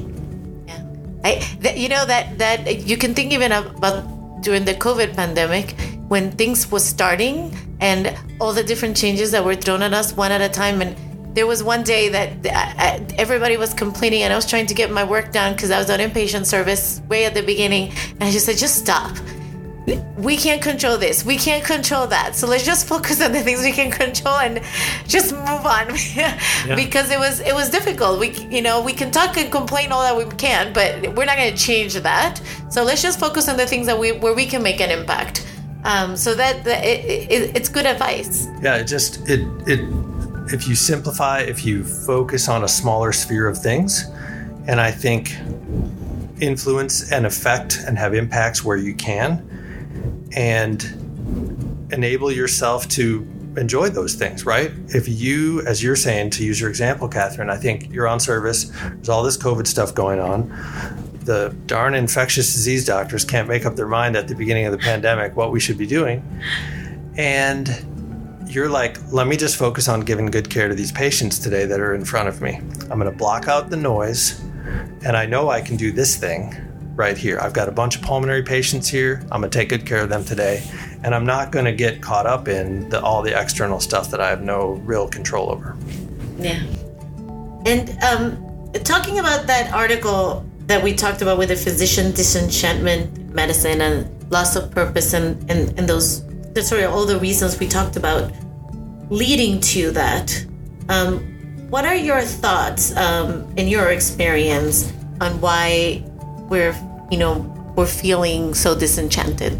Yeah. 0.66 0.84
I, 1.24 1.34
th- 1.62 1.78
you 1.78 1.88
know, 1.88 2.04
that, 2.04 2.38
that 2.38 2.86
you 2.86 2.96
can 2.96 3.14
think 3.14 3.32
even 3.32 3.52
about 3.52 4.42
during 4.42 4.64
the 4.64 4.74
COVID 4.74 5.16
pandemic 5.16 5.74
when 6.10 6.32
things 6.32 6.68
was 6.72 6.84
starting 6.84 7.56
and 7.78 8.18
all 8.40 8.52
the 8.52 8.64
different 8.64 8.96
changes 8.96 9.30
that 9.30 9.44
were 9.44 9.54
thrown 9.54 9.80
at 9.80 9.94
us 9.94 10.12
one 10.12 10.32
at 10.32 10.40
a 10.40 10.48
time 10.48 10.82
and 10.82 10.96
there 11.36 11.46
was 11.46 11.62
one 11.62 11.84
day 11.84 12.08
that 12.08 12.44
uh, 12.44 12.82
uh, 12.82 13.14
everybody 13.16 13.56
was 13.56 13.72
complaining 13.72 14.22
and 14.24 14.32
I 14.32 14.36
was 14.36 14.44
trying 14.44 14.66
to 14.66 14.74
get 14.74 14.90
my 14.90 15.04
work 15.04 15.30
done 15.30 15.52
because 15.52 15.70
I 15.70 15.78
was 15.78 15.88
on 15.88 16.00
inpatient 16.00 16.46
service 16.46 17.00
way 17.08 17.26
at 17.26 17.34
the 17.34 17.42
beginning. 17.42 17.92
And 18.14 18.24
I 18.24 18.32
just 18.32 18.46
said, 18.46 18.56
just 18.56 18.76
stop. 18.76 19.16
We 20.16 20.36
can't 20.36 20.60
control 20.60 20.98
this. 20.98 21.24
We 21.24 21.36
can't 21.36 21.64
control 21.64 22.08
that. 22.08 22.34
So 22.34 22.48
let's 22.48 22.66
just 22.66 22.88
focus 22.88 23.22
on 23.22 23.30
the 23.30 23.42
things 23.42 23.62
we 23.62 23.70
can 23.70 23.92
control 23.92 24.38
and 24.38 24.60
just 25.06 25.32
move 25.32 25.64
on. 25.64 25.94
yeah. 26.16 26.74
Because 26.74 27.12
it 27.12 27.20
was 27.20 27.38
it 27.38 27.54
was 27.54 27.70
difficult. 27.70 28.18
We 28.18 28.32
you 28.50 28.62
know 28.62 28.82
we 28.82 28.92
can 28.92 29.12
talk 29.12 29.36
and 29.36 29.50
complain 29.50 29.90
all 29.92 30.02
that 30.02 30.16
we 30.16 30.24
can, 30.36 30.72
but 30.72 31.16
we're 31.16 31.24
not 31.24 31.36
going 31.36 31.54
to 31.54 31.58
change 31.58 31.94
that. 31.94 32.40
So 32.68 32.82
let's 32.82 33.02
just 33.02 33.18
focus 33.18 33.48
on 33.48 33.56
the 33.56 33.66
things 33.66 33.86
that 33.86 33.98
we 33.98 34.12
where 34.12 34.34
we 34.34 34.46
can 34.46 34.62
make 34.62 34.80
an 34.80 34.90
impact. 34.90 35.46
Um, 35.84 36.16
so 36.16 36.34
that, 36.34 36.64
that 36.64 36.84
it, 36.84 37.30
it, 37.30 37.56
it's 37.56 37.68
good 37.68 37.86
advice. 37.86 38.46
Yeah, 38.62 38.76
it 38.76 38.84
just 38.84 39.28
it 39.28 39.40
it 39.66 39.80
if 40.52 40.68
you 40.68 40.74
simplify, 40.74 41.40
if 41.40 41.64
you 41.64 41.84
focus 41.84 42.48
on 42.48 42.64
a 42.64 42.68
smaller 42.68 43.12
sphere 43.12 43.46
of 43.46 43.56
things, 43.58 44.04
and 44.66 44.80
I 44.80 44.90
think 44.90 45.36
influence 46.40 47.12
and 47.12 47.26
affect 47.26 47.78
and 47.86 47.98
have 47.98 48.14
impacts 48.14 48.64
where 48.64 48.76
you 48.76 48.94
can, 48.94 50.28
and 50.36 50.82
enable 51.92 52.30
yourself 52.30 52.88
to 52.88 53.26
enjoy 53.56 53.88
those 53.88 54.14
things, 54.14 54.46
right? 54.46 54.70
If 54.88 55.08
you, 55.08 55.62
as 55.62 55.82
you're 55.82 55.96
saying, 55.96 56.30
to 56.30 56.44
use 56.44 56.60
your 56.60 56.70
example, 56.70 57.08
Catherine, 57.08 57.50
I 57.50 57.56
think 57.56 57.92
you're 57.92 58.06
on 58.06 58.20
service, 58.20 58.64
there's 58.64 59.08
all 59.08 59.22
this 59.22 59.36
COVID 59.36 59.66
stuff 59.66 59.94
going 59.94 60.20
on. 60.20 60.50
The 61.30 61.54
darn 61.66 61.94
infectious 61.94 62.52
disease 62.52 62.84
doctors 62.84 63.24
can't 63.24 63.46
make 63.46 63.64
up 63.64 63.76
their 63.76 63.86
mind 63.86 64.16
at 64.16 64.26
the 64.26 64.34
beginning 64.34 64.66
of 64.66 64.72
the 64.72 64.78
pandemic 64.78 65.36
what 65.36 65.52
we 65.52 65.60
should 65.60 65.78
be 65.78 65.86
doing. 65.86 66.24
And 67.16 68.42
you're 68.48 68.68
like, 68.68 68.98
let 69.12 69.28
me 69.28 69.36
just 69.36 69.56
focus 69.56 69.86
on 69.86 70.00
giving 70.00 70.26
good 70.26 70.50
care 70.50 70.66
to 70.66 70.74
these 70.74 70.90
patients 70.90 71.38
today 71.38 71.66
that 71.66 71.78
are 71.78 71.94
in 71.94 72.04
front 72.04 72.28
of 72.28 72.42
me. 72.42 72.56
I'm 72.90 72.98
going 72.98 73.04
to 73.04 73.16
block 73.16 73.46
out 73.46 73.70
the 73.70 73.76
noise, 73.76 74.40
and 75.06 75.16
I 75.16 75.24
know 75.24 75.50
I 75.50 75.60
can 75.60 75.76
do 75.76 75.92
this 75.92 76.16
thing 76.16 76.52
right 76.96 77.16
here. 77.16 77.38
I've 77.40 77.52
got 77.52 77.68
a 77.68 77.72
bunch 77.72 77.94
of 77.94 78.02
pulmonary 78.02 78.42
patients 78.42 78.88
here. 78.88 79.22
I'm 79.30 79.40
going 79.40 79.52
to 79.52 79.56
take 79.56 79.68
good 79.68 79.86
care 79.86 80.02
of 80.02 80.08
them 80.08 80.24
today, 80.24 80.64
and 81.04 81.14
I'm 81.14 81.24
not 81.24 81.52
going 81.52 81.64
to 81.64 81.72
get 81.72 82.02
caught 82.02 82.26
up 82.26 82.48
in 82.48 82.88
the, 82.88 83.00
all 83.00 83.22
the 83.22 83.40
external 83.40 83.78
stuff 83.78 84.10
that 84.10 84.20
I 84.20 84.30
have 84.30 84.42
no 84.42 84.72
real 84.84 85.06
control 85.06 85.48
over. 85.48 85.76
Yeah. 86.40 86.60
And 87.66 87.96
um, 88.02 88.72
talking 88.82 89.20
about 89.20 89.46
that 89.46 89.72
article 89.72 90.44
that 90.70 90.84
we 90.84 90.94
talked 90.94 91.20
about 91.20 91.36
with 91.36 91.48
the 91.48 91.56
physician 91.56 92.12
disenchantment 92.12 93.34
medicine 93.34 93.80
and 93.80 94.30
loss 94.30 94.54
of 94.54 94.70
purpose 94.70 95.14
and, 95.14 95.50
and, 95.50 95.76
and 95.76 95.88
those 95.88 96.24
sorry, 96.62 96.84
all 96.84 97.04
the 97.06 97.18
reasons 97.18 97.58
we 97.58 97.66
talked 97.66 97.96
about 97.96 98.32
leading 99.08 99.60
to 99.60 99.90
that. 99.90 100.46
Um, 100.88 101.18
what 101.70 101.84
are 101.84 101.96
your 101.96 102.20
thoughts 102.20 102.96
um, 102.96 103.52
in 103.56 103.66
your 103.66 103.90
experience 103.90 104.92
on 105.20 105.40
why 105.40 106.04
we're, 106.48 106.74
you 107.10 107.18
know, 107.18 107.34
we're 107.76 107.86
feeling 107.86 108.54
so 108.54 108.78
disenchanted? 108.78 109.58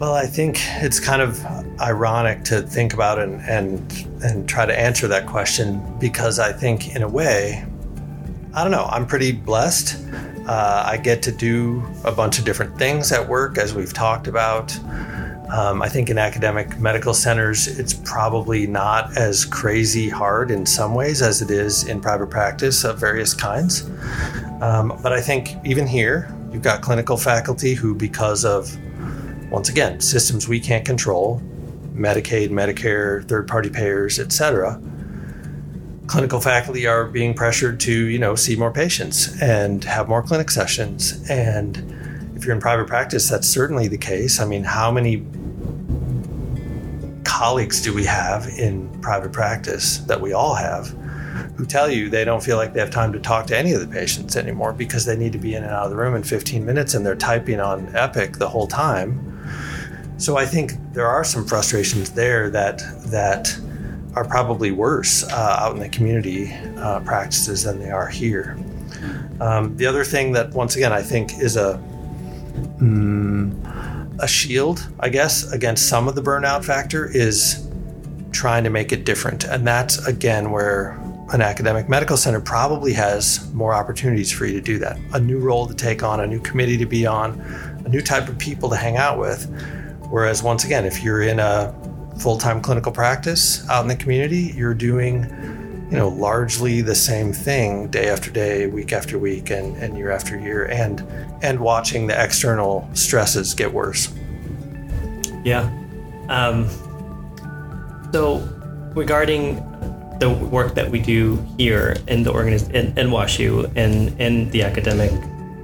Well, 0.00 0.14
I 0.14 0.26
think 0.26 0.58
it's 0.82 0.98
kind 0.98 1.22
of 1.22 1.44
ironic 1.80 2.42
to 2.44 2.62
think 2.62 2.92
about 2.92 3.18
and 3.18 3.40
and 3.42 4.06
and 4.22 4.48
try 4.48 4.66
to 4.66 4.78
answer 4.78 5.06
that 5.08 5.26
question 5.26 5.80
because 5.98 6.38
I 6.38 6.52
think 6.52 6.94
in 6.94 7.02
a 7.02 7.08
way, 7.08 7.64
I 8.56 8.62
don't 8.62 8.72
know, 8.72 8.86
I'm 8.90 9.04
pretty 9.04 9.32
blessed. 9.32 10.02
Uh, 10.46 10.82
I 10.86 10.96
get 10.96 11.22
to 11.24 11.30
do 11.30 11.84
a 12.04 12.10
bunch 12.10 12.38
of 12.38 12.46
different 12.46 12.78
things 12.78 13.12
at 13.12 13.28
work, 13.28 13.58
as 13.58 13.74
we've 13.74 13.92
talked 13.92 14.28
about. 14.28 14.74
Um, 15.52 15.82
I 15.82 15.90
think 15.90 16.08
in 16.08 16.16
academic 16.16 16.78
medical 16.78 17.12
centers, 17.12 17.68
it's 17.78 17.92
probably 17.92 18.66
not 18.66 19.14
as 19.14 19.44
crazy 19.44 20.08
hard 20.08 20.50
in 20.50 20.64
some 20.64 20.94
ways 20.94 21.20
as 21.20 21.42
it 21.42 21.50
is 21.50 21.86
in 21.86 22.00
private 22.00 22.30
practice 22.30 22.82
of 22.82 22.98
various 22.98 23.34
kinds. 23.34 23.90
Um, 24.62 24.98
but 25.02 25.12
I 25.12 25.20
think 25.20 25.50
even 25.66 25.86
here, 25.86 26.34
you've 26.50 26.62
got 26.62 26.80
clinical 26.80 27.18
faculty 27.18 27.74
who, 27.74 27.94
because 27.94 28.46
of, 28.46 28.74
once 29.50 29.68
again, 29.68 30.00
systems 30.00 30.48
we 30.48 30.60
can't 30.60 30.86
control, 30.86 31.42
Medicaid, 31.94 32.48
Medicare, 32.48 33.22
third 33.28 33.48
party 33.48 33.68
payers, 33.68 34.18
etc., 34.18 34.80
clinical 36.06 36.40
faculty 36.40 36.86
are 36.86 37.04
being 37.04 37.34
pressured 37.34 37.80
to, 37.80 37.92
you 37.92 38.18
know, 38.18 38.34
see 38.34 38.56
more 38.56 38.70
patients 38.70 39.40
and 39.42 39.84
have 39.84 40.08
more 40.08 40.22
clinic 40.22 40.50
sessions 40.50 41.28
and 41.28 41.76
if 42.36 42.44
you're 42.44 42.54
in 42.54 42.60
private 42.60 42.86
practice, 42.86 43.30
that's 43.30 43.48
certainly 43.48 43.88
the 43.88 43.96
case. 43.96 44.40
I 44.40 44.44
mean, 44.44 44.62
how 44.62 44.92
many 44.92 45.26
colleagues 47.24 47.80
do 47.80 47.94
we 47.94 48.04
have 48.04 48.46
in 48.46 48.88
private 49.00 49.32
practice 49.32 49.98
that 49.98 50.20
we 50.20 50.32
all 50.32 50.54
have 50.54 50.88
who 51.56 51.64
tell 51.66 51.90
you 51.90 52.08
they 52.08 52.24
don't 52.24 52.42
feel 52.42 52.56
like 52.56 52.74
they 52.74 52.80
have 52.80 52.90
time 52.90 53.12
to 53.12 53.18
talk 53.18 53.46
to 53.46 53.56
any 53.56 53.72
of 53.72 53.80
the 53.80 53.86
patients 53.86 54.36
anymore 54.36 54.72
because 54.72 55.04
they 55.04 55.16
need 55.16 55.32
to 55.32 55.38
be 55.38 55.54
in 55.54 55.64
and 55.64 55.72
out 55.72 55.84
of 55.84 55.90
the 55.90 55.96
room 55.96 56.14
in 56.14 56.22
15 56.22 56.64
minutes 56.64 56.94
and 56.94 57.04
they're 57.04 57.16
typing 57.16 57.60
on 57.60 57.94
Epic 57.96 58.36
the 58.36 58.48
whole 58.48 58.66
time. 58.66 59.22
So 60.18 60.36
I 60.36 60.46
think 60.46 60.72
there 60.92 61.06
are 61.06 61.24
some 61.24 61.46
frustrations 61.46 62.10
there 62.12 62.50
that 62.50 62.78
that 63.10 63.58
are 64.16 64.24
probably 64.24 64.72
worse 64.72 65.22
uh, 65.24 65.58
out 65.60 65.74
in 65.74 65.78
the 65.78 65.88
community 65.90 66.52
uh, 66.78 67.00
practices 67.00 67.62
than 67.62 67.78
they 67.78 67.90
are 67.90 68.08
here. 68.08 68.58
Um, 69.40 69.76
the 69.76 69.86
other 69.86 70.04
thing 70.04 70.32
that, 70.32 70.50
once 70.50 70.74
again, 70.74 70.92
I 70.92 71.02
think 71.02 71.38
is 71.38 71.56
a 71.56 71.80
mm, 72.78 74.16
a 74.18 74.26
shield, 74.26 74.88
I 75.00 75.10
guess, 75.10 75.52
against 75.52 75.88
some 75.88 76.08
of 76.08 76.14
the 76.14 76.22
burnout 76.22 76.64
factor 76.64 77.06
is 77.06 77.68
trying 78.32 78.64
to 78.64 78.70
make 78.70 78.92
it 78.92 79.04
different. 79.04 79.44
And 79.44 79.66
that's, 79.66 80.06
again, 80.06 80.50
where 80.50 80.98
an 81.32 81.42
academic 81.42 81.88
medical 81.88 82.16
center 82.16 82.40
probably 82.40 82.92
has 82.94 83.52
more 83.52 83.74
opportunities 83.74 84.30
for 84.32 84.46
you 84.46 84.54
to 84.54 84.60
do 84.60 84.78
that. 84.78 84.98
A 85.12 85.20
new 85.20 85.38
role 85.38 85.66
to 85.66 85.74
take 85.74 86.02
on, 86.02 86.20
a 86.20 86.26
new 86.26 86.40
committee 86.40 86.78
to 86.78 86.86
be 86.86 87.06
on, 87.06 87.40
a 87.84 87.88
new 87.88 88.00
type 88.00 88.28
of 88.28 88.38
people 88.38 88.70
to 88.70 88.76
hang 88.76 88.96
out 88.96 89.18
with. 89.18 89.44
Whereas, 90.08 90.42
once 90.42 90.64
again, 90.64 90.84
if 90.86 91.02
you're 91.02 91.22
in 91.22 91.40
a 91.40 91.74
full 92.18 92.38
time 92.38 92.60
clinical 92.60 92.92
practice 92.92 93.68
out 93.68 93.82
in 93.82 93.88
the 93.88 93.96
community, 93.96 94.52
you're 94.56 94.74
doing 94.74 95.24
you 95.90 95.96
know, 95.96 96.08
largely 96.08 96.80
the 96.80 96.94
same 96.94 97.32
thing 97.32 97.86
day 97.88 98.08
after 98.08 98.30
day, 98.30 98.66
week 98.66 98.92
after 98.92 99.18
week, 99.18 99.50
and, 99.50 99.76
and 99.76 99.96
year 99.96 100.10
after 100.10 100.36
year, 100.36 100.66
and 100.66 101.04
and 101.42 101.60
watching 101.60 102.08
the 102.08 102.22
external 102.22 102.88
stresses 102.92 103.54
get 103.54 103.72
worse. 103.72 104.12
Yeah. 105.44 105.70
Um, 106.28 106.68
so, 108.12 108.38
regarding 108.94 109.56
the 110.18 110.30
work 110.30 110.74
that 110.74 110.90
we 110.90 110.98
do 111.00 111.36
here 111.56 111.96
in 112.08 112.24
the 112.24 112.32
organiz- 112.32 112.72
in, 112.72 112.86
in 112.98 113.08
WashU 113.10 113.70
and 113.76 114.20
in 114.20 114.50
the 114.50 114.62
academic 114.62 115.12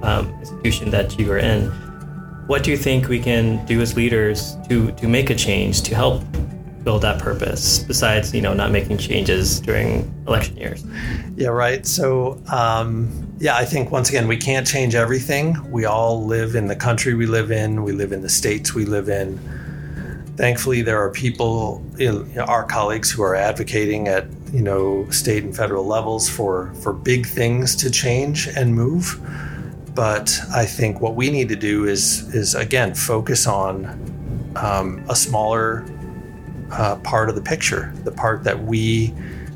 um, 0.03 0.29
institution 0.39 0.89
that 0.91 1.19
you 1.19 1.29
are 1.31 1.39
in, 1.39 1.69
what 2.47 2.63
do 2.63 2.71
you 2.71 2.77
think 2.77 3.07
we 3.07 3.19
can 3.19 3.65
do 3.65 3.81
as 3.81 3.95
leaders 3.95 4.57
to 4.67 4.91
to 4.91 5.07
make 5.07 5.29
a 5.29 5.35
change 5.35 5.81
to 5.83 5.95
help 5.95 6.23
build 6.83 7.01
that 7.01 7.17
purpose 7.21 7.79
besides 7.79 8.33
you 8.33 8.41
know 8.41 8.53
not 8.53 8.69
making 8.69 8.97
changes 8.97 9.59
during 9.61 10.13
election 10.27 10.57
years? 10.57 10.83
Yeah 11.35 11.49
right. 11.49 11.85
So 11.85 12.41
um, 12.51 13.29
yeah 13.39 13.55
i 13.55 13.65
think 13.65 13.91
once 13.91 14.09
again 14.09 14.27
we 14.27 14.37
can't 14.37 14.67
change 14.67 14.95
everything. 14.95 15.55
We 15.71 15.85
all 15.85 16.25
live 16.25 16.55
in 16.55 16.67
the 16.67 16.75
country 16.75 17.13
we 17.13 17.25
live 17.25 17.51
in. 17.51 17.83
We 17.83 17.93
live 17.93 18.11
in 18.11 18.21
the 18.21 18.29
states 18.29 18.73
we 18.73 18.85
live 18.85 19.09
in. 19.09 19.39
Thankfully 20.35 20.81
there 20.81 21.01
are 21.01 21.11
people 21.11 21.83
you 21.97 22.23
know, 22.35 22.43
our 22.43 22.65
colleagues 22.65 23.09
who 23.11 23.21
are 23.23 23.35
advocating 23.35 24.07
at 24.07 24.25
you 24.51 24.61
know 24.61 25.09
state 25.09 25.43
and 25.43 25.55
federal 25.55 25.85
levels 25.85 26.29
for 26.29 26.73
for 26.81 26.91
big 26.91 27.25
things 27.25 27.75
to 27.77 27.89
change 27.89 28.47
and 28.47 28.75
move 28.75 29.19
but 29.95 30.39
I 30.53 30.65
think 30.65 31.01
what 31.01 31.15
we 31.15 31.29
need 31.29 31.49
to 31.49 31.55
do 31.55 31.85
is 31.85 32.33
is 32.33 32.55
again 32.55 32.93
focus 32.95 33.47
on 33.47 33.85
um, 34.55 35.03
a 35.09 35.15
smaller 35.15 35.85
uh, 36.71 36.95
part 36.97 37.29
of 37.29 37.35
the 37.35 37.41
picture, 37.41 37.93
the 38.03 38.11
part 38.11 38.43
that 38.43 38.63
we 38.63 39.13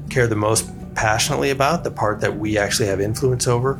care 0.09 0.27
the 0.27 0.35
most 0.35 0.69
passionately 0.95 1.49
about, 1.49 1.83
the 1.83 1.91
part 1.91 2.21
that 2.21 2.37
we 2.37 2.57
actually 2.57 2.87
have 2.87 2.99
influence 3.01 3.47
over. 3.47 3.79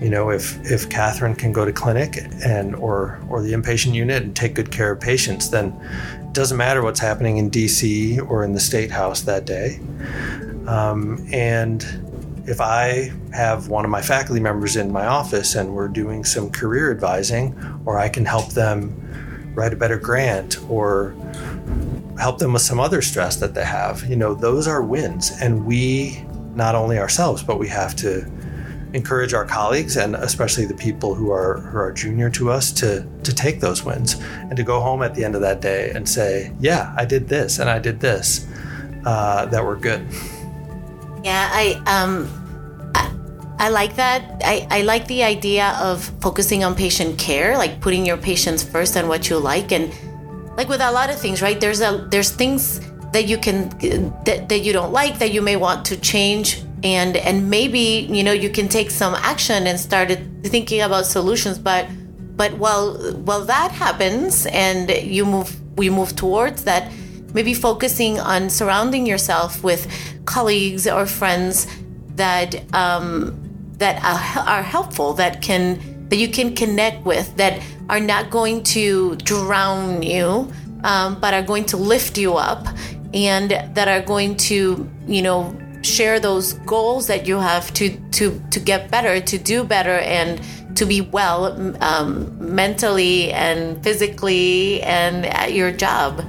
You 0.00 0.08
know, 0.08 0.30
if 0.30 0.58
if 0.70 0.88
Catherine 0.88 1.34
can 1.34 1.52
go 1.52 1.64
to 1.64 1.72
clinic 1.72 2.18
and 2.44 2.76
or 2.76 3.20
or 3.28 3.42
the 3.42 3.52
inpatient 3.52 3.94
unit 3.94 4.22
and 4.22 4.36
take 4.36 4.54
good 4.54 4.70
care 4.70 4.92
of 4.92 5.00
patients, 5.00 5.50
then 5.50 5.78
it 6.20 6.32
doesn't 6.32 6.56
matter 6.56 6.82
what's 6.82 7.00
happening 7.00 7.38
in 7.38 7.48
D.C. 7.48 8.20
or 8.20 8.44
in 8.44 8.52
the 8.52 8.60
state 8.60 8.90
house 8.90 9.22
that 9.22 9.46
day. 9.46 9.80
Um, 10.66 11.26
and 11.32 11.82
if 12.48 12.62
I 12.62 13.12
have 13.34 13.68
one 13.68 13.84
of 13.84 13.90
my 13.90 14.00
faculty 14.00 14.40
members 14.40 14.76
in 14.76 14.90
my 14.90 15.06
office 15.06 15.54
and 15.54 15.74
we're 15.74 15.88
doing 15.88 16.24
some 16.24 16.50
career 16.50 16.90
advising, 16.90 17.54
or 17.84 17.98
I 17.98 18.08
can 18.08 18.24
help 18.24 18.48
them 18.54 19.52
write 19.54 19.74
a 19.74 19.76
better 19.76 19.98
grant 19.98 20.58
or 20.70 21.14
help 22.18 22.38
them 22.38 22.54
with 22.54 22.62
some 22.62 22.80
other 22.80 23.02
stress 23.02 23.36
that 23.36 23.54
they 23.54 23.64
have, 23.64 24.02
you 24.08 24.16
know, 24.16 24.34
those 24.34 24.66
are 24.66 24.82
wins. 24.82 25.30
And 25.42 25.66
we, 25.66 26.24
not 26.54 26.74
only 26.74 26.98
ourselves, 26.98 27.42
but 27.42 27.58
we 27.58 27.68
have 27.68 27.94
to 27.96 28.26
encourage 28.94 29.34
our 29.34 29.44
colleagues 29.44 29.98
and 29.98 30.16
especially 30.16 30.64
the 30.64 30.72
people 30.72 31.14
who 31.14 31.30
are 31.30 31.60
who 31.60 31.76
are 31.76 31.92
junior 31.92 32.30
to 32.30 32.50
us 32.50 32.72
to 32.72 33.06
to 33.22 33.34
take 33.34 33.60
those 33.60 33.84
wins 33.84 34.16
and 34.30 34.56
to 34.56 34.62
go 34.62 34.80
home 34.80 35.02
at 35.02 35.14
the 35.14 35.22
end 35.22 35.34
of 35.34 35.42
that 35.42 35.60
day 35.60 35.90
and 35.90 36.08
say, 36.08 36.50
yeah, 36.58 36.94
I 36.96 37.04
did 37.04 37.28
this 37.28 37.58
and 37.58 37.68
I 37.68 37.78
did 37.78 38.00
this 38.00 38.46
uh, 39.04 39.44
that 39.46 39.62
were 39.62 39.76
good. 39.76 40.06
Yeah, 41.28 41.50
I 41.52 41.64
um 41.84 42.12
I 43.58 43.68
like 43.68 43.96
that. 43.96 44.40
I, 44.44 44.66
I 44.70 44.82
like 44.82 45.08
the 45.08 45.24
idea 45.24 45.76
of 45.80 46.04
focusing 46.22 46.64
on 46.64 46.74
patient 46.74 47.18
care, 47.18 47.58
like 47.58 47.80
putting 47.80 48.06
your 48.06 48.16
patients 48.16 48.62
first 48.62 48.96
and 48.96 49.08
what 49.08 49.28
you 49.28 49.36
like. 49.36 49.72
And 49.72 49.92
like 50.56 50.68
with 50.68 50.80
a 50.80 50.90
lot 50.90 51.10
of 51.10 51.18
things, 51.20 51.42
right? 51.42 51.60
There's 51.60 51.82
a 51.82 52.06
there's 52.10 52.30
things 52.30 52.80
that 53.12 53.28
you 53.28 53.36
can 53.36 53.68
that, 54.24 54.48
that 54.48 54.60
you 54.60 54.72
don't 54.72 54.92
like 54.92 55.18
that 55.18 55.32
you 55.32 55.42
may 55.42 55.56
want 55.56 55.84
to 55.86 55.96
change 56.00 56.62
and 56.82 57.16
and 57.16 57.50
maybe 57.50 58.08
you 58.16 58.22
know 58.22 58.32
you 58.32 58.48
can 58.48 58.68
take 58.68 58.90
some 58.90 59.14
action 59.14 59.66
and 59.66 59.78
start 59.78 60.08
thinking 60.44 60.80
about 60.82 61.04
solutions 61.06 61.58
but 61.58 61.86
but 62.36 62.52
while 62.62 62.94
while 63.26 63.44
that 63.44 63.72
happens 63.72 64.46
and 64.46 64.90
you 65.16 65.24
move 65.24 65.50
we 65.76 65.90
move 65.90 66.14
towards 66.14 66.64
that 66.64 66.92
maybe 67.34 67.54
focusing 67.54 68.20
on 68.20 68.50
surrounding 68.50 69.06
yourself 69.06 69.64
with 69.64 69.86
colleagues 70.28 70.86
or 70.86 71.06
friends 71.06 71.66
that 72.16 72.50
um, 72.74 73.34
that 73.78 73.96
are, 74.04 74.62
helpful 74.62 75.14
that 75.14 75.40
can 75.40 75.80
that 76.10 76.16
you 76.16 76.28
can 76.28 76.54
connect 76.54 77.04
with 77.06 77.34
that 77.36 77.62
are 77.88 78.00
not 78.00 78.28
going 78.30 78.62
to 78.62 79.16
drown 79.16 80.02
you 80.02 80.52
um, 80.84 81.18
but 81.20 81.32
are 81.32 81.42
going 81.42 81.64
to 81.64 81.76
lift 81.76 82.18
you 82.18 82.34
up 82.34 82.66
and 83.14 83.50
that 83.74 83.88
are 83.88 84.02
going 84.02 84.36
to 84.36 84.88
you 85.06 85.22
know 85.22 85.56
share 85.82 86.20
those 86.20 86.52
goals 86.74 87.06
that 87.06 87.26
you 87.26 87.38
have 87.38 87.72
to 87.72 87.88
to 88.10 88.38
to 88.50 88.60
get 88.60 88.90
better 88.90 89.20
to 89.20 89.38
do 89.38 89.64
better 89.64 89.98
and 89.98 90.42
to 90.76 90.84
be 90.84 91.00
well 91.00 91.46
um, 91.82 92.36
mentally 92.38 93.32
and 93.32 93.82
physically 93.82 94.82
and 94.82 95.24
at 95.24 95.54
your 95.54 95.72
job 95.72 96.22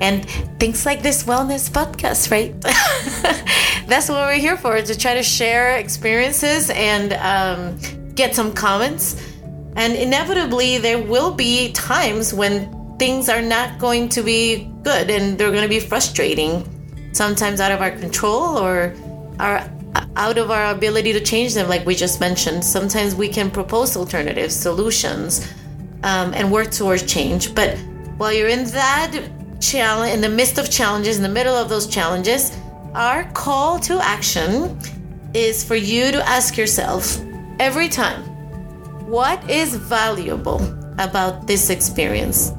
and 0.00 0.28
things 0.58 0.84
like 0.86 1.02
this 1.02 1.24
wellness 1.24 1.70
podcast, 1.70 2.30
right? 2.30 2.54
That's 3.86 4.08
what 4.08 4.26
we're 4.26 4.40
here 4.40 4.56
for 4.56 4.80
to 4.80 4.98
try 4.98 5.14
to 5.14 5.22
share 5.22 5.76
experiences 5.76 6.70
and 6.70 7.12
um, 7.14 8.14
get 8.14 8.34
some 8.34 8.52
comments. 8.52 9.32
And 9.76 9.94
inevitably, 9.94 10.78
there 10.78 11.02
will 11.02 11.32
be 11.32 11.72
times 11.72 12.32
when 12.32 12.96
things 12.98 13.28
are 13.28 13.42
not 13.42 13.78
going 13.78 14.08
to 14.10 14.22
be 14.22 14.70
good 14.82 15.10
and 15.10 15.36
they're 15.36 15.50
going 15.50 15.62
to 15.62 15.68
be 15.68 15.80
frustrating, 15.80 16.68
sometimes 17.12 17.60
out 17.60 17.72
of 17.72 17.80
our 17.80 17.90
control 17.90 18.58
or 18.58 18.94
our 19.38 19.70
out 20.16 20.38
of 20.38 20.50
our 20.50 20.72
ability 20.72 21.12
to 21.12 21.20
change 21.20 21.54
them, 21.54 21.68
like 21.68 21.84
we 21.86 21.94
just 21.94 22.20
mentioned. 22.20 22.64
Sometimes 22.64 23.14
we 23.14 23.28
can 23.28 23.50
propose 23.50 23.96
alternatives, 23.96 24.54
solutions, 24.54 25.52
um, 26.02 26.32
and 26.34 26.50
work 26.50 26.70
towards 26.70 27.02
change. 27.04 27.54
But 27.54 27.78
while 28.16 28.32
you're 28.32 28.48
in 28.48 28.64
that 28.66 29.12
challenge 29.70 30.12
in 30.14 30.20
the 30.20 30.28
midst 30.28 30.58
of 30.58 30.70
challenges 30.70 31.16
in 31.16 31.22
the 31.22 31.28
middle 31.28 31.54
of 31.54 31.68
those 31.68 31.86
challenges 31.86 32.52
our 32.94 33.24
call 33.32 33.78
to 33.80 33.98
action 34.00 34.78
is 35.34 35.64
for 35.64 35.74
you 35.74 36.12
to 36.12 36.28
ask 36.28 36.56
yourself 36.56 37.18
every 37.58 37.88
time 37.88 38.22
what 39.06 39.50
is 39.50 39.74
valuable 39.74 40.62
about 40.98 41.46
this 41.46 41.70
experience? 41.70 42.52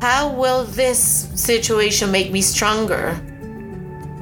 How 0.00 0.32
will 0.32 0.64
this 0.64 1.00
situation 1.34 2.10
make 2.10 2.32
me 2.32 2.40
stronger? 2.40 3.14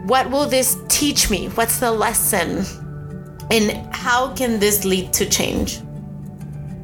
What 0.06 0.30
will 0.30 0.46
this 0.46 0.76
teach 0.88 1.30
me? 1.30 1.48
What's 1.48 1.78
the 1.78 1.90
lesson? 1.90 2.64
And 3.50 3.94
how 3.94 4.34
can 4.34 4.58
this 4.58 4.84
lead 4.84 5.12
to 5.14 5.28
change? 5.28 5.80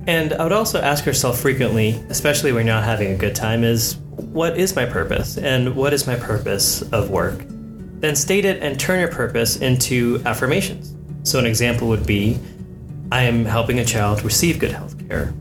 And 0.08 0.34
i 0.34 0.42
would 0.44 0.52
also 0.52 0.80
ask 0.80 1.04
yourself 1.04 1.40
frequently 1.40 2.00
especially 2.10 2.52
when 2.52 2.64
you're 2.66 2.76
not 2.76 2.84
having 2.84 3.10
a 3.10 3.16
good 3.16 3.34
time 3.34 3.64
is 3.64 3.96
what 4.16 4.56
is 4.56 4.74
my 4.74 4.86
purpose 4.86 5.36
and 5.36 5.76
what 5.76 5.92
is 5.92 6.06
my 6.06 6.16
purpose 6.16 6.82
of 6.92 7.10
work? 7.10 7.44
Then 8.00 8.16
state 8.16 8.44
it 8.44 8.62
and 8.62 8.78
turn 8.78 9.00
your 9.00 9.10
purpose 9.10 9.56
into 9.56 10.22
affirmations. 10.24 10.94
So, 11.22 11.38
an 11.38 11.46
example 11.46 11.88
would 11.88 12.06
be 12.06 12.38
I 13.12 13.22
am 13.22 13.44
helping 13.44 13.78
a 13.78 13.84
child 13.84 14.22
receive 14.22 14.58
good 14.58 14.72
health 14.72 14.96
care. 15.08 15.34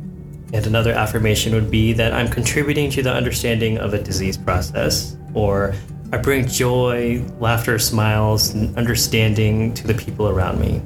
And 0.54 0.68
another 0.68 0.92
affirmation 0.92 1.54
would 1.54 1.72
be 1.72 1.94
that 1.94 2.14
I'm 2.14 2.28
contributing 2.28 2.90
to 2.92 3.04
the 3.04 3.12
understanding 3.12 3.78
of 3.78 3.94
a 3.94 4.02
disease 4.02 4.38
process, 4.38 5.18
or 5.34 5.74
I 6.12 6.18
bring 6.18 6.48
joy, 6.48 7.24
laughter, 7.40 7.80
smiles, 7.80 8.54
and 8.54 8.76
understanding 8.78 9.74
to 9.74 9.88
the 9.88 9.94
people 9.94 10.30
around 10.30 10.60
me. 10.60 10.82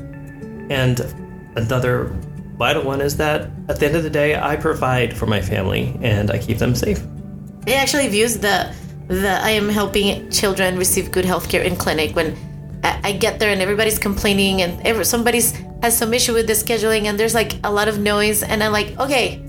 And 0.74 1.02
another 1.56 2.06
vital 2.58 2.84
one 2.84 3.02
is 3.02 3.18
that 3.18 3.50
at 3.68 3.80
the 3.80 3.86
end 3.86 3.96
of 3.96 4.04
the 4.04 4.10
day, 4.10 4.40
I 4.40 4.56
provide 4.56 5.16
for 5.16 5.26
my 5.26 5.42
family 5.42 5.98
and 6.02 6.32
I 6.32 6.38
keep 6.38 6.58
them 6.58 6.74
safe. 6.74 7.02
It 7.70 7.78
actually 7.78 8.08
views 8.08 8.40
the 8.40 8.74
the 9.10 9.30
I 9.30 9.52
am 9.52 9.70
helping 9.70 10.30
children 10.32 10.78
receive 10.78 11.12
good 11.12 11.26
healthcare 11.26 11.64
in 11.64 11.76
clinic 11.76 12.16
when 12.16 12.36
I, 12.84 13.12
get 13.12 13.40
there 13.40 13.52
and 13.52 13.62
everybody's 13.62 14.00
complaining 14.00 14.62
and 14.62 14.86
every, 14.86 15.04
somebody's 15.04 15.52
has 15.82 15.98
some 15.98 16.14
issue 16.14 16.34
with 16.34 16.48
the 16.48 16.54
scheduling 16.54 17.06
and 17.06 17.20
there's 17.20 17.34
like 17.34 17.54
a 17.64 17.72
lot 17.72 17.88
of 17.88 18.00
noise 18.00 18.44
and 18.44 18.64
I'm 18.64 18.72
like, 18.72 18.98
okay, 19.00 19.40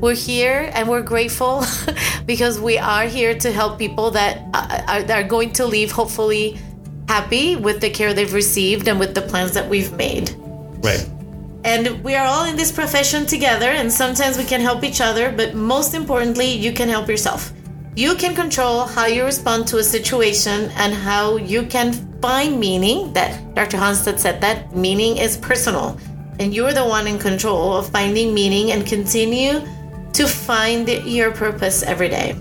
we're 0.00 0.14
here 0.14 0.70
and 0.74 0.88
we're 0.88 1.02
grateful 1.02 1.64
because 2.26 2.58
we 2.58 2.78
are 2.78 3.04
here 3.04 3.38
to 3.38 3.52
help 3.52 3.78
people 3.78 4.10
that 4.12 4.38
uh, 4.54 4.66
uh, 4.68 4.84
are, 4.88 5.02
that 5.02 5.24
are 5.24 5.28
going 5.28 5.52
to 5.52 5.66
leave 5.66 5.92
hopefully 5.92 6.58
happy 7.08 7.56
with 7.56 7.80
the 7.80 7.90
care 7.90 8.12
they've 8.14 8.32
received 8.34 8.88
and 8.88 8.98
with 8.98 9.14
the 9.14 9.22
plans 9.22 9.52
that 9.52 9.68
we've 9.68 9.92
made. 9.92 10.34
Right. 10.82 11.08
And 11.64 12.02
we 12.02 12.16
are 12.16 12.26
all 12.26 12.44
in 12.46 12.56
this 12.56 12.72
profession 12.72 13.24
together, 13.24 13.66
and 13.66 13.92
sometimes 13.92 14.36
we 14.36 14.44
can 14.44 14.60
help 14.60 14.82
each 14.82 15.00
other, 15.00 15.30
but 15.30 15.54
most 15.54 15.94
importantly, 15.94 16.50
you 16.50 16.72
can 16.72 16.88
help 16.88 17.08
yourself. 17.08 17.52
You 17.94 18.14
can 18.14 18.34
control 18.34 18.86
how 18.86 19.04
you 19.04 19.22
respond 19.22 19.66
to 19.68 19.76
a 19.76 19.84
situation 19.84 20.70
and 20.76 20.94
how 20.94 21.36
you 21.36 21.64
can 21.66 21.92
find 22.22 22.58
meaning. 22.58 23.12
That 23.12 23.54
Dr. 23.54 23.76
Hunstad 23.76 24.18
said 24.18 24.40
that 24.40 24.74
meaning 24.74 25.18
is 25.18 25.36
personal, 25.36 25.98
and 26.38 26.54
you're 26.54 26.72
the 26.72 26.86
one 26.86 27.06
in 27.06 27.18
control 27.18 27.76
of 27.76 27.90
finding 27.90 28.32
meaning 28.32 28.72
and 28.72 28.86
continue 28.86 29.60
to 30.14 30.26
find 30.26 30.88
your 30.88 31.32
purpose 31.32 31.82
every 31.82 32.08
day. 32.08 32.34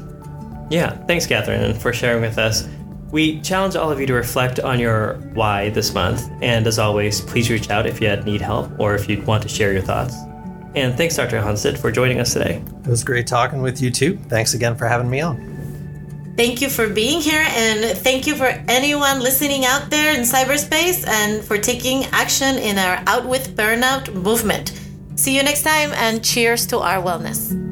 Yeah, 0.69 0.95
thanks, 1.05 1.27
Catherine, 1.27 1.73
for 1.73 1.91
sharing 1.91 2.21
with 2.21 2.37
us 2.37 2.67
We 3.11 3.41
challenge 3.41 3.75
all 3.75 3.91
of 3.91 3.99
you 3.99 4.07
to 4.07 4.13
reflect 4.13 4.61
on 4.61 4.79
your 4.79 5.15
why 5.33 5.69
this 5.71 5.93
month. 5.93 6.29
And 6.41 6.65
as 6.65 6.79
always, 6.79 7.19
please 7.19 7.49
reach 7.49 7.69
out 7.69 7.85
if 7.85 7.99
you 7.99 8.15
need 8.23 8.39
help 8.39 8.71
or 8.79 8.95
if 8.95 9.09
you'd 9.09 9.27
want 9.27 9.43
to 9.43 9.49
share 9.49 9.73
your 9.73 9.81
thoughts. 9.81 10.15
And 10.73 10.95
thanks, 10.95 11.17
Dr. 11.17 11.41
Hunstad, 11.41 11.77
for 11.77 11.91
joining 11.91 12.19
us 12.19 12.33
today. 12.33 12.63
It 12.85 12.87
was 12.87 13.03
great 13.03 13.27
talking 13.27 13.61
with 13.61 13.81
you 13.81 13.91
too. 13.91 14.17
Thanks 14.29 14.53
again 14.53 14.75
for 14.75 14.87
having 14.87 15.09
me 15.09 15.21
on. 15.21 15.51
Thank 16.37 16.61
you 16.61 16.69
for 16.69 16.87
being 16.87 17.19
here, 17.19 17.45
and 17.49 17.97
thank 17.97 18.25
you 18.25 18.35
for 18.35 18.45
anyone 18.69 19.19
listening 19.19 19.65
out 19.65 19.89
there 19.89 20.15
in 20.15 20.21
cyberspace 20.21 21.05
and 21.05 21.43
for 21.43 21.57
taking 21.57 22.05
action 22.05 22.57
in 22.57 22.77
our 22.79 23.03
Out 23.05 23.27
with 23.27 23.55
Burnout 23.57 24.13
movement. 24.13 24.71
See 25.15 25.35
you 25.35 25.43
next 25.43 25.63
time, 25.63 25.91
and 25.93 26.23
cheers 26.23 26.65
to 26.67 26.79
our 26.79 27.03
wellness. 27.03 27.70